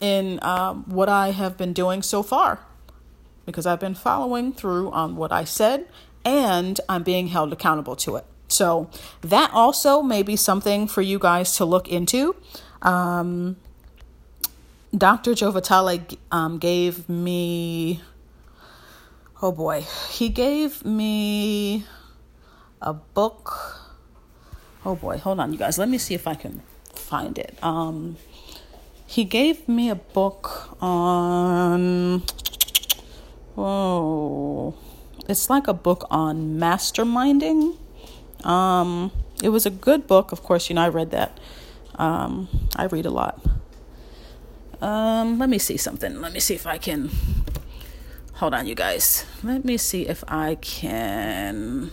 in 0.01 0.39
um, 0.41 0.83
what 0.87 1.07
I 1.07 1.31
have 1.31 1.57
been 1.57 1.73
doing 1.73 2.01
so 2.01 2.23
far 2.23 2.59
because 3.45 3.65
I've 3.65 3.79
been 3.79 3.95
following 3.95 4.53
through 4.53 4.91
on 4.91 5.15
what 5.15 5.31
I 5.31 5.43
said 5.43 5.87
and 6.25 6.79
I'm 6.87 7.03
being 7.03 7.27
held 7.27 7.53
accountable 7.53 7.95
to 7.97 8.15
it. 8.15 8.25
So 8.47 8.89
that 9.21 9.51
also 9.53 10.01
may 10.01 10.23
be 10.23 10.35
something 10.35 10.87
for 10.87 11.01
you 11.01 11.19
guys 11.19 11.55
to 11.57 11.65
look 11.65 11.87
into. 11.87 12.35
Um, 12.81 13.57
Dr. 14.95 15.33
Joe 15.33 15.51
Vitale 15.51 16.05
um, 16.31 16.59
gave 16.59 17.09
me, 17.09 18.01
oh 19.41 19.51
boy, 19.51 19.85
he 20.11 20.29
gave 20.29 20.85
me 20.85 21.85
a 22.83 22.93
book. 22.93 23.79
Oh 24.85 24.95
boy, 24.95 25.17
hold 25.17 25.39
on, 25.39 25.51
you 25.51 25.57
guys. 25.57 25.77
Let 25.77 25.89
me 25.89 25.97
see 25.97 26.13
if 26.13 26.27
I 26.27 26.35
can 26.35 26.61
find 26.93 27.37
it. 27.39 27.57
Um, 27.63 28.17
he 29.07 29.23
gave 29.23 29.67
me 29.67 29.89
a 29.89 29.95
book 29.95 30.77
on, 30.81 32.23
oh, 33.57 34.75
it's 35.29 35.49
like 35.49 35.67
a 35.67 35.73
book 35.73 36.05
on 36.11 36.59
masterminding. 36.59 37.77
Um, 38.43 39.11
it 39.41 39.49
was 39.49 39.65
a 39.65 39.69
good 39.69 40.05
book. 40.05 40.31
Of 40.31 40.43
course, 40.43 40.69
you 40.69 40.75
know, 40.75 40.83
I 40.83 40.89
read 40.89 41.11
that. 41.11 41.39
Um, 41.95 42.49
I 42.75 42.85
read 42.85 43.05
a 43.05 43.09
lot. 43.11 43.39
Um, 44.81 45.39
let 45.39 45.47
me 45.47 45.59
see 45.59 45.77
something. 45.77 46.19
Let 46.19 46.33
me 46.33 46.41
see 46.41 46.55
if 46.55 46.67
I 46.67 46.77
can. 46.77 47.09
Hold 48.35 48.53
on, 48.53 48.67
you 48.67 48.75
guys. 48.75 49.25
Let 49.43 49.63
me 49.63 49.77
see 49.77 50.07
if 50.07 50.25
I 50.27 50.55
can 50.55 51.91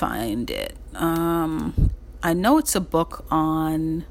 find 0.00 0.50
it. 0.50 0.74
Um, 0.94 1.90
I 2.22 2.32
know 2.32 2.56
it's 2.56 2.74
a 2.74 2.80
book 2.80 3.26
on 3.30 4.06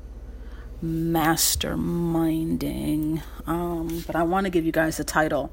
masterminding, 0.86 3.24
um, 3.48 4.04
but 4.06 4.16
I 4.16 4.22
want 4.22 4.46
to 4.46 4.52
give 4.52 4.68
you 4.68 4.72
guys 4.72 4.98
the 4.98 5.04
title. 5.04 5.52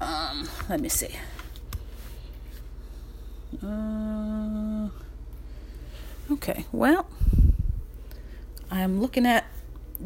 Um, 0.00 0.48
let 0.70 0.80
me 0.80 0.88
see. 0.88 1.14
Uh, 3.62 4.88
okay, 6.30 6.64
well, 6.72 7.06
I'm 8.70 9.02
looking 9.02 9.26
at 9.26 9.44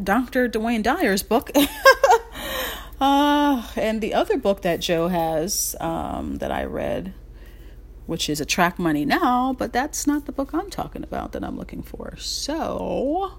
Dr. 0.03 0.51
Wayne 0.57 0.83
Dyer's 0.83 1.23
book. 1.23 1.53
uh, 3.01 3.62
and 3.77 4.01
the 4.01 4.14
other 4.14 4.37
book 4.37 4.62
that 4.62 4.81
Joe 4.81 5.07
has 5.07 5.77
um, 5.79 6.39
that 6.39 6.51
I 6.51 6.64
read, 6.64 7.14
which 8.11 8.29
is 8.29 8.41
Attract 8.41 8.77
Money 8.77 9.05
Now, 9.05 9.55
but 9.57 9.73
that's 9.73 10.05
not 10.05 10.27
the 10.27 10.33
book 10.33 10.53
I'm 10.53 10.69
talking 10.69 11.05
about 11.05 11.31
that 11.31 11.45
I'm 11.45 11.57
looking 11.57 11.81
for. 11.81 12.17
So, 12.17 13.35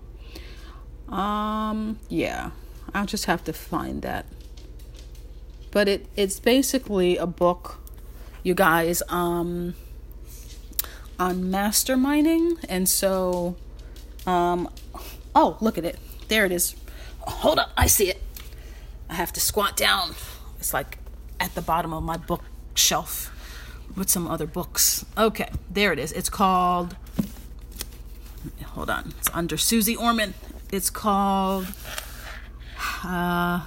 um, 1.10 2.00
yeah, 2.08 2.52
I'll 2.94 3.06
just 3.06 3.26
have 3.26 3.44
to 3.44 3.52
find 3.52 4.02
that. 4.02 4.28
But 5.72 5.90
it, 5.90 6.06
it's 6.16 6.40
basically 6.40 7.18
a 7.18 7.28
book, 7.28 7.82
you 8.44 8.54
guys, 8.54 9.04
um, 9.10 9.74
on 11.20 11.44
masterminding. 11.44 12.64
And 12.70 12.88
so, 12.88 13.58
um, 14.26 14.70
oh, 15.36 15.58
look 15.60 15.78
at 15.78 15.84
it. 15.84 16.00
There 16.30 16.46
it 16.46 16.54
is. 16.54 16.78
Hold 17.20 17.60
up, 17.60 17.72
I 17.76 17.88
see 17.88 18.10
it. 18.10 18.22
I 19.10 19.16
have 19.16 19.34
to 19.34 19.42
squat 19.42 19.76
down. 19.76 20.16
It's 20.60 20.74
like 20.74 20.98
at 21.42 21.56
the 21.56 21.62
bottom 21.62 21.92
of 21.92 22.04
my 22.04 22.16
bookshelf 22.16 23.31
with 23.96 24.10
some 24.10 24.28
other 24.28 24.48
books. 24.48 25.06
Okay, 25.18 25.50
there 25.70 25.92
it 25.94 26.00
is. 26.00 26.12
It's 26.12 26.30
called. 26.30 26.96
Hold 28.64 28.90
on. 28.90 29.14
It's 29.20 29.30
under 29.34 29.58
Susie 29.58 29.96
Orman. 29.96 30.34
It's 30.72 30.90
called. 30.90 31.68
Uh, 33.04 33.62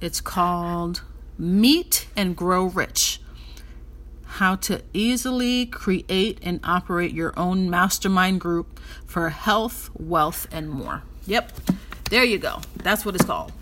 it's 0.00 0.20
called 0.20 1.02
Meet 1.38 2.06
and 2.16 2.36
Grow 2.36 2.64
Rich 2.64 3.20
how 4.40 4.56
to 4.56 4.80
easily 4.94 5.66
create 5.66 6.38
and 6.42 6.60
operate 6.62 7.12
your 7.12 7.32
own 7.36 7.68
mastermind 7.68 8.40
group 8.40 8.80
for 9.04 9.28
health, 9.28 9.90
wealth, 9.98 10.46
and 10.52 10.70
more. 10.70 11.02
Yep, 11.26 11.52
there 12.10 12.24
you 12.24 12.38
go. 12.38 12.60
That's 12.76 13.04
what 13.04 13.14
it's 13.14 13.24
called. 13.24 13.52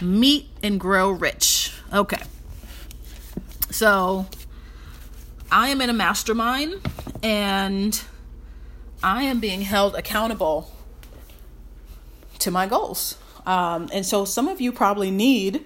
Meet 0.00 0.48
and 0.62 0.78
grow 0.78 1.10
rich. 1.10 1.72
Okay. 1.92 2.22
So 3.70 4.26
I 5.52 5.68
am 5.68 5.80
in 5.80 5.90
a 5.90 5.92
mastermind 5.92 6.80
and 7.22 8.00
I 9.02 9.24
am 9.24 9.40
being 9.40 9.62
held 9.62 9.96
accountable 9.96 10.70
to 12.38 12.50
my 12.50 12.66
goals. 12.66 13.18
Um, 13.46 13.88
and 13.92 14.06
so 14.06 14.24
some 14.24 14.48
of 14.48 14.60
you 14.60 14.70
probably 14.70 15.10
need 15.10 15.64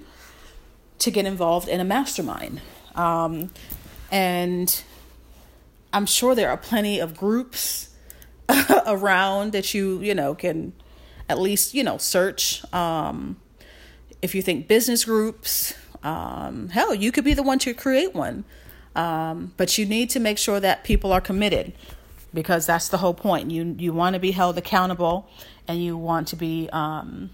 to 1.01 1.11
get 1.11 1.27
involved 1.27 1.69
in 1.69 1.81
a 1.81 1.85
mastermind. 1.85 2.63
Um, 2.95 3.51
and 4.11 4.83
I'm 5.93 6.07
sure 6.07 6.35
there 6.35 6.49
are 6.49 6.57
plenty 6.57 6.99
of 6.99 7.17
groups 7.17 7.91
around 8.87 9.53
that 9.53 9.75
you, 9.75 10.01
you 10.01 10.15
know, 10.15 10.35
can 10.35 10.73
at 11.29 11.39
least, 11.39 11.75
you 11.75 11.85
know, 11.85 11.99
search. 11.99 12.63
Um, 12.73 13.37
if 14.23 14.35
you 14.35 14.41
think 14.41 14.67
business 14.67 15.05
groups, 15.05 15.75
um, 16.03 16.69
hell, 16.71 16.95
you 16.95 17.13
could 17.13 17.25
be 17.25 17.35
the 17.35 17.43
one 17.43 17.59
to 17.61 17.75
create 17.75 18.15
one. 18.15 18.45
Um, 18.95 19.53
but 19.57 19.77
you 19.77 19.87
need 19.87 20.11
to 20.11 20.21
make 20.21 20.39
sure 20.39 20.61
that 20.61 20.85
people 20.85 21.13
are 21.13 21.21
committed 21.21 21.73
because 22.33 22.67
that's 22.67 22.89
the 22.89 22.99
whole 22.99 23.15
point. 23.15 23.51
You 23.51 23.75
you 23.79 23.93
want 23.93 24.15
to 24.15 24.21
be 24.21 24.33
held 24.33 24.57
accountable 24.59 25.29
and 25.67 25.83
you 25.83 25.97
want 25.97 26.29
to 26.29 26.37
be 26.37 26.69
um, 26.73 27.31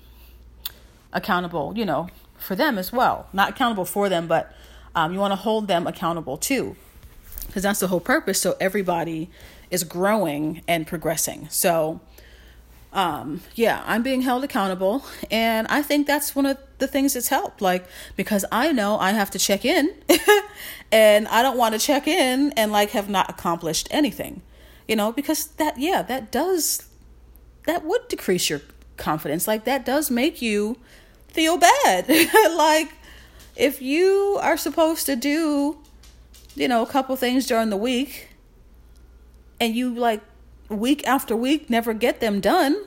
accountable, 1.13 1.73
you 1.77 1.85
know, 1.85 2.09
for 2.39 2.55
them 2.55 2.79
as 2.79 2.93
well. 2.93 3.29
Not 3.33 3.51
accountable 3.51 3.85
for 3.85 4.09
them, 4.09 4.27
but 4.27 4.53
um, 4.95 5.13
you 5.13 5.19
want 5.19 5.33
to 5.33 5.37
hold 5.37 5.69
them 5.69 5.87
accountable 5.87 6.37
too, 6.37 6.77
because 7.47 7.63
that's 7.63 7.81
the 7.81 7.89
whole 7.89 8.01
purpose. 8.01 8.41
So 8.41 8.57
everybody 8.61 9.31
is 9.71 9.85
growing 9.85 10.63
and 10.67 10.87
progressing. 10.87 11.49
So, 11.49 12.01
um, 12.93 13.41
yeah, 13.55 13.83
I'm 13.87 14.03
being 14.03 14.23
held 14.23 14.43
accountable, 14.43 15.05
and 15.31 15.67
I 15.69 15.83
think 15.83 16.07
that's 16.07 16.35
one 16.35 16.47
of 16.47 16.59
the 16.79 16.89
things 16.89 17.15
that's 17.15 17.29
helped. 17.29 17.61
Like 17.61 17.87
because 18.17 18.45
I 18.51 18.73
know 18.73 18.99
I 18.99 19.13
have 19.13 19.31
to 19.33 19.39
check 19.39 19.65
in, 19.65 19.95
and 20.93 21.29
I 21.29 21.43
don't 21.43 21.57
want 21.57 21.75
to 21.75 21.79
check 21.79 22.09
in 22.09 22.53
and 22.57 22.73
like 22.73 22.91
have 22.91 23.09
not 23.09 23.31
accomplished 23.31 23.87
anything, 23.91 24.43
you 24.89 24.97
know, 24.97 25.13
because 25.13 25.47
that 25.59 25.79
yeah 25.79 26.03
that 26.03 26.33
does 26.33 26.89
that 27.67 27.85
would 27.85 28.09
decrease 28.09 28.51
your 28.51 28.61
confidence. 28.97 29.47
Like 29.47 29.65
that 29.65 29.87
does 29.87 30.11
make 30.11 30.43
you 30.43 30.77
feel 31.29 31.59
bad, 31.59 32.09
like 32.57 32.93
if 33.55 33.81
you 33.81 34.39
are 34.41 34.57
supposed 34.57 35.07
to 35.07 35.15
do, 35.15 35.79
you 36.57 36.67
know, 36.67 36.83
a 36.83 36.87
couple 36.87 37.15
things 37.15 37.47
during 37.47 37.71
the 37.71 37.77
week 37.77 38.31
and 39.61 39.77
you 39.77 39.95
like 39.95 40.23
week 40.71 41.07
after 41.07 41.37
week 41.37 41.69
never 41.69 41.93
get 41.93 42.21
them 42.21 42.41
done, 42.41 42.87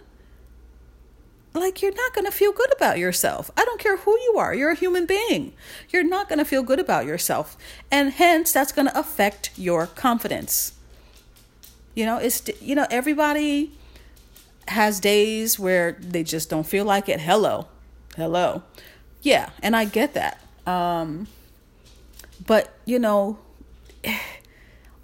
like 1.53 1.81
you're 1.81 1.93
not 1.93 2.13
going 2.13 2.25
to 2.25 2.31
feel 2.31 2.51
good 2.51 2.73
about 2.73 2.97
yourself. 2.97 3.51
I 3.55 3.63
don't 3.65 3.79
care 3.79 3.97
who 3.97 4.11
you 4.11 4.35
are, 4.37 4.55
you're 4.55 4.71
a 4.71 4.75
human 4.75 5.05
being. 5.05 5.53
You're 5.89 6.03
not 6.03 6.27
going 6.27 6.39
to 6.39 6.45
feel 6.45 6.63
good 6.63 6.79
about 6.79 7.05
yourself. 7.05 7.57
And 7.91 8.11
hence 8.11 8.51
that's 8.51 8.71
going 8.71 8.87
to 8.87 8.97
affect 8.97 9.51
your 9.55 9.85
confidence. 9.87 10.73
You 11.95 12.05
know, 12.05 12.17
it's 12.17 12.49
you 12.59 12.73
know 12.73 12.87
everybody 12.89 13.71
has 14.67 14.99
days 14.99 15.59
where 15.59 15.91
they 15.99 16.23
just 16.23 16.49
don't 16.49 16.65
feel 16.65 16.85
like 16.85 17.07
it. 17.07 17.21
Hello. 17.21 17.67
Hello. 18.15 18.63
Yeah, 19.21 19.51
and 19.61 19.75
I 19.75 19.85
get 19.85 20.15
that. 20.15 20.39
Um 20.65 21.27
but 22.45 22.73
you 22.85 22.97
know 22.97 23.37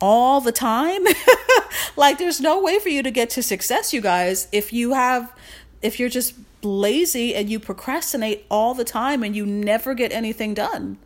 all 0.01 0.39
the 0.39 0.51
time 0.51 1.03
like 1.95 2.17
there's 2.17 2.39
no 2.39 2.61
way 2.61 2.79
for 2.79 2.89
you 2.89 3.03
to 3.03 3.11
get 3.11 3.29
to 3.29 3.43
success 3.43 3.93
you 3.93 3.99
guys 3.99 4.47
if 4.51 4.71
you 4.71 4.93
have 4.93 5.33
if 5.81 5.99
you're 5.99 6.09
just 6.09 6.35
lazy 6.63 7.35
and 7.35 7.49
you 7.49 7.59
procrastinate 7.59 8.45
all 8.49 8.73
the 8.73 8.83
time 8.83 9.23
and 9.23 9.35
you 9.35 9.45
never 9.45 9.93
get 9.93 10.11
anything 10.11 10.53
done. 10.53 10.97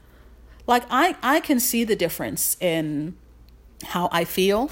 Like 0.66 0.84
I 0.90 1.16
I 1.22 1.40
can 1.40 1.60
see 1.60 1.84
the 1.84 1.96
difference 1.96 2.58
in 2.60 3.16
how 3.84 4.10
I 4.12 4.24
feel 4.24 4.72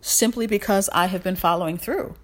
simply 0.00 0.46
because 0.46 0.88
I 0.92 1.06
have 1.06 1.22
been 1.22 1.36
following 1.36 1.78
through. 1.78 2.14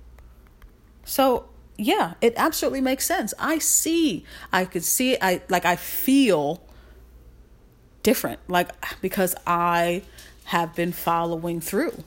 So, 1.05 1.49
yeah, 1.79 2.15
it 2.21 2.35
absolutely 2.37 2.81
makes 2.81 3.07
sense. 3.07 3.33
I 3.39 3.59
see, 3.59 4.25
I 4.53 4.65
could 4.65 4.83
see 4.83 5.17
I 5.21 5.43
like 5.49 5.65
I 5.65 5.77
feel 5.77 6.63
different 8.03 8.39
like 8.49 8.71
because 9.01 9.35
I 9.47 10.03
have 10.47 10.75
been 10.75 10.93
following 10.93 11.61
through. 11.61 12.03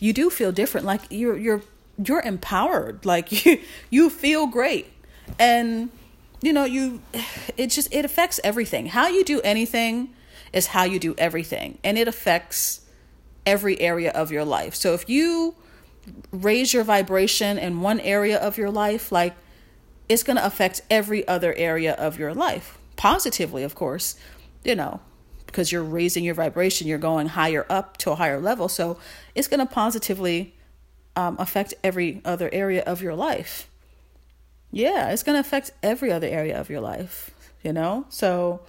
You 0.00 0.12
do 0.12 0.30
feel 0.30 0.52
different 0.52 0.86
like 0.86 1.02
you're 1.10 1.36
you're 1.36 1.62
you're 2.02 2.22
empowered 2.22 3.04
like 3.04 3.44
you 3.44 3.60
you 3.90 4.10
feel 4.10 4.46
great. 4.46 4.92
And 5.38 5.90
you 6.40 6.52
know 6.52 6.64
you 6.64 7.02
it 7.56 7.68
just 7.68 7.92
it 7.92 8.04
affects 8.04 8.40
everything. 8.44 8.86
How 8.86 9.08
you 9.08 9.24
do 9.24 9.40
anything 9.42 10.14
is 10.52 10.68
how 10.68 10.84
you 10.84 10.98
do 10.98 11.14
everything 11.18 11.78
and 11.84 11.98
it 11.98 12.08
affects 12.08 12.82
every 13.44 13.80
area 13.80 14.10
of 14.10 14.30
your 14.30 14.44
life. 14.44 14.74
So 14.74 14.94
if 14.94 15.08
you 15.08 15.54
raise 16.30 16.72
your 16.72 16.84
vibration 16.84 17.58
in 17.58 17.80
one 17.80 18.00
area 18.00 18.38
of 18.38 18.58
your 18.58 18.70
life 18.70 19.10
like 19.12 19.34
it's 20.08 20.22
going 20.22 20.36
to 20.36 20.44
affect 20.44 20.80
every 20.90 21.26
other 21.28 21.54
area 21.54 21.92
of 21.94 22.18
your 22.18 22.34
life 22.34 22.78
positively 22.96 23.62
of 23.62 23.74
course 23.74 24.16
you 24.64 24.74
know 24.74 25.00
because 25.48 25.72
you're 25.72 25.82
raising 25.82 26.22
your 26.22 26.34
vibration 26.34 26.86
you're 26.86 26.98
going 26.98 27.26
higher 27.26 27.66
up 27.68 27.96
to 27.96 28.10
a 28.12 28.14
higher 28.14 28.40
level 28.40 28.68
so 28.68 28.96
it's 29.34 29.48
going 29.48 29.60
to 29.60 29.66
positively 29.66 30.54
um, 31.18 31.36
affect 31.40 31.74
every 31.82 32.20
other 32.24 32.48
area 32.52 32.82
of 32.86 33.02
your 33.02 33.16
life. 33.16 33.68
Yeah, 34.70 35.10
it's 35.10 35.24
going 35.24 35.34
to 35.34 35.40
affect 35.40 35.72
every 35.82 36.12
other 36.12 36.28
area 36.28 36.58
of 36.58 36.70
your 36.70 36.80
life, 36.80 37.32
you 37.62 37.72
know? 37.72 38.06
So 38.08 38.60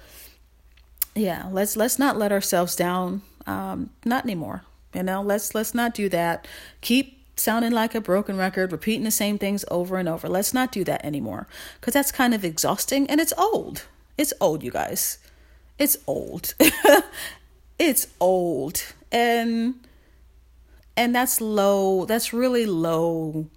yeah, 1.13 1.47
let's 1.51 1.77
let's 1.77 1.99
not 1.99 2.17
let 2.17 2.31
ourselves 2.31 2.75
down 2.75 3.21
um 3.45 3.91
not 4.03 4.23
anymore. 4.23 4.63
You 4.95 5.03
know, 5.03 5.21
let's 5.21 5.53
let's 5.53 5.75
not 5.75 5.93
do 5.93 6.09
that. 6.09 6.47
Keep 6.81 7.19
sounding 7.35 7.71
like 7.71 7.93
a 7.93 8.01
broken 8.01 8.35
record, 8.35 8.71
repeating 8.71 9.03
the 9.03 9.11
same 9.11 9.37
things 9.37 9.63
over 9.69 9.97
and 9.97 10.09
over. 10.09 10.27
Let's 10.27 10.53
not 10.53 10.71
do 10.71 10.83
that 10.85 11.05
anymore 11.05 11.47
cuz 11.81 11.93
that's 11.93 12.11
kind 12.11 12.33
of 12.33 12.43
exhausting 12.43 13.07
and 13.09 13.21
it's 13.21 13.33
old. 13.37 13.83
It's 14.17 14.33
old, 14.41 14.63
you 14.63 14.71
guys. 14.71 15.19
It's 15.79 15.97
old. 16.05 16.53
it's 17.79 18.07
old. 18.19 18.83
And 19.11 19.75
and 20.99 21.15
that's 21.15 21.39
low, 21.39 22.03
that's 22.03 22.33
really 22.33 22.65
low 22.65 23.47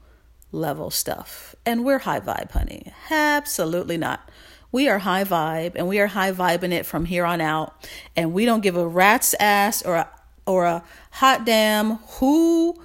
level 0.53 0.91
stuff. 0.91 1.57
And 1.67 1.85
we're 1.85 1.99
high 1.99 2.21
vibe, 2.21 2.53
honey. 2.53 2.93
Absolutely 3.11 3.97
not. 3.97 4.31
We 4.71 4.89
are 4.89 5.01
high 5.01 5.25
vibe 5.25 5.73
and 5.75 5.89
we 5.89 5.99
are 5.99 6.07
high 6.07 6.31
vibing 6.31 6.73
it 6.73 6.87
from 6.87 7.05
here 7.07 7.25
on 7.25 7.41
out. 7.41 7.75
And 8.15 8.33
we 8.33 8.45
don't 8.45 8.61
give 8.61 8.77
a 8.77 8.87
rat's 8.87 9.35
ass 9.41 9.83
or 9.83 9.97
a, 9.97 10.09
or 10.47 10.67
a 10.67 10.85
hot 11.11 11.45
damn 11.45 11.97
who 12.21 12.81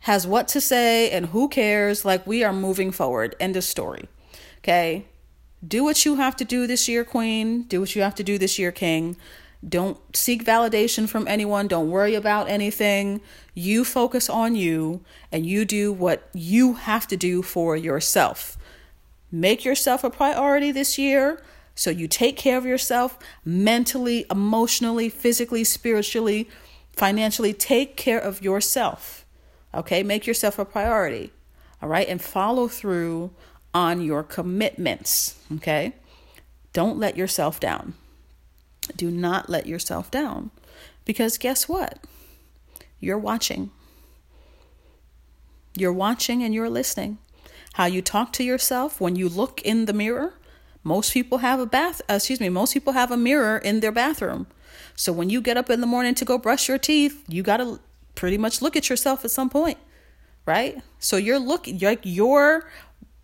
has 0.00 0.24
what 0.24 0.46
to 0.48 0.60
say 0.60 1.10
and 1.10 1.26
who 1.26 1.48
cares. 1.48 2.04
Like 2.04 2.24
we 2.26 2.44
are 2.44 2.52
moving 2.52 2.92
forward. 2.92 3.34
End 3.40 3.56
of 3.56 3.64
story. 3.64 4.08
Okay. 4.58 5.06
Do 5.66 5.84
what 5.84 6.04
you 6.04 6.16
have 6.16 6.36
to 6.36 6.44
do 6.44 6.66
this 6.66 6.88
year, 6.88 7.04
Queen. 7.04 7.62
Do 7.64 7.80
what 7.80 7.94
you 7.94 8.02
have 8.02 8.14
to 8.16 8.24
do 8.24 8.38
this 8.38 8.58
year, 8.58 8.72
King. 8.72 9.16
Don't 9.66 9.98
seek 10.16 10.44
validation 10.44 11.06
from 11.06 11.28
anyone. 11.28 11.68
Don't 11.68 11.90
worry 11.90 12.14
about 12.14 12.48
anything. 12.48 13.20
You 13.52 13.84
focus 13.84 14.30
on 14.30 14.56
you 14.56 15.02
and 15.30 15.44
you 15.44 15.66
do 15.66 15.92
what 15.92 16.28
you 16.32 16.74
have 16.74 17.06
to 17.08 17.16
do 17.16 17.42
for 17.42 17.76
yourself. 17.76 18.56
Make 19.30 19.64
yourself 19.64 20.02
a 20.02 20.10
priority 20.10 20.72
this 20.72 20.98
year 20.98 21.42
so 21.74 21.90
you 21.90 22.08
take 22.08 22.36
care 22.36 22.56
of 22.56 22.64
yourself 22.64 23.18
mentally, 23.44 24.24
emotionally, 24.30 25.08
physically, 25.08 25.64
spiritually, 25.64 26.48
financially. 26.92 27.52
Take 27.52 27.96
care 27.96 28.18
of 28.18 28.42
yourself. 28.42 29.26
Okay? 29.74 30.02
Make 30.02 30.26
yourself 30.26 30.58
a 30.58 30.64
priority. 30.64 31.32
All 31.82 31.88
right? 31.88 32.08
And 32.08 32.20
follow 32.20 32.66
through 32.66 33.30
on 33.74 34.00
your 34.00 34.22
commitments. 34.22 35.40
Okay? 35.56 35.94
Don't 36.72 36.98
let 36.98 37.16
yourself 37.16 37.60
down. 37.60 37.94
Do 38.96 39.10
not 39.10 39.48
let 39.48 39.66
yourself 39.66 40.10
down. 40.10 40.50
Because 41.04 41.38
guess 41.38 41.68
what? 41.68 41.98
You're 42.98 43.18
watching. 43.18 43.70
You're 45.76 45.92
watching 45.92 46.42
and 46.42 46.54
you're 46.54 46.70
listening. 46.70 47.18
How 47.74 47.86
you 47.86 48.02
talk 48.02 48.32
to 48.34 48.44
yourself 48.44 49.00
when 49.00 49.16
you 49.16 49.28
look 49.28 49.62
in 49.62 49.86
the 49.86 49.92
mirror. 49.92 50.34
Most 50.82 51.12
people 51.12 51.38
have 51.38 51.60
a 51.60 51.66
bath, 51.66 52.00
uh, 52.10 52.14
excuse 52.14 52.40
me, 52.40 52.48
most 52.48 52.72
people 52.72 52.94
have 52.94 53.10
a 53.10 53.16
mirror 53.16 53.58
in 53.58 53.80
their 53.80 53.92
bathroom. 53.92 54.46
So 54.96 55.12
when 55.12 55.30
you 55.30 55.40
get 55.40 55.56
up 55.56 55.70
in 55.70 55.80
the 55.80 55.86
morning 55.86 56.14
to 56.16 56.24
go 56.24 56.38
brush 56.38 56.68
your 56.68 56.78
teeth, 56.78 57.22
you 57.28 57.42
got 57.42 57.58
to 57.58 57.80
pretty 58.14 58.38
much 58.38 58.62
look 58.62 58.76
at 58.76 58.88
yourself 58.88 59.24
at 59.24 59.30
some 59.30 59.50
point, 59.50 59.78
right? 60.46 60.82
So 60.98 61.16
you're 61.16 61.38
looking 61.38 61.78
like 61.78 62.00
you're 62.02 62.68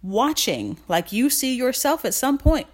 watching, 0.03 0.78
like 0.88 1.12
you 1.12 1.30
see 1.30 1.55
yourself 1.55 2.05
at 2.05 2.14
some 2.14 2.38
point 2.38 2.66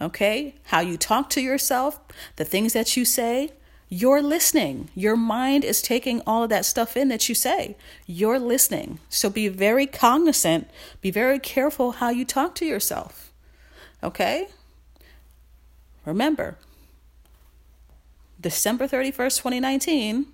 okay? 0.00 0.54
How 0.64 0.80
you 0.80 0.96
talk 0.96 1.30
to 1.30 1.40
yourself, 1.40 2.00
the 2.36 2.44
things 2.44 2.72
that 2.72 2.96
you 2.96 3.04
say, 3.04 3.52
you're 3.88 4.22
listening. 4.22 4.90
Your 4.94 5.16
mind 5.16 5.64
is 5.64 5.80
taking 5.80 6.20
all 6.26 6.42
of 6.42 6.50
that 6.50 6.64
stuff 6.64 6.96
in 6.96 7.08
that 7.08 7.28
you 7.28 7.34
say. 7.34 7.76
You're 8.06 8.38
listening. 8.38 8.98
So 9.08 9.30
be 9.30 9.48
very 9.48 9.86
cognizant, 9.86 10.68
be 11.00 11.10
very 11.10 11.38
careful 11.38 11.92
how 11.92 12.10
you 12.10 12.24
talk 12.24 12.54
to 12.56 12.66
yourself, 12.66 13.32
okay? 14.02 14.48
Remember, 16.04 16.58
December 18.40 18.86
31st, 18.86 19.38
2019, 19.38 20.26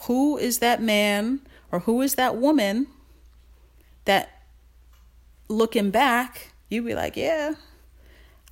who 0.00 0.36
is 0.36 0.58
that 0.58 0.82
man 0.82 1.40
or 1.72 1.80
who 1.80 2.02
is 2.02 2.14
that 2.14 2.36
woman 2.36 2.86
that 4.04 4.35
looking 5.48 5.90
back, 5.90 6.52
you'd 6.68 6.86
be 6.86 6.94
like, 6.94 7.16
yeah, 7.16 7.54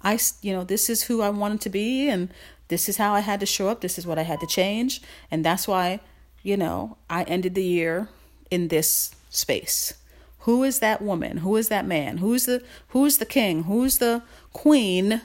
I, 0.03 0.19
you 0.43 0.53
know, 0.53 0.65
this 0.65 0.91
is 0.91 1.05
who 1.05 1.23
I 1.23 1.31
wanted 1.31 1.61
to 1.63 1.71
be 1.71 2.09
and 2.09 2.33
this 2.69 2.89
is 2.89 2.97
how 2.97 3.15
I 3.15 3.21
had 3.21 3.41
to 3.41 3.47
show 3.47 3.69
up. 3.69 3.81
This 3.81 3.99
is 3.99 4.07
what 4.07 4.19
I 4.19 4.23
had 4.23 4.41
to 4.41 4.47
change. 4.47 5.03
And 5.31 5.45
that's 5.45 5.69
why, 5.69 6.01
you 6.43 6.57
know, 6.57 6.97
I 7.11 7.25
ended 7.25 7.55
the 7.55 7.65
year 7.65 8.09
in 8.51 8.69
this 8.69 9.15
space. 9.31 9.95
Who 10.41 10.63
is 10.63 10.81
that 10.81 11.01
woman? 11.01 11.39
Who 11.39 11.57
is 11.57 11.69
that 11.69 11.87
man? 11.87 12.19
Who's 12.19 12.45
the 12.45 12.63
who's 12.89 13.17
the 13.17 13.27
king? 13.27 13.63
Who's 13.65 13.99
the 13.99 14.23
queen 14.53 15.23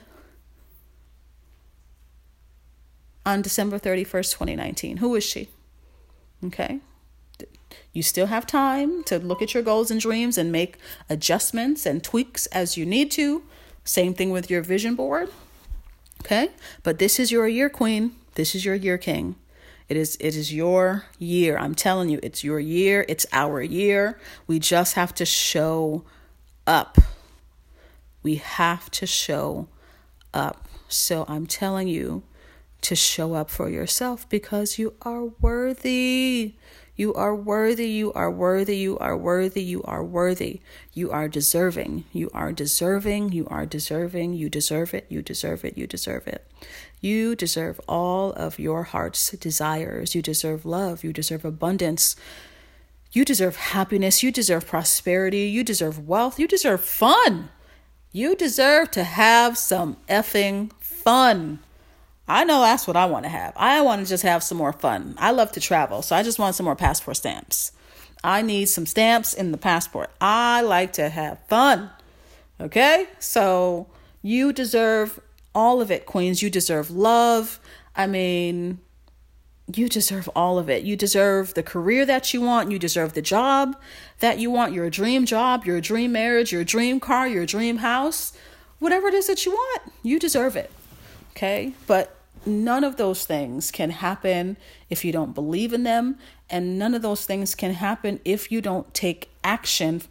on 3.26 3.42
December 3.42 3.78
31st, 3.80 4.32
2019? 4.32 4.98
Who 4.98 5.16
is 5.16 5.26
she? 5.26 5.50
Okay? 6.46 6.80
You 7.94 8.04
still 8.04 8.28
have 8.28 8.46
time 8.46 9.04
to 9.06 9.18
look 9.18 9.42
at 9.42 9.54
your 9.54 9.64
goals 9.64 9.90
and 9.90 10.00
dreams 10.00 10.38
and 10.38 10.52
make 10.52 10.78
adjustments 11.10 11.86
and 11.86 12.04
tweaks 12.04 12.46
as 12.48 12.78
you 12.78 12.86
need 12.86 13.12
to 13.12 13.44
same 13.90 14.14
thing 14.14 14.30
with 14.30 14.52
your 14.52 14.62
vision 14.62 14.96
board. 14.96 15.30
Okay? 16.22 16.50
But 16.84 17.00
this 17.00 17.20
is 17.20 17.32
your 17.32 17.48
year, 17.48 17.70
queen. 17.70 18.12
This 18.36 18.54
is 18.54 18.64
your 18.64 18.76
year, 18.76 18.98
king. 18.98 19.36
It 19.88 19.98
is 19.98 20.16
it 20.20 20.36
is 20.36 20.54
your 20.54 21.06
year. 21.18 21.58
I'm 21.58 21.74
telling 21.74 22.10
you, 22.10 22.20
it's 22.22 22.44
your 22.44 22.60
year. 22.60 23.06
It's 23.10 23.26
our 23.34 23.62
year. 23.62 24.20
We 24.46 24.60
just 24.60 24.94
have 24.94 25.16
to 25.16 25.26
show 25.26 26.04
up. 26.68 27.00
We 28.22 28.36
have 28.36 28.92
to 28.92 29.08
show 29.08 29.68
up. 30.32 30.68
So 30.88 31.26
I'm 31.28 31.48
telling 31.48 31.88
you 31.88 32.22
to 32.82 32.96
show 32.96 33.34
up 33.34 33.50
for 33.50 33.68
yourself 33.68 34.30
because 34.30 34.78
you 34.78 34.94
are 35.02 35.24
worthy. 35.42 36.54
You 37.00 37.14
are 37.14 37.34
worthy, 37.34 37.88
you 37.88 38.12
are 38.12 38.30
worthy, 38.30 38.76
you 38.76 38.98
are 38.98 39.16
worthy, 39.16 39.64
you 39.64 39.82
are 39.84 40.04
worthy. 40.04 40.60
You 40.92 41.10
are 41.12 41.30
deserving, 41.30 42.04
you 42.12 42.30
are 42.34 42.52
deserving, 42.52 43.32
you 43.32 43.48
are 43.48 43.66
deserving, 43.66 44.34
you 44.34 44.50
deserve 44.50 44.94
it, 44.94 45.06
you 45.08 45.22
deserve 45.22 45.64
it, 45.64 45.78
you 45.78 45.88
deserve 45.88 46.28
it. 46.28 46.46
You 47.00 47.38
deserve 47.38 47.80
all 47.88 48.34
of 48.34 48.60
your 48.60 48.84
heart's 48.84 49.32
desires. 49.32 50.14
You 50.14 50.22
deserve 50.22 50.66
love, 50.66 51.02
you 51.06 51.14
deserve 51.14 51.46
abundance. 51.46 52.18
You 53.14 53.24
deserve 53.24 53.56
happiness, 53.56 54.22
you 54.22 54.30
deserve 54.34 54.68
prosperity, 54.68 55.48
you 55.48 55.64
deserve 55.64 56.06
wealth, 56.06 56.38
you 56.38 56.50
deserve 56.50 56.82
fun. 56.82 57.48
You 58.12 58.36
deserve 58.36 58.92
to 58.92 59.06
have 59.06 59.58
some 59.58 59.96
effing 60.10 60.74
fun. 60.82 61.60
I 62.30 62.44
know 62.44 62.62
that's 62.62 62.86
what 62.86 62.96
I 62.96 63.08
want 63.08 63.26
to 63.26 63.30
have. 63.30 63.54
I 63.56 63.82
want 63.82 64.04
to 64.04 64.08
just 64.08 64.22
have 64.22 64.44
some 64.44 64.60
more 64.60 64.72
fun. 64.72 65.16
I 65.18 65.32
love 65.32 65.52
to 65.54 65.60
travel, 65.60 66.04
so 66.04 66.16
I 66.16 66.22
just 66.22 66.38
want 66.38 66.54
some 66.54 66.64
more 66.64 66.76
passport 66.76 67.18
stamps. 67.18 67.72
I 68.24 68.44
need 68.44 68.68
some 68.68 68.86
stamps 68.86 69.34
in 69.34 69.52
the 69.52 69.58
passport. 69.58 70.12
I 70.22 70.62
like 70.62 70.94
to 70.94 71.10
have 71.10 71.40
fun. 71.48 71.90
Okay? 72.62 73.08
So 73.18 73.88
you 74.22 74.54
deserve 74.54 75.20
all 75.56 75.82
of 75.82 75.90
it, 75.90 76.06
Queens. 76.06 76.44
You 76.44 76.52
deserve 76.52 76.92
love. 76.92 77.60
I 77.96 78.06
mean, 78.06 78.78
you 79.76 79.90
deserve 79.90 80.30
all 80.36 80.60
of 80.60 80.70
it. 80.70 80.84
You 80.84 80.96
deserve 80.96 81.56
the 81.56 81.64
career 81.64 82.06
that 82.06 82.32
you 82.32 82.42
want. 82.42 82.72
You 82.72 82.78
deserve 82.78 83.14
the 83.14 83.24
job 83.24 83.76
that 84.20 84.38
you 84.38 84.52
want, 84.52 84.74
your 84.74 84.92
dream 84.92 85.26
job, 85.26 85.66
your 85.66 85.82
dream 85.82 86.12
marriage, 86.12 86.52
your 86.52 86.64
dream 86.64 87.00
car, 87.00 87.28
your 87.28 87.48
dream 87.48 87.78
house, 87.78 88.34
whatever 88.78 89.08
it 89.08 89.16
is 89.16 89.26
that 89.26 89.48
you 89.48 89.54
want. 89.54 89.94
You 90.04 90.20
deserve 90.20 90.56
it. 90.56 90.70
Okay? 91.32 91.74
But 91.88 92.16
none 92.46 92.84
of 92.84 92.98
those 92.98 93.26
things 93.26 93.72
can 93.72 93.92
happen 93.92 94.58
if 94.90 95.04
you 95.04 95.12
don't 95.12 95.34
believe 95.34 95.74
in 95.74 95.84
them, 95.84 96.18
and 96.50 96.80
none 96.80 96.94
of 96.94 97.02
those 97.02 97.26
things 97.26 97.56
can 97.56 97.74
happen 97.74 98.20
if 98.26 98.52
you 98.52 98.62
don't 98.62 98.94
take 98.94 99.30
action 99.44 100.02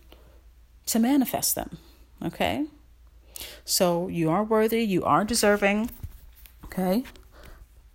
to 0.86 0.98
manifest 0.98 1.54
them. 1.54 1.78
Okay? 2.24 2.66
So 3.64 4.08
you 4.08 4.30
are 4.30 4.44
worthy, 4.44 4.82
you 4.82 5.04
are 5.04 5.24
deserving. 5.24 5.90
Okay? 6.64 7.04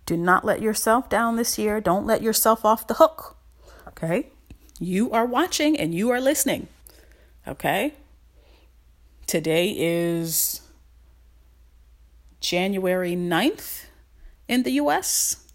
Do 0.06 0.16
not 0.16 0.44
let 0.44 0.60
yourself 0.60 1.08
down 1.08 1.36
this 1.36 1.58
year. 1.58 1.80
Don't 1.80 2.06
let 2.06 2.22
yourself 2.22 2.64
off 2.64 2.86
the 2.86 2.94
hook. 2.94 3.36
Okay? 3.88 4.28
You 4.78 5.10
are 5.12 5.26
watching 5.26 5.78
and 5.78 5.94
you 5.94 6.10
are 6.10 6.20
listening. 6.20 6.68
Okay? 7.46 7.94
Today 9.26 9.74
is 9.76 10.60
January 12.40 13.16
9th 13.16 13.83
in 14.48 14.62
the 14.62 14.72
US. 14.72 15.48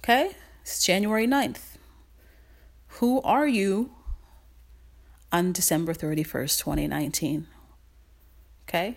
Okay? 0.00 0.32
It's 0.62 0.84
January 0.84 1.26
9th. 1.26 1.76
Who 2.98 3.20
are 3.22 3.46
you 3.46 3.92
on 5.32 5.52
December 5.52 5.94
31st, 5.94 6.58
2019? 6.58 7.46
Okay? 8.68 8.96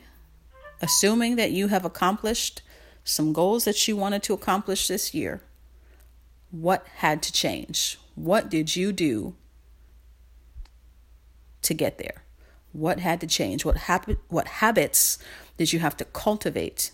Assuming 0.81 1.35
that 1.35 1.51
you 1.51 1.67
have 1.67 1.83
accomplished 1.85 2.61
some 3.03 3.33
goals 3.33 3.65
that 3.65 3.87
you 3.87 3.95
wanted 3.95 4.21
to 4.23 4.33
accomplish 4.33 4.87
this 4.87 5.13
year, 5.13 5.41
what 6.51 6.85
had 6.97 7.21
to 7.23 7.31
change? 7.31 7.97
What 8.15 8.49
did 8.49 8.75
you 8.75 8.91
do 8.91 9.35
to 11.63 11.73
get 11.73 11.97
there? 11.97 12.23
What 12.71 12.99
had 12.99 13.19
to 13.21 13.27
change? 13.27 13.65
What 13.65 13.77
hap- 13.77 14.09
what 14.29 14.47
habits 14.47 15.17
did 15.57 15.73
you 15.73 15.79
have 15.79 15.97
to 15.97 16.05
cultivate 16.05 16.91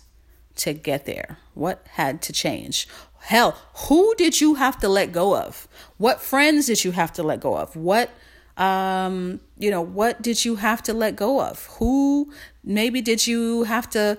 to 0.56 0.72
get 0.72 1.04
there? 1.04 1.38
What 1.54 1.86
had 1.92 2.22
to 2.22 2.32
change? 2.32 2.88
Hell, 3.20 3.56
who 3.88 4.14
did 4.16 4.40
you 4.40 4.54
have 4.54 4.78
to 4.80 4.88
let 4.88 5.12
go 5.12 5.36
of? 5.36 5.66
What 5.96 6.20
friends 6.20 6.66
did 6.66 6.84
you 6.84 6.92
have 6.92 7.12
to 7.14 7.22
let 7.22 7.40
go 7.40 7.56
of? 7.56 7.74
What 7.74 8.10
um 8.56 9.40
you 9.58 9.70
know 9.70 9.80
what 9.80 10.22
did 10.22 10.44
you 10.44 10.56
have 10.56 10.80
to 10.80 10.94
let 10.94 11.16
go 11.16 11.40
of 11.40 11.66
who 11.78 12.32
maybe 12.62 13.00
did 13.00 13.26
you 13.26 13.64
have 13.64 13.90
to 13.90 14.16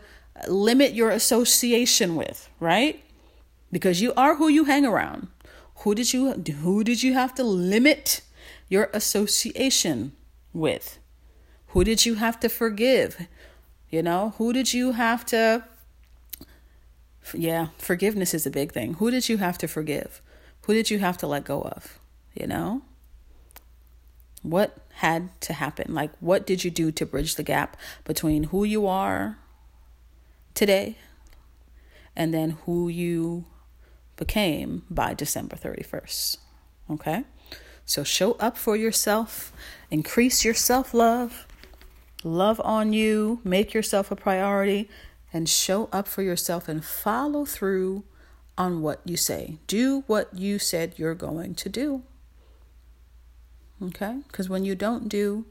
limit 0.47 0.93
your 0.93 1.09
association 1.09 2.15
with 2.15 2.49
right 2.59 3.01
because 3.71 4.01
you 4.01 4.13
are 4.17 4.35
who 4.35 4.49
you 4.49 4.65
hang 4.65 4.85
around 4.85 5.27
who 5.79 5.95
did 5.95 6.11
you 6.11 6.33
who 6.33 6.83
did 6.83 7.01
you 7.01 7.13
have 7.13 7.33
to 7.33 7.43
limit 7.43 8.21
your 8.67 8.89
association 8.91 10.11
with 10.51 10.99
who 11.67 11.85
did 11.85 12.05
you 12.05 12.15
have 12.15 12.37
to 12.37 12.49
forgive 12.49 13.27
you 13.89 14.03
know 14.03 14.33
who 14.37 14.51
did 14.51 14.73
you 14.73 14.91
have 14.91 15.25
to 15.25 15.63
yeah, 17.33 17.67
forgiveness 17.77 18.33
is 18.33 18.45
a 18.45 18.51
big 18.51 18.71
thing. 18.71 18.95
Who 18.95 19.11
did 19.11 19.29
you 19.29 19.37
have 19.37 19.57
to 19.59 19.67
forgive? 19.67 20.21
Who 20.63 20.73
did 20.73 20.89
you 20.89 20.99
have 20.99 21.17
to 21.19 21.27
let 21.27 21.45
go 21.45 21.61
of? 21.61 21.99
You 22.33 22.47
know? 22.47 22.81
What 24.41 24.77
had 24.95 25.29
to 25.41 25.53
happen? 25.53 25.93
Like, 25.93 26.11
what 26.19 26.45
did 26.45 26.63
you 26.63 26.71
do 26.71 26.91
to 26.91 27.05
bridge 27.05 27.35
the 27.35 27.43
gap 27.43 27.77
between 28.03 28.45
who 28.45 28.63
you 28.63 28.85
are 28.85 29.37
today 30.53 30.97
and 32.15 32.33
then 32.33 32.51
who 32.65 32.87
you 32.87 33.45
became 34.17 34.83
by 34.89 35.13
December 35.13 35.55
31st? 35.55 36.37
Okay? 36.91 37.23
So 37.85 38.03
show 38.03 38.33
up 38.33 38.57
for 38.57 38.75
yourself, 38.75 39.51
increase 39.91 40.43
your 40.43 40.55
self 40.55 40.93
love, 40.93 41.47
love 42.23 42.59
on 42.63 42.93
you, 42.93 43.39
make 43.43 43.73
yourself 43.73 44.09
a 44.11 44.15
priority, 44.15 44.89
and 45.33 45.49
show 45.49 45.89
up 45.91 46.07
for 46.07 46.21
yourself 46.21 46.67
and 46.67 46.83
follow 46.83 47.45
through 47.45 48.03
on 48.57 48.81
what 48.81 49.01
you 49.05 49.17
say. 49.17 49.57
Do 49.67 50.03
what 50.07 50.33
you 50.33 50.59
said 50.59 50.93
you're 50.97 51.15
going 51.15 51.55
to 51.55 51.69
do. 51.69 52.03
Okay? 53.81 54.19
Because 54.27 54.49
when 54.49 54.63
you 54.63 54.75
don't 54.75 55.09
do 55.09 55.45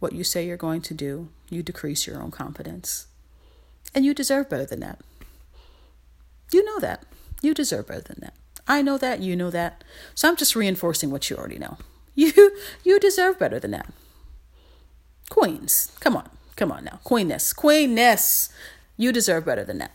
what 0.00 0.12
you 0.12 0.24
say 0.24 0.46
you're 0.46 0.56
going 0.56 0.82
to 0.82 0.94
do, 0.94 1.28
you 1.50 1.62
decrease 1.62 2.06
your 2.06 2.22
own 2.22 2.30
confidence. 2.30 3.06
And 3.94 4.04
you 4.04 4.14
deserve 4.14 4.48
better 4.48 4.66
than 4.66 4.80
that. 4.80 5.00
You 6.52 6.64
know 6.64 6.78
that. 6.80 7.04
You 7.40 7.54
deserve 7.54 7.86
better 7.86 8.00
than 8.00 8.18
that. 8.20 8.34
I 8.66 8.82
know 8.82 8.98
that, 8.98 9.20
you 9.20 9.34
know 9.34 9.50
that. 9.50 9.82
So 10.14 10.28
I'm 10.28 10.36
just 10.36 10.54
reinforcing 10.54 11.10
what 11.10 11.30
you 11.30 11.36
already 11.36 11.58
know. 11.58 11.78
You 12.18 12.50
you 12.82 12.98
deserve 12.98 13.38
better 13.38 13.60
than 13.60 13.70
that. 13.70 13.92
Queens, 15.28 15.92
come 16.00 16.16
on. 16.16 16.28
Come 16.56 16.72
on 16.72 16.82
now. 16.82 16.98
Queenness. 17.04 17.52
Queenness. 17.52 18.48
You 18.98 19.12
deserve 19.12 19.46
better 19.46 19.64
than 19.64 19.78
that. 19.78 19.92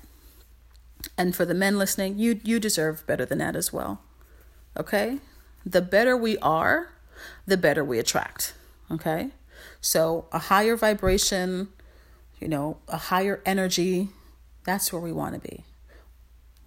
And 1.18 1.36
for 1.36 1.46
the 1.46 1.54
men 1.54 1.78
listening, 1.78 2.18
you 2.18 2.40
you 2.44 2.60
deserve 2.60 3.06
better 3.06 3.26
than 3.26 3.38
that 3.38 3.56
as 3.56 3.72
well. 3.72 4.02
Okay? 4.76 5.20
The 5.66 5.82
better 5.82 6.18
we 6.18 6.38
are, 6.40 6.90
the 7.46 7.58
better 7.58 7.84
we 7.84 8.00
attract. 8.00 8.54
Okay? 8.90 9.30
So, 9.80 10.26
a 10.32 10.40
higher 10.40 10.76
vibration, 10.76 11.68
you 12.40 12.48
know, 12.48 12.78
a 12.88 12.98
higher 12.98 13.42
energy, 13.46 14.10
that's 14.64 14.92
where 14.92 15.02
we 15.02 15.12
want 15.12 15.36
to 15.36 15.42
be. 15.42 15.64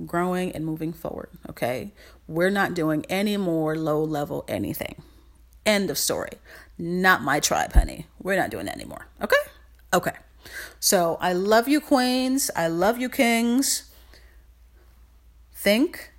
Growing 0.05 0.53
and 0.53 0.65
moving 0.65 0.93
forward, 0.93 1.31
okay? 1.49 1.93
We're 2.29 2.51
not 2.51 2.75
doing 2.75 3.07
any 3.09 3.39
more 3.39 3.75
low 3.77 4.05
level 4.05 4.45
anything. 4.47 5.03
End 5.65 5.91
of 5.91 5.97
story. 5.97 6.39
Not 6.79 7.23
my 7.23 7.41
tribe, 7.41 7.73
honey. 7.73 8.07
We're 8.23 8.37
not 8.37 8.51
doing 8.51 8.67
that 8.67 8.77
anymore. 8.77 9.07
Okay? 9.23 9.37
Okay. 9.95 10.13
So 10.81 11.19
I 11.21 11.33
love 11.33 11.69
you, 11.69 11.81
queens. 11.81 12.51
I 12.57 12.69
love 12.69 12.99
you, 12.99 13.09
kings. 13.09 13.91
Think 15.53 16.13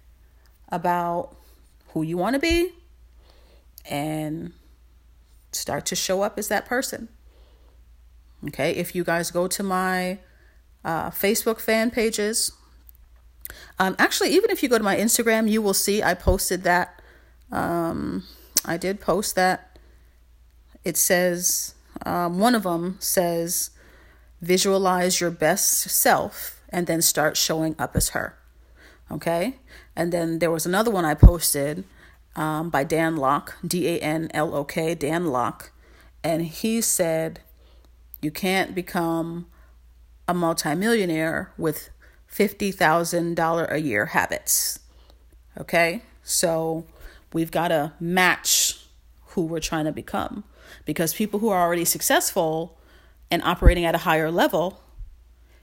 about 0.70 1.36
who 1.90 2.02
you 2.04 2.18
want 2.18 2.34
to 2.34 2.40
be 2.40 2.74
and 3.90 4.52
start 5.52 5.86
to 5.88 5.96
show 5.96 6.22
up 6.22 6.38
as 6.38 6.48
that 6.50 6.66
person. 6.66 7.10
Okay, 8.48 8.72
if 8.72 8.94
you 8.94 9.04
guys 9.04 9.32
go 9.32 9.48
to 9.48 9.64
my 9.64 10.20
uh, 10.84 11.10
Facebook 11.10 11.60
fan 11.60 11.90
pages, 11.90 12.52
um, 13.80 13.96
actually, 13.98 14.30
even 14.30 14.50
if 14.50 14.62
you 14.62 14.70
go 14.70 14.78
to 14.78 14.84
my 14.84 14.96
Instagram, 14.96 15.50
you 15.50 15.62
will 15.62 15.74
see 15.74 16.04
I 16.04 16.14
posted 16.14 16.64
that. 16.64 17.02
Um, 17.52 18.24
I 18.66 18.78
did 18.78 19.00
post 19.00 19.36
that. 19.36 19.80
It 20.84 20.98
says, 20.98 21.76
um, 22.06 22.40
one 22.40 22.56
of 22.56 22.64
them 22.64 22.98
says, 23.00 23.72
visualize 24.42 25.20
your 25.20 25.32
best 25.32 25.90
self 25.90 26.62
and 26.70 26.88
then 26.88 27.02
start 27.02 27.38
showing 27.38 27.76
up 27.80 27.96
as 27.96 28.10
her. 28.10 28.38
Okay. 29.12 29.56
And 29.96 30.12
then 30.12 30.40
there 30.40 30.52
was 30.52 30.66
another 30.66 30.92
one 30.92 31.06
I 31.06 31.14
posted 31.14 31.84
um, 32.36 32.70
by 32.70 32.84
Dan 32.84 33.16
Lok, 33.16 33.56
D 33.66 33.88
A 33.88 34.00
N 34.00 34.30
L 34.34 34.54
O 34.54 34.64
K, 34.64 34.94
Dan 34.96 35.28
Lok. 35.28 35.72
And 36.24 36.44
he 36.44 36.82
said, 36.82 37.42
You 38.22 38.32
can't 38.32 38.76
become 38.76 39.48
a 40.28 40.34
multimillionaire 40.34 41.54
with 41.58 41.90
$50,000 42.30 43.72
a 43.72 43.82
year 43.82 44.08
habits. 44.08 44.80
Okay. 45.58 46.02
So 46.22 46.86
we've 47.32 47.52
got 47.52 47.70
to 47.70 47.94
match 48.00 48.86
who 49.28 49.46
we're 49.46 49.60
trying 49.60 49.86
to 49.86 49.92
become 49.92 50.44
because 50.86 51.14
people 51.14 51.40
who 51.40 51.50
are 51.50 51.62
already 51.62 51.86
successful 51.86 52.77
and 53.30 53.42
operating 53.44 53.86
at 53.86 53.96
a 53.96 54.00
higher 54.00 54.32
level, 54.32 54.82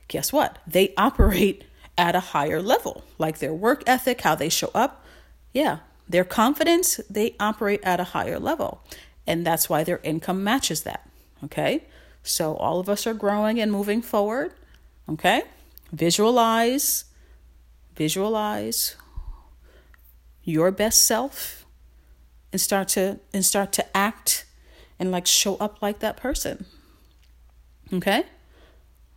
guess 0.08 0.32
what? 0.32 0.58
They 0.66 0.94
operate 0.98 1.64
at 1.96 2.14
a 2.14 2.20
higher 2.20 2.60
level. 2.60 3.04
Like 3.18 3.38
their 3.38 3.54
work 3.54 3.82
ethic, 3.86 4.22
how 4.22 4.34
they 4.34 4.48
show 4.48 4.70
up. 4.74 5.04
Yeah, 5.52 5.78
Their 6.08 6.24
confidence, 6.24 7.00
they 7.08 7.34
operate 7.40 7.80
at 7.82 8.00
a 8.00 8.04
higher 8.04 8.38
level. 8.38 8.82
And 9.26 9.46
that's 9.46 9.68
why 9.70 9.84
their 9.84 10.00
income 10.02 10.44
matches 10.44 10.82
that. 10.82 11.08
Okay? 11.44 11.84
So 12.22 12.56
all 12.56 12.80
of 12.80 12.88
us 12.88 13.06
are 13.06 13.14
growing 13.14 13.60
and 13.60 13.72
moving 13.72 14.02
forward. 14.02 14.52
Okay? 15.08 15.42
Visualize, 15.92 17.04
visualize 17.96 18.96
your 20.42 20.70
best 20.70 21.06
self 21.06 21.64
and 22.52 22.60
start 22.60 22.88
to 22.88 23.18
and 23.32 23.44
start 23.44 23.72
to 23.72 23.96
act 23.96 24.44
and 24.98 25.10
like 25.10 25.26
show 25.26 25.56
up 25.56 25.80
like 25.80 26.00
that 26.00 26.16
person. 26.16 26.66
Okay? 27.95 28.24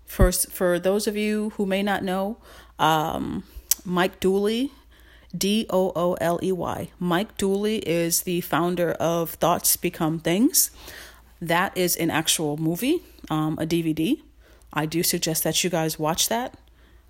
For 0.05 0.31
for 0.31 0.79
those 0.79 1.07
of 1.07 1.17
you 1.17 1.51
who 1.51 1.65
may 1.65 1.83
not 1.83 2.03
know, 2.03 2.37
um, 2.79 3.43
Mike 3.83 4.19
Dooley, 4.19 4.71
D 5.35 5.65
O 5.69 5.91
O 5.95 6.13
L 6.15 6.39
E 6.41 6.51
Y. 6.51 6.89
Mike 6.99 7.37
Dooley 7.37 7.77
is 7.79 8.23
the 8.23 8.41
founder 8.41 8.91
of 8.93 9.31
Thoughts 9.31 9.75
Become 9.75 10.19
Things. 10.19 10.71
That 11.41 11.77
is 11.77 11.95
an 11.95 12.09
actual 12.09 12.57
movie, 12.57 13.03
um, 13.29 13.57
a 13.59 13.65
DVD. 13.65 14.21
I 14.73 14.85
do 14.85 15.03
suggest 15.03 15.43
that 15.43 15.63
you 15.63 15.69
guys 15.69 15.99
watch 15.99 16.29
that. 16.29 16.57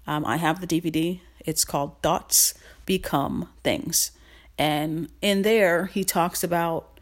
Um, 0.06 0.26
I 0.26 0.38
have 0.38 0.62
the 0.62 0.68
DVD. 0.68 1.20
It's 1.46 1.66
called 1.66 2.02
Thoughts 2.02 2.54
Become 2.86 3.50
Things. 3.64 4.12
And 4.58 5.10
in 5.22 5.44
there, 5.44 5.86
he 5.86 6.04
talks 6.04 6.44
about 6.44 7.00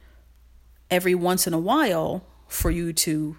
every 0.91 1.15
once 1.15 1.47
in 1.47 1.53
a 1.53 1.59
while 1.59 2.25
for 2.47 2.69
you 2.69 2.93
to 2.93 3.37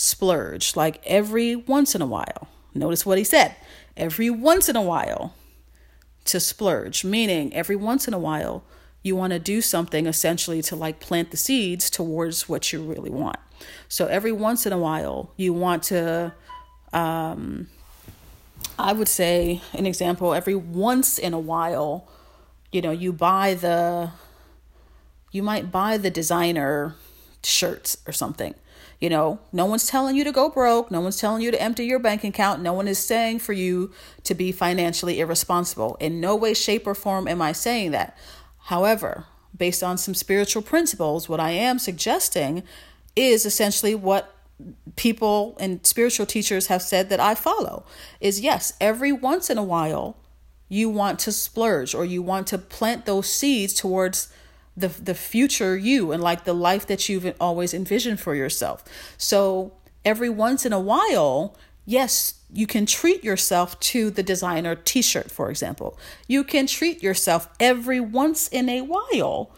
splurge, 0.00 0.76
like 0.76 1.02
every 1.04 1.54
once 1.54 1.94
in 1.94 2.00
a 2.00 2.06
while. 2.06 2.48
Notice 2.74 3.04
what 3.04 3.18
he 3.18 3.24
said 3.24 3.54
every 3.96 4.30
once 4.30 4.68
in 4.68 4.76
a 4.76 4.82
while 4.82 5.34
to 6.24 6.40
splurge, 6.40 7.04
meaning 7.04 7.52
every 7.52 7.76
once 7.76 8.08
in 8.08 8.14
a 8.14 8.18
while 8.18 8.62
you 9.02 9.14
want 9.14 9.32
to 9.32 9.38
do 9.38 9.60
something 9.60 10.06
essentially 10.06 10.62
to 10.62 10.76
like 10.76 11.00
plant 11.00 11.30
the 11.30 11.36
seeds 11.36 11.90
towards 11.90 12.48
what 12.48 12.72
you 12.72 12.82
really 12.82 13.10
want. 13.10 13.36
So 13.88 14.06
every 14.06 14.32
once 14.32 14.64
in 14.64 14.72
a 14.72 14.78
while 14.78 15.32
you 15.36 15.52
want 15.52 15.82
to 15.84 16.32
um 16.94 17.68
I 18.78 18.94
would 18.94 19.08
say 19.08 19.60
an 19.74 19.86
example 19.86 20.32
every 20.32 20.54
once 20.54 21.18
in 21.18 21.34
a 21.34 21.38
while 21.38 22.08
you 22.72 22.80
know 22.80 22.90
you 22.90 23.12
buy 23.12 23.54
the 23.54 24.10
you 25.30 25.42
might 25.42 25.70
buy 25.70 25.98
the 25.98 26.10
designer 26.10 26.94
shirts 27.42 27.98
or 28.06 28.12
something 28.12 28.54
you 29.00 29.08
know, 29.08 29.40
no 29.50 29.64
one's 29.64 29.86
telling 29.86 30.14
you 30.14 30.24
to 30.24 30.32
go 30.32 30.50
broke. 30.50 30.90
No 30.90 31.00
one's 31.00 31.18
telling 31.18 31.42
you 31.42 31.50
to 31.50 31.60
empty 31.60 31.86
your 31.86 31.98
bank 31.98 32.22
account. 32.22 32.60
No 32.60 32.74
one 32.74 32.86
is 32.86 32.98
saying 32.98 33.38
for 33.38 33.54
you 33.54 33.92
to 34.24 34.34
be 34.34 34.52
financially 34.52 35.20
irresponsible. 35.20 35.96
In 36.00 36.20
no 36.20 36.36
way, 36.36 36.52
shape, 36.52 36.86
or 36.86 36.94
form 36.94 37.26
am 37.26 37.40
I 37.40 37.52
saying 37.52 37.92
that. 37.92 38.16
However, 38.64 39.24
based 39.56 39.82
on 39.82 39.96
some 39.96 40.14
spiritual 40.14 40.62
principles, 40.62 41.28
what 41.28 41.40
I 41.40 41.50
am 41.52 41.78
suggesting 41.78 42.62
is 43.16 43.46
essentially 43.46 43.94
what 43.94 44.34
people 44.96 45.56
and 45.58 45.86
spiritual 45.86 46.26
teachers 46.26 46.66
have 46.66 46.82
said 46.82 47.08
that 47.08 47.20
I 47.20 47.34
follow 47.34 47.86
is 48.20 48.40
yes, 48.40 48.74
every 48.80 49.12
once 49.12 49.48
in 49.48 49.56
a 49.56 49.62
while 49.62 50.18
you 50.68 50.90
want 50.90 51.18
to 51.20 51.32
splurge 51.32 51.94
or 51.94 52.04
you 52.04 52.22
want 52.22 52.46
to 52.48 52.58
plant 52.58 53.06
those 53.06 53.28
seeds 53.28 53.72
towards 53.72 54.32
the 54.80 54.88
the 54.88 55.14
future 55.14 55.76
you 55.76 56.12
and 56.12 56.22
like 56.22 56.44
the 56.44 56.54
life 56.54 56.86
that 56.86 57.08
you've 57.08 57.34
always 57.40 57.74
envisioned 57.74 58.20
for 58.20 58.34
yourself. 58.34 58.84
So 59.16 59.72
every 60.04 60.30
once 60.30 60.66
in 60.66 60.72
a 60.72 60.80
while, 60.80 61.56
yes, 61.86 62.34
you 62.52 62.66
can 62.66 62.86
treat 62.86 63.22
yourself 63.22 63.78
to 63.80 64.10
the 64.10 64.22
designer 64.22 64.74
t-shirt 64.74 65.30
for 65.30 65.50
example. 65.50 65.98
You 66.26 66.44
can 66.44 66.66
treat 66.66 67.02
yourself 67.02 67.48
every 67.58 68.00
once 68.00 68.48
in 68.48 68.68
a 68.68 68.82
while 68.82 69.50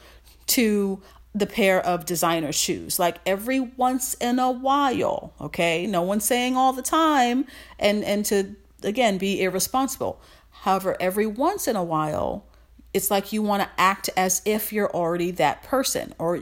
to 0.49 1.01
the 1.35 1.47
pair 1.47 1.81
of 1.81 2.05
designer 2.05 2.53
shoes 2.53 2.99
like 2.99 3.17
every 3.25 3.59
once 3.59 4.15
in 4.15 4.39
a 4.39 4.51
while 4.51 5.33
okay 5.41 5.87
no 5.87 6.03
one's 6.03 6.25
saying 6.25 6.57
all 6.57 6.75
the 6.75 6.83
time 6.83 7.47
and 7.79 8.05
and 8.05 8.27
to 8.27 8.55
again 8.83 9.17
be 9.17 9.43
irresponsible 9.43 10.21
however 10.51 10.95
every 11.01 11.27
once 11.27 11.67
in 11.67 11.75
a 11.75 11.83
while 11.83 12.45
it's 12.95 13.11
like 13.11 13.33
you 13.33 13.43
want 13.43 13.63
to 13.63 13.69
act 13.79 14.11
as 14.17 14.43
if 14.45 14.73
you're 14.73 14.91
already 14.91 15.31
that 15.31 15.63
person 15.63 16.15
or 16.19 16.41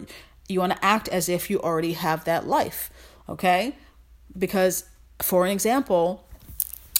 you 0.48 0.60
want 0.60 0.72
to 0.72 0.84
act 0.84 1.08
as 1.08 1.28
if 1.28 1.48
you 1.48 1.60
already 1.60 1.92
have 1.92 2.24
that 2.24 2.46
life 2.46 2.90
okay? 3.28 3.76
Because 4.36 4.84
for 5.20 5.44
an 5.44 5.52
example 5.52 6.26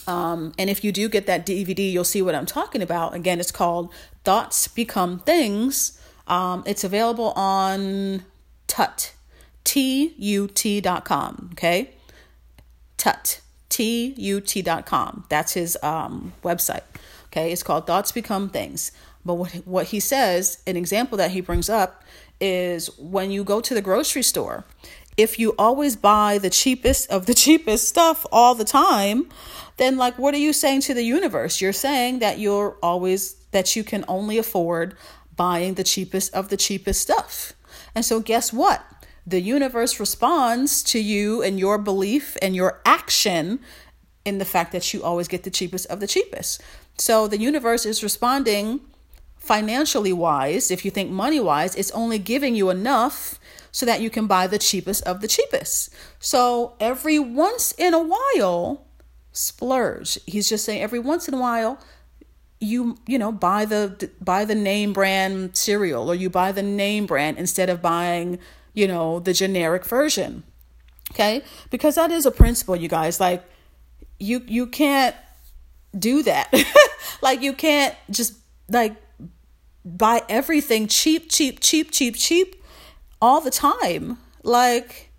um, 0.07 0.53
and 0.59 0.71
if 0.71 0.83
you 0.83 0.93
do 0.93 1.09
get 1.09 1.27
that 1.27 1.47
dvd 1.47 1.93
you'll 1.93 2.05
see 2.05 2.23
what 2.23 2.35
i'm 2.35 2.47
talking 2.47 2.83
about. 2.83 3.15
Again 3.15 3.41
it's 3.41 3.51
called 3.51 3.93
thoughts 4.25 4.69
become 4.69 5.19
things. 5.21 6.01
Um, 6.27 6.63
it's 6.67 6.85
available 6.85 7.33
on 7.33 8.25
tut 8.67 9.15
t-u-t.com 9.65 11.51
okay? 11.53 11.91
Tut 12.97 13.41
t-u-t.com 13.69 15.25
that's 15.29 15.55
his 15.55 15.79
um, 15.83 16.33
website 16.43 16.83
okay? 17.27 17.53
It's 17.53 17.63
called 17.63 17.87
thoughts 17.87 18.13
become 18.13 18.49
things 18.49 18.93
but 19.25 19.35
what 19.35 19.53
what 19.67 19.87
he 19.87 20.01
says, 20.01 20.63
an 20.67 20.77
example 20.77 21.19
that 21.19 21.31
he 21.31 21.41
brings 21.41 21.69
up 21.69 22.05
is 22.41 22.89
when 22.99 23.31
you 23.31 23.45
go 23.45 23.61
to 23.61 23.75
the 23.75 23.83
grocery 23.83 24.23
store, 24.23 24.65
if 25.17 25.39
you 25.39 25.55
always 25.59 25.97
buy 25.97 26.39
the 26.39 26.51
cheapest 26.51 27.11
of 27.11 27.27
the 27.27 27.35
cheapest 27.45 27.89
stuff 27.89 28.25
all 28.33 28.55
the 28.55 28.65
time, 28.65 29.29
then 29.77 29.97
like 29.97 30.19
what 30.19 30.35
are 30.35 30.39
you 30.39 30.53
saying 30.53 30.81
to 30.83 30.95
the 30.95 31.03
universe? 31.03 31.61
You're 31.61 31.73
saying 31.73 32.21
that 32.21 32.39
you're 32.39 32.77
always 32.83 33.35
that 33.51 33.77
you 33.77 33.85
can 33.85 34.05
only 34.09 34.39
afford 34.39 34.97
buying 35.37 35.75
the 35.75 35.85
cheapest 35.85 36.33
of 36.35 36.49
the 36.49 36.57
cheapest 36.57 37.01
stuff. 37.01 37.53
And 37.95 38.05
so 38.05 38.21
guess 38.21 38.53
what? 38.53 38.85
The 39.27 39.41
universe 39.41 40.01
responds 40.01 40.83
to 40.85 40.99
you 40.99 41.43
and 41.43 41.59
your 41.59 41.79
belief 41.79 42.37
and 42.41 42.55
your 42.57 42.81
action 42.85 43.61
in 44.25 44.39
the 44.39 44.45
fact 44.45 44.73
that 44.73 44.93
you 44.93 45.03
always 45.03 45.29
get 45.29 45.45
the 45.45 45.51
cheapest 45.51 45.87
of 45.87 46.01
the 46.01 46.07
cheapest. 46.07 46.63
So 46.99 47.27
the 47.27 47.39
universe 47.39 47.87
is 47.87 48.03
responding 48.03 48.81
financially 49.41 50.13
wise, 50.13 50.71
if 50.71 50.85
you 50.85 50.91
think 50.91 51.11
money 51.11 51.41
wise, 51.41 51.75
it's 51.75 51.91
only 51.91 52.19
giving 52.19 52.55
you 52.55 52.71
enough 52.71 53.41
so 53.73 53.87
that 53.87 54.01
you 54.01 54.11
can 54.11 54.27
buy 54.27 54.47
the 54.47 54.59
cheapest 54.59 55.03
of 55.05 55.21
the 55.21 55.29
cheapest. 55.29 55.93
So 56.19 56.75
every 56.79 57.19
once 57.19 57.73
in 57.73 57.95
a 57.95 58.03
while, 58.03 58.87
splurge. 59.33 60.19
He's 60.27 60.49
just 60.49 60.65
saying 60.65 60.83
every 60.83 60.99
once 60.99 61.27
in 61.27 61.35
a 61.35 61.39
while, 61.39 61.79
you 62.61 62.99
you 63.07 63.19
know 63.19 63.33
buy 63.33 63.65
the 63.65 64.11
buy 64.21 64.45
the 64.45 64.55
name 64.55 64.93
brand 64.93 65.57
cereal 65.57 66.11
or 66.11 66.15
you 66.15 66.29
buy 66.29 66.53
the 66.53 66.63
name 66.63 67.07
brand 67.07 67.39
instead 67.39 67.71
of 67.71 67.81
buying 67.81 68.39
you 68.75 68.87
know 68.87 69.19
the 69.19 69.33
generic 69.33 69.83
version 69.83 70.43
okay 71.11 71.43
because 71.71 71.95
that 71.95 72.11
is 72.11 72.27
a 72.27 72.31
principle 72.31 72.77
you 72.77 72.87
guys 72.87 73.19
like 73.19 73.43
you 74.19 74.43
you 74.47 74.67
can't 74.67 75.17
do 75.99 76.23
that 76.23 76.53
like 77.23 77.41
you 77.41 77.55
can't 77.55 77.95
just 78.11 78.35
like 78.69 78.95
buy 79.85 80.23
everything 80.29 80.87
cheap, 80.87 81.31
cheap, 81.31 81.61
cheap, 81.61 81.91
cheap, 81.91 82.17
cheap 82.17 82.63
all 83.21 83.41
the 83.41 83.51
time. 83.51 84.19
Like, 84.43 85.11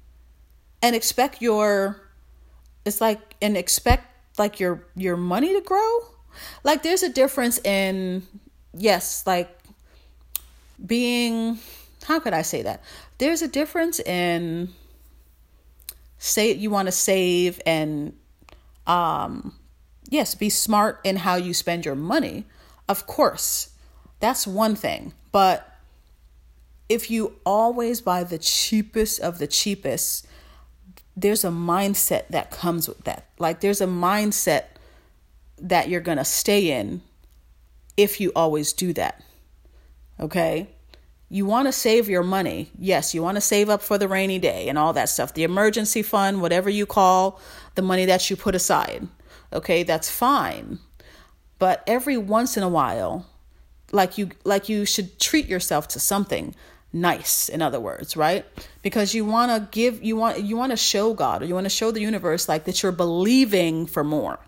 and 0.82 0.96
expect 0.96 1.42
your, 1.42 2.02
it's 2.86 3.02
like, 3.02 3.36
and 3.42 3.56
expect 3.58 4.08
like 4.38 4.60
your, 4.60 4.86
your 4.96 5.18
money 5.18 5.54
to 5.54 5.62
grow. 5.62 6.00
Like, 6.64 6.84
there's 6.84 7.04
a 7.04 7.10
difference 7.10 7.60
in, 7.60 8.24
yes, 8.74 9.26
like 9.28 9.50
being, 10.84 11.60
how 12.06 12.20
could 12.20 12.34
I 12.34 12.42
say 12.42 12.64
that? 12.64 12.84
There's 13.18 13.42
a 13.42 13.48
difference 13.48 14.00
in, 14.00 14.70
say, 16.18 16.54
you 16.54 16.70
want 16.70 16.88
to 16.88 16.92
save 16.92 17.62
and, 17.66 18.14
um, 18.88 19.54
yes, 20.10 20.34
be 20.34 20.50
smart 20.50 21.00
in 21.04 21.18
how 21.18 21.36
you 21.36 21.54
spend 21.54 21.86
your 21.86 21.96
money. 21.96 22.46
Of 22.88 23.06
course, 23.06 23.71
that's 24.22 24.48
one 24.48 24.76
thing. 24.76 25.14
But 25.32 25.68
if 26.88 27.10
you 27.10 27.36
always 27.46 28.02
buy 28.02 28.24
the 28.24 28.38
cheapest 28.38 29.20
of 29.20 29.40
the 29.40 29.48
cheapest, 29.48 30.28
there's 31.16 31.44
a 31.44 31.50
mindset 31.50 32.28
that 32.30 32.52
comes 32.52 32.88
with 32.88 33.04
that. 33.04 33.28
Like 33.40 33.62
there's 33.62 33.82
a 33.82 33.86
mindset 33.88 34.66
that 35.58 35.90
you're 35.90 36.02
going 36.02 36.18
to 36.18 36.26
stay 36.26 36.72
in 36.72 37.02
if 37.98 38.20
you 38.20 38.32
always 38.36 38.74
do 38.74 38.94
that. 38.94 39.24
Okay? 40.20 40.70
You 41.30 41.46
want 41.46 41.68
to 41.68 41.72
save 41.72 42.10
your 42.10 42.24
money. 42.24 42.72
Yes, 42.78 43.14
you 43.14 43.24
want 43.24 43.36
to 43.36 43.42
save 43.42 43.70
up 43.70 43.82
for 43.82 43.98
the 43.98 44.08
rainy 44.08 44.38
day 44.38 44.68
and 44.68 44.78
all 44.78 44.92
that 44.94 45.08
stuff. 45.08 45.34
The 45.34 45.44
emergency 45.44 46.02
fund, 46.02 46.42
whatever 46.42 46.70
you 46.70 46.86
call 46.86 47.40
the 47.76 47.82
money 47.82 48.06
that 48.06 48.30
you 48.30 48.36
put 48.36 48.54
aside. 48.54 49.08
Okay, 49.54 49.84
that's 49.84 50.10
fine. 50.10 50.80
But 51.58 51.84
every 51.88 52.18
once 52.18 52.58
in 52.58 52.64
a 52.64 52.70
while, 52.70 53.26
like 53.92 54.18
you 54.18 54.30
like 54.44 54.70
you 54.70 54.86
should 54.86 55.20
treat 55.20 55.48
yourself 55.48 55.88
to 55.90 56.00
something 56.00 56.56
nice 56.94 57.48
in 57.50 57.62
other 57.62 57.80
words 57.80 58.18
right? 58.18 58.46
Because 58.82 59.14
you 59.14 59.26
want 59.26 59.52
to 59.52 59.68
give 59.72 60.04
you 60.04 60.16
want 60.16 60.42
you 60.42 60.58
want 60.58 60.72
to 60.72 60.78
show 60.78 61.14
god 61.14 61.42
or 61.42 61.46
you 61.46 61.54
want 61.54 61.66
to 61.66 61.70
show 61.70 61.92
the 61.92 62.02
universe 62.02 62.50
like 62.50 62.66
that 62.66 62.84
you're 62.84 62.92
believing 62.92 63.86
for 63.86 64.04
more. 64.04 64.40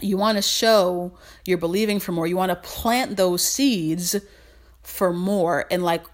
You 0.00 0.16
want 0.16 0.36
to 0.36 0.42
show 0.42 1.16
you're 1.44 1.58
believing 1.58 2.00
for 2.00 2.12
more. 2.12 2.26
You 2.26 2.36
want 2.36 2.50
to 2.50 2.56
plant 2.56 3.16
those 3.16 3.42
seeds 3.42 4.16
for 4.82 5.12
more 5.12 5.66
and 5.70 5.82
like 5.82 6.04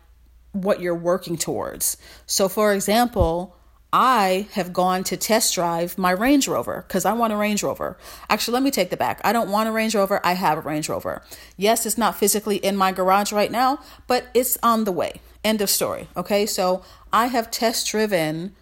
what 0.53 0.81
you're 0.81 0.95
working 0.95 1.37
towards. 1.37 1.97
So, 2.27 2.49
for 2.49 2.73
example, 2.73 3.57
I 3.93 4.47
have 4.53 4.73
gone 4.73 5.03
to 5.05 5.17
test 5.17 5.55
drive 5.55 5.99
my 5.99 6.13
Range 6.13 6.47
Rover 6.47 6.85
because 6.87 7.05
I 7.05 7.13
want 7.13 7.33
a 7.33 7.37
Range 7.37 7.63
Rover. 7.63 7.97
Actually, 8.29 8.55
let 8.55 8.63
me 8.63 8.71
take 8.71 8.91
the 8.91 8.97
back. 8.97 9.21
I 9.25 9.33
don't 9.33 9.51
want 9.51 9.69
a 9.69 9.73
Range 9.73 9.95
Rover. 9.95 10.21
I 10.25 10.35
have 10.35 10.59
a 10.59 10.61
Range 10.61 10.89
Rover. 10.89 11.23
Yes, 11.57 11.87
it's 11.87 11.99
not 11.99 12.17
physically 12.17 12.57
in 12.57 12.77
my 12.77 12.93
garage 12.93 13.33
right 13.33 13.51
now, 13.51 13.81
but 14.07 14.27
it's 14.33 14.57
on 14.63 14.85
the 14.85 14.93
way. 14.93 15.21
End 15.43 15.61
of 15.61 15.71
story. 15.71 16.09
Okay, 16.17 16.47
so 16.47 16.85
I 17.13 17.27
have 17.27 17.51
test 17.51 17.89
driven 17.89 18.55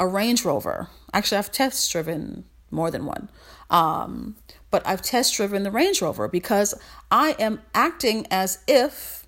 a 0.00 0.06
Range 0.06 0.44
Rover. 0.44 0.88
Actually, 1.12 1.38
I've 1.38 1.52
test 1.52 1.92
driven 1.92 2.44
more 2.70 2.90
than 2.90 3.04
one. 3.04 3.28
Um, 3.70 4.36
but 4.70 4.84
I've 4.86 5.02
test 5.02 5.36
driven 5.36 5.62
the 5.62 5.70
Range 5.70 6.00
Rover 6.02 6.26
because 6.26 6.74
I 7.10 7.36
am 7.38 7.60
acting 7.74 8.26
as 8.30 8.58
if 8.66 9.26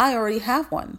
I 0.00 0.14
already 0.14 0.38
have 0.40 0.72
one 0.72 0.98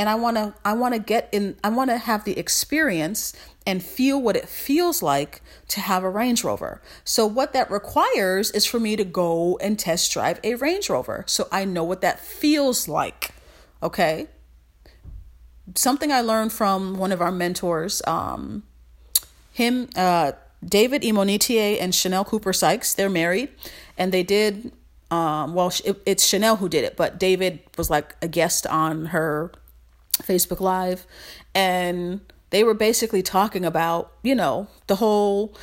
and 0.00 0.08
I 0.08 0.14
want 0.14 0.38
to 0.38 0.54
I 0.64 0.72
want 0.72 0.94
to 0.94 0.98
get 0.98 1.28
in 1.30 1.58
I 1.62 1.68
want 1.68 1.90
to 1.90 1.98
have 1.98 2.24
the 2.24 2.38
experience 2.38 3.34
and 3.66 3.82
feel 3.82 4.18
what 4.20 4.34
it 4.34 4.48
feels 4.48 5.02
like 5.02 5.42
to 5.68 5.80
have 5.80 6.04
a 6.04 6.08
Range 6.08 6.42
Rover. 6.42 6.80
So 7.04 7.26
what 7.26 7.52
that 7.52 7.70
requires 7.70 8.50
is 8.52 8.64
for 8.64 8.80
me 8.80 8.96
to 8.96 9.04
go 9.04 9.58
and 9.58 9.78
test 9.78 10.10
drive 10.10 10.40
a 10.42 10.54
Range 10.54 10.88
Rover 10.88 11.24
so 11.26 11.48
I 11.52 11.66
know 11.66 11.84
what 11.84 12.00
that 12.00 12.18
feels 12.18 12.88
like. 12.88 13.32
Okay? 13.82 14.28
Something 15.74 16.10
I 16.10 16.22
learned 16.22 16.54
from 16.54 16.96
one 16.96 17.12
of 17.12 17.20
our 17.20 17.30
mentors 17.30 18.00
um 18.06 18.62
him 19.52 19.90
uh 19.96 20.32
David 20.64 21.02
Imonitie 21.02 21.78
and 21.78 21.94
Chanel 21.94 22.24
Cooper 22.24 22.54
Sykes, 22.54 22.94
they're 22.94 23.10
married 23.10 23.50
and 23.98 24.12
they 24.12 24.22
did 24.22 24.72
um, 25.10 25.54
well, 25.54 25.72
it, 25.84 26.00
it's 26.06 26.24
Chanel 26.24 26.56
who 26.56 26.68
did 26.68 26.84
it, 26.84 26.96
but 26.96 27.18
David 27.18 27.58
was 27.76 27.90
like 27.90 28.14
a 28.22 28.28
guest 28.28 28.64
on 28.68 29.06
her 29.06 29.50
Facebook 30.22 30.60
Live, 30.60 31.06
and 31.54 32.20
they 32.50 32.64
were 32.64 32.74
basically 32.74 33.22
talking 33.22 33.64
about, 33.64 34.12
you 34.22 34.34
know, 34.34 34.68
the 34.86 34.96
whole, 34.96 35.54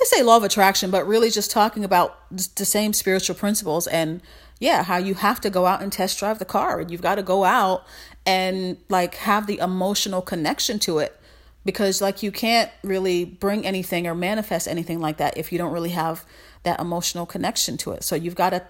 I 0.00 0.04
say 0.04 0.22
law 0.22 0.38
of 0.38 0.44
attraction, 0.44 0.90
but 0.90 1.06
really 1.06 1.30
just 1.30 1.50
talking 1.50 1.84
about 1.84 2.16
the 2.30 2.64
same 2.64 2.92
spiritual 2.92 3.36
principles 3.36 3.86
and, 3.86 4.22
yeah, 4.58 4.82
how 4.82 4.96
you 4.96 5.14
have 5.14 5.40
to 5.42 5.50
go 5.50 5.66
out 5.66 5.82
and 5.82 5.92
test 5.92 6.18
drive 6.18 6.38
the 6.38 6.44
car 6.44 6.80
and 6.80 6.90
you've 6.90 7.02
got 7.02 7.16
to 7.16 7.22
go 7.22 7.44
out 7.44 7.84
and 8.26 8.76
like 8.88 9.16
have 9.16 9.46
the 9.46 9.58
emotional 9.58 10.22
connection 10.22 10.78
to 10.78 10.98
it 10.98 11.18
because 11.64 12.00
like 12.00 12.22
you 12.22 12.32
can't 12.32 12.70
really 12.82 13.24
bring 13.24 13.66
anything 13.66 14.06
or 14.06 14.14
manifest 14.14 14.68
anything 14.68 15.00
like 15.00 15.18
that 15.18 15.36
if 15.36 15.52
you 15.52 15.58
don't 15.58 15.72
really 15.72 15.90
have 15.90 16.24
that 16.62 16.80
emotional 16.80 17.26
connection 17.26 17.76
to 17.78 17.92
it. 17.92 18.04
So 18.04 18.14
you've 18.14 18.34
got 18.34 18.50
to 18.50 18.62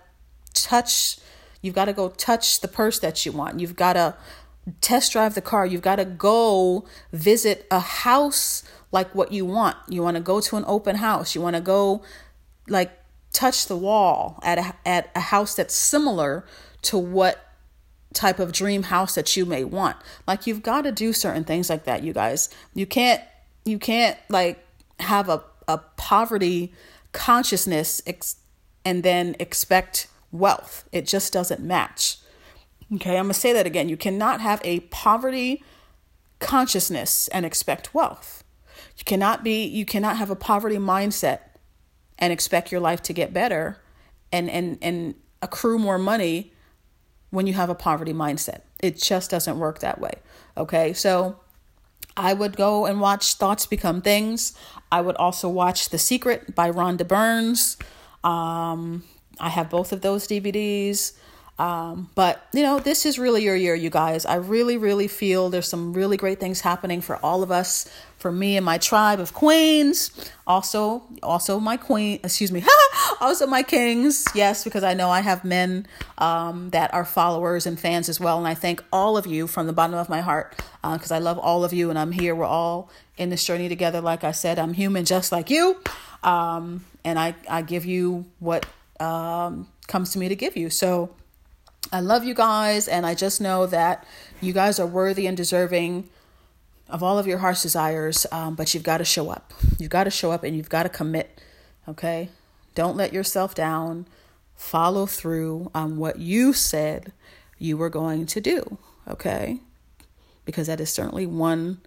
touch 0.55 1.18
you've 1.62 1.74
got 1.74 1.86
to 1.86 1.93
go 1.93 2.09
touch 2.09 2.61
the 2.61 2.68
purse 2.68 2.99
that 3.01 3.26
you 3.26 3.32
want. 3.32 3.61
You've 3.61 3.76
got 3.76 3.95
to 3.95 4.16
test 4.81 5.12
drive 5.12 5.35
the 5.35 5.41
car. 5.41 5.66
You've 5.66 5.83
got 5.83 5.97
to 5.97 6.05
go 6.05 6.85
visit 7.12 7.66
a 7.71 7.81
house 7.81 8.62
like 8.93 9.14
what 9.14 9.33
you 9.33 9.45
want. 9.45 9.77
You 9.89 10.03
want 10.03 10.16
to 10.16 10.23
go 10.23 10.41
to 10.41 10.57
an 10.57 10.64
open 10.66 10.97
house. 10.97 11.35
You 11.35 11.41
want 11.41 11.57
to 11.57 11.62
go 11.62 12.03
like 12.68 12.93
touch 13.33 13.66
the 13.66 13.77
wall 13.77 14.41
at 14.43 14.59
a, 14.59 14.75
at 14.85 15.11
a 15.14 15.21
house 15.21 15.55
that's 15.55 15.75
similar 15.75 16.45
to 16.83 16.99
what 16.99 17.47
type 18.12 18.39
of 18.39 18.53
dream 18.53 18.85
house 18.85 19.14
that 19.14 19.37
you 19.37 19.47
may 19.47 19.64
want. 19.64 19.97
Like 20.27 20.47
you've 20.47 20.62
got 20.62 20.83
to 20.83 20.93
do 20.93 21.12
certain 21.12 21.45
things 21.45 21.71
like 21.71 21.85
that, 21.85 22.03
you 22.03 22.12
guys. 22.12 22.49
You 22.75 22.87
can't 22.87 23.23
you 23.64 23.79
can't 23.79 24.16
like 24.29 24.64
have 24.99 25.29
a 25.29 25.43
a 25.68 25.79
poverty 25.97 26.73
consciousness 27.12 28.03
ex- 28.07 28.37
and 28.85 29.03
then 29.03 29.37
expect 29.39 30.09
wealth. 30.33 30.89
It 30.91 31.07
just 31.07 31.33
doesn't 31.33 31.61
match. 31.61 32.18
Okay, 32.95 33.16
I'm 33.16 33.28
to 33.28 33.34
say 33.34 33.53
that 33.53 33.66
again. 33.66 33.88
You 33.88 33.97
cannot 33.97 34.41
have 34.41 34.61
a 34.64 34.80
poverty 34.80 35.62
consciousness 36.41 37.28
and 37.28 37.47
expect 37.47 37.95
wealth. 37.95 38.43
You 38.97 39.05
cannot 39.05 39.45
be 39.45 39.64
you 39.64 39.84
cannot 39.84 40.16
have 40.16 40.30
a 40.30 40.36
poverty 40.36 40.76
mindset 40.76 41.41
and 42.18 42.32
expect 42.32 42.72
your 42.72 42.80
life 42.80 43.03
to 43.03 43.12
get 43.12 43.32
better 43.32 43.80
and 44.32 44.51
and 44.51 44.78
and 44.82 45.14
accrue 45.43 45.78
more 45.78 45.99
money 45.99 46.53
when 47.30 47.47
you 47.47 47.55
have 47.55 47.70
a 47.70 47.74
poverty 47.74 48.12
mindset. 48.12 48.62
It 48.80 48.99
just 48.99 49.30
doesn't 49.30 49.59
work 49.59 49.78
that 49.80 50.01
way. 50.01 50.14
Okay? 50.57 50.93
So 50.93 51.38
I 52.16 52.32
would 52.32 52.57
go 52.57 52.86
and 52.86 53.01
watch 53.01 53.34
Thoughts 53.34 53.66
Become 53.66 54.03
Things. 54.03 54.53
I 54.91 55.01
would 55.01 55.16
also 55.16 55.49
watch 55.49 55.91
The 55.91 55.99
Secret 55.99 56.55
by 56.55 56.70
Rhonda 56.70 57.07
Burns. 57.07 57.76
Um, 58.24 59.05
I 59.38 59.49
have 59.49 59.70
both 59.70 59.93
of 59.93 60.01
those 60.01 60.26
DVDs. 60.26 61.12
Um, 61.61 62.09
but 62.15 62.47
you 62.55 62.63
know, 62.63 62.81
this 62.81 63.05
is 63.05 63.19
really 63.19 63.45
your 63.45 63.55
year, 63.55 63.75
you 63.75 63.91
guys. 63.91 64.25
I 64.25 64.37
really, 64.37 64.79
really 64.79 65.09
feel 65.09 65.51
there's 65.51 65.69
some 65.69 65.93
really 65.93 66.17
great 66.17 66.41
things 66.41 66.63
happening 66.63 67.03
for 67.03 67.17
all 67.17 67.43
of 67.43 67.51
us, 67.51 67.87
for 68.17 68.33
me 68.33 68.57
and 68.57 68.65
my 68.65 68.79
tribe 68.79 69.21
of 69.21 69.35
queens. 69.35 70.11
Also, 70.47 71.03
also 71.23 71.61
my 71.61 71.77
queen, 71.77 72.19
excuse 72.25 72.51
me, 72.51 72.65
also 73.21 73.47
my 73.47 73.63
kings. 73.63 74.25
Yes, 74.35 74.65
because 74.65 74.83
I 74.83 74.95
know 74.95 75.11
I 75.11 75.21
have 75.21 75.45
men 75.45 75.87
um, 76.17 76.71
that 76.71 76.95
are 76.95 77.05
followers 77.05 77.67
and 77.67 77.79
fans 77.79 78.09
as 78.09 78.19
well, 78.19 78.39
and 78.39 78.49
I 78.49 78.55
thank 78.55 78.83
all 78.91 79.19
of 79.19 79.27
you 79.27 79.47
from 79.47 79.67
the 79.67 79.75
bottom 79.75 79.97
of 79.97 80.09
my 80.09 80.23
heart 80.23 80.57
because 80.83 81.13
uh, 81.13 81.17
I 81.17 81.19
love 81.19 81.39
all 81.39 81.63
of 81.63 81.75
you, 81.75 81.91
and 81.91 81.99
I'm 81.99 82.13
here. 82.13 82.35
We're 82.35 82.47
all 82.47 82.91
in 83.19 83.29
this 83.29 83.45
journey 83.45 83.69
together. 83.69 84.01
Like 84.01 84.25
I 84.25 84.33
said, 84.33 84.59
I'm 84.59 84.73
human 84.73 85.05
just 85.05 85.31
like 85.31 85.51
you, 85.51 85.79
um, 86.23 86.87
and 87.05 87.19
I 87.19 87.35
I 87.51 87.61
give 87.61 87.85
you 87.85 88.25
what 88.39 88.65
um, 88.99 89.69
comes 89.89 90.13
to 90.13 90.19
me 90.19 90.31
to 90.31 90.37
give 90.37 90.57
you. 90.57 90.71
So 90.71 91.11
I 91.93 92.01
love 92.01 92.22
you 92.24 92.34
guys, 92.34 92.86
and 92.86 93.05
I 93.05 93.14
just 93.14 93.41
know 93.41 93.66
that 93.66 94.07
you 94.41 94.53
guys 94.53 94.78
are 94.78 94.86
worthy 94.86 95.26
and 95.26 95.36
deserving 95.36 96.09
of 96.88 97.03
all 97.03 97.18
of 97.18 97.26
your 97.26 97.38
heart's 97.38 97.62
desires, 97.62 98.26
um, 98.30 98.55
but 98.55 98.72
you've 98.74 98.82
got 98.84 98.99
to 98.99 99.05
show 99.05 99.30
up. 99.30 99.53
You've 99.78 99.91
got 99.91 100.05
to 100.05 100.11
show 100.11 100.30
up 100.30 100.45
and 100.45 100.57
you've 100.57 100.68
got 100.68 100.84
to 100.84 100.88
commit, 100.88 101.41
okay? 101.88 102.28
Don't 102.74 102.97
let 102.97 103.12
yourself 103.12 103.55
down. 103.55 104.07
Follow 104.55 105.07
through 105.07 105.70
on 105.74 105.97
what 105.97 106.18
you 106.18 106.53
said 106.53 107.12
you 107.59 107.76
were 107.76 107.91
going 107.91 108.26
to 108.26 108.41
do, 108.41 108.78
okay? 109.09 109.61
Because 110.45 110.66
that 110.66 110.80
is 110.80 110.91
certainly 110.91 111.26
one 111.26 111.80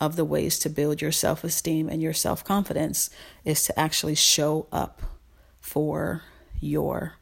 of 0.00 0.16
the 0.16 0.24
ways 0.24 0.58
to 0.60 0.70
build 0.70 1.02
your 1.02 1.12
self 1.12 1.42
esteem 1.42 1.88
and 1.88 2.00
your 2.02 2.12
self 2.12 2.44
confidence 2.44 3.10
is 3.44 3.64
to 3.64 3.78
actually 3.78 4.14
show 4.14 4.66
up 4.70 5.02
for 5.60 6.22
your 6.60 7.17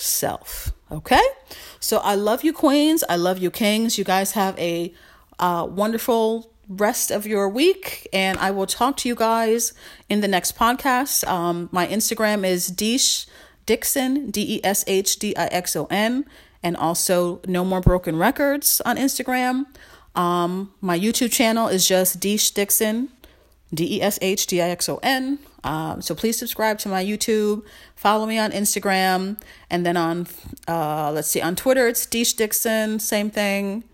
self. 0.00 0.72
Okay? 0.90 1.22
So 1.78 1.98
I 1.98 2.14
love 2.14 2.42
you, 2.42 2.52
queens. 2.52 3.04
I 3.08 3.16
love 3.16 3.38
you, 3.38 3.50
kings. 3.50 3.98
You 3.98 4.04
guys 4.04 4.32
have 4.32 4.58
a 4.58 4.92
uh, 5.38 5.66
wonderful 5.68 6.50
rest 6.68 7.10
of 7.10 7.26
your 7.26 7.48
week, 7.48 8.08
and 8.12 8.38
I 8.38 8.50
will 8.52 8.66
talk 8.66 8.96
to 8.98 9.08
you 9.08 9.14
guys 9.14 9.72
in 10.08 10.20
the 10.20 10.28
next 10.28 10.56
podcast. 10.56 11.26
Um, 11.26 11.68
my 11.72 11.86
Instagram 11.86 12.46
is 12.46 12.68
Desh 12.68 13.26
Dixon, 13.66 14.30
D 14.30 14.56
E 14.56 14.60
S 14.64 14.84
H 14.86 15.16
D 15.18 15.36
I 15.36 15.46
X 15.46 15.74
O 15.76 15.86
N, 15.90 16.24
and 16.62 16.76
also 16.76 17.40
No 17.46 17.64
More 17.64 17.80
Broken 17.80 18.16
Records 18.16 18.80
on 18.84 18.96
Instagram. 18.96 19.66
Um, 20.14 20.72
my 20.80 20.98
YouTube 20.98 21.32
channel 21.32 21.68
is 21.68 21.86
just 21.86 22.20
Desh 22.20 22.50
Dixon, 22.50 23.10
D 23.72 23.96
E 23.96 24.02
S 24.02 24.18
H 24.22 24.46
D 24.46 24.60
I 24.60 24.70
X 24.70 24.88
O 24.88 24.98
N. 25.02 25.38
Um, 25.62 26.00
so 26.00 26.14
please 26.14 26.38
subscribe 26.38 26.78
to 26.80 26.88
my 26.88 27.04
YouTube, 27.04 27.64
follow 27.94 28.26
me 28.26 28.38
on 28.38 28.50
Instagram, 28.50 29.40
and 29.68 29.84
then 29.84 29.96
on 29.96 30.26
uh, 30.66 31.10
let's 31.12 31.28
see 31.28 31.40
on 31.40 31.56
Twitter 31.56 31.86
it's 31.88 32.06
Desh 32.06 32.32
Dixon, 32.32 32.98
same 32.98 33.30
thing, 33.30 33.84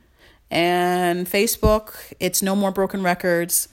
and 0.50 1.26
Facebook 1.26 2.12
it's 2.20 2.42
No 2.42 2.54
More 2.54 2.70
Broken 2.70 3.02
Records 3.02 3.68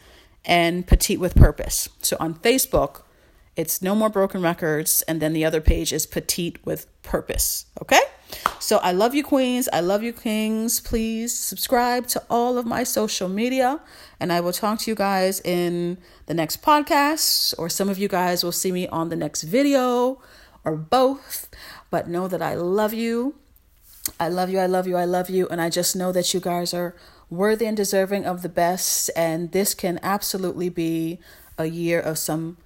and 0.45 0.87
Petite 0.87 1.19
with 1.19 1.35
Purpose. 1.35 1.89
So 2.01 2.17
on 2.19 2.35
Facebook 2.35 3.03
it's 3.55 3.81
No 3.81 3.93
More 3.93 4.09
Broken 4.09 4.41
Records, 4.41 5.03
and 5.03 5.21
then 5.21 5.33
the 5.33 5.45
other 5.45 5.61
page 5.61 5.93
is 5.93 6.07
Petite 6.07 6.65
with 6.65 6.87
Purpose. 7.03 7.65
Okay? 7.81 8.01
So 8.59 8.77
I 8.77 8.91
love 8.91 9.13
you, 9.13 9.23
Queens. 9.23 9.67
I 9.73 9.81
love 9.81 10.03
you, 10.03 10.13
Kings. 10.13 10.79
Please 10.79 11.37
subscribe 11.37 12.07
to 12.07 12.23
all 12.29 12.57
of 12.57 12.65
my 12.65 12.83
social 12.83 13.27
media, 13.27 13.81
and 14.19 14.31
I 14.31 14.39
will 14.39 14.53
talk 14.53 14.79
to 14.79 14.91
you 14.91 14.95
guys 14.95 15.41
in 15.41 15.97
the 16.27 16.33
next 16.33 16.61
podcast, 16.61 17.53
or 17.57 17.69
some 17.69 17.89
of 17.89 17.97
you 17.97 18.07
guys 18.07 18.43
will 18.43 18.53
see 18.53 18.71
me 18.71 18.87
on 18.87 19.09
the 19.09 19.17
next 19.17 19.43
video, 19.43 20.21
or 20.63 20.77
both. 20.77 21.49
But 21.89 22.07
know 22.07 22.27
that 22.27 22.41
I 22.41 22.55
love 22.55 22.93
you. 22.93 23.35
I 24.19 24.29
love 24.29 24.49
you. 24.49 24.59
I 24.59 24.65
love 24.65 24.87
you. 24.87 24.97
I 24.97 25.05
love 25.05 25.29
you. 25.29 25.47
And 25.49 25.61
I 25.61 25.69
just 25.69 25.95
know 25.95 26.11
that 26.11 26.33
you 26.33 26.39
guys 26.39 26.73
are 26.73 26.95
worthy 27.29 27.65
and 27.65 27.77
deserving 27.77 28.25
of 28.25 28.41
the 28.41 28.49
best. 28.49 29.09
And 29.15 29.51
this 29.51 29.73
can 29.73 29.99
absolutely 30.01 30.69
be 30.69 31.19
a 31.57 31.65
year 31.65 31.99
of 31.99 32.17
some 32.17 32.57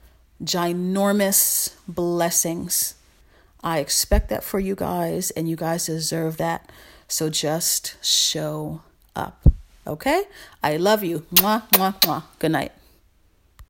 ginormous 0.43 1.74
blessings. 1.88 2.95
I 3.64 3.80
expect 3.80 4.30
that 4.30 4.43
for 4.43 4.60
you 4.60 4.76
guys, 4.76 5.32
and 5.32 5.49
you 5.49 5.55
guys 5.55 5.88
deserve 5.88 6.38
that. 6.38 6.70
So 7.08 7.30
just 7.30 7.95
show 8.03 8.82
up. 9.16 9.41
Okay? 9.86 10.24
I 10.62 10.78
love 10.78 11.03
you. 11.03 11.26
Mwah, 11.34 11.64
mwah, 11.72 11.99
mwah. 12.01 12.24
Good 12.39 12.51
night. 12.51 12.72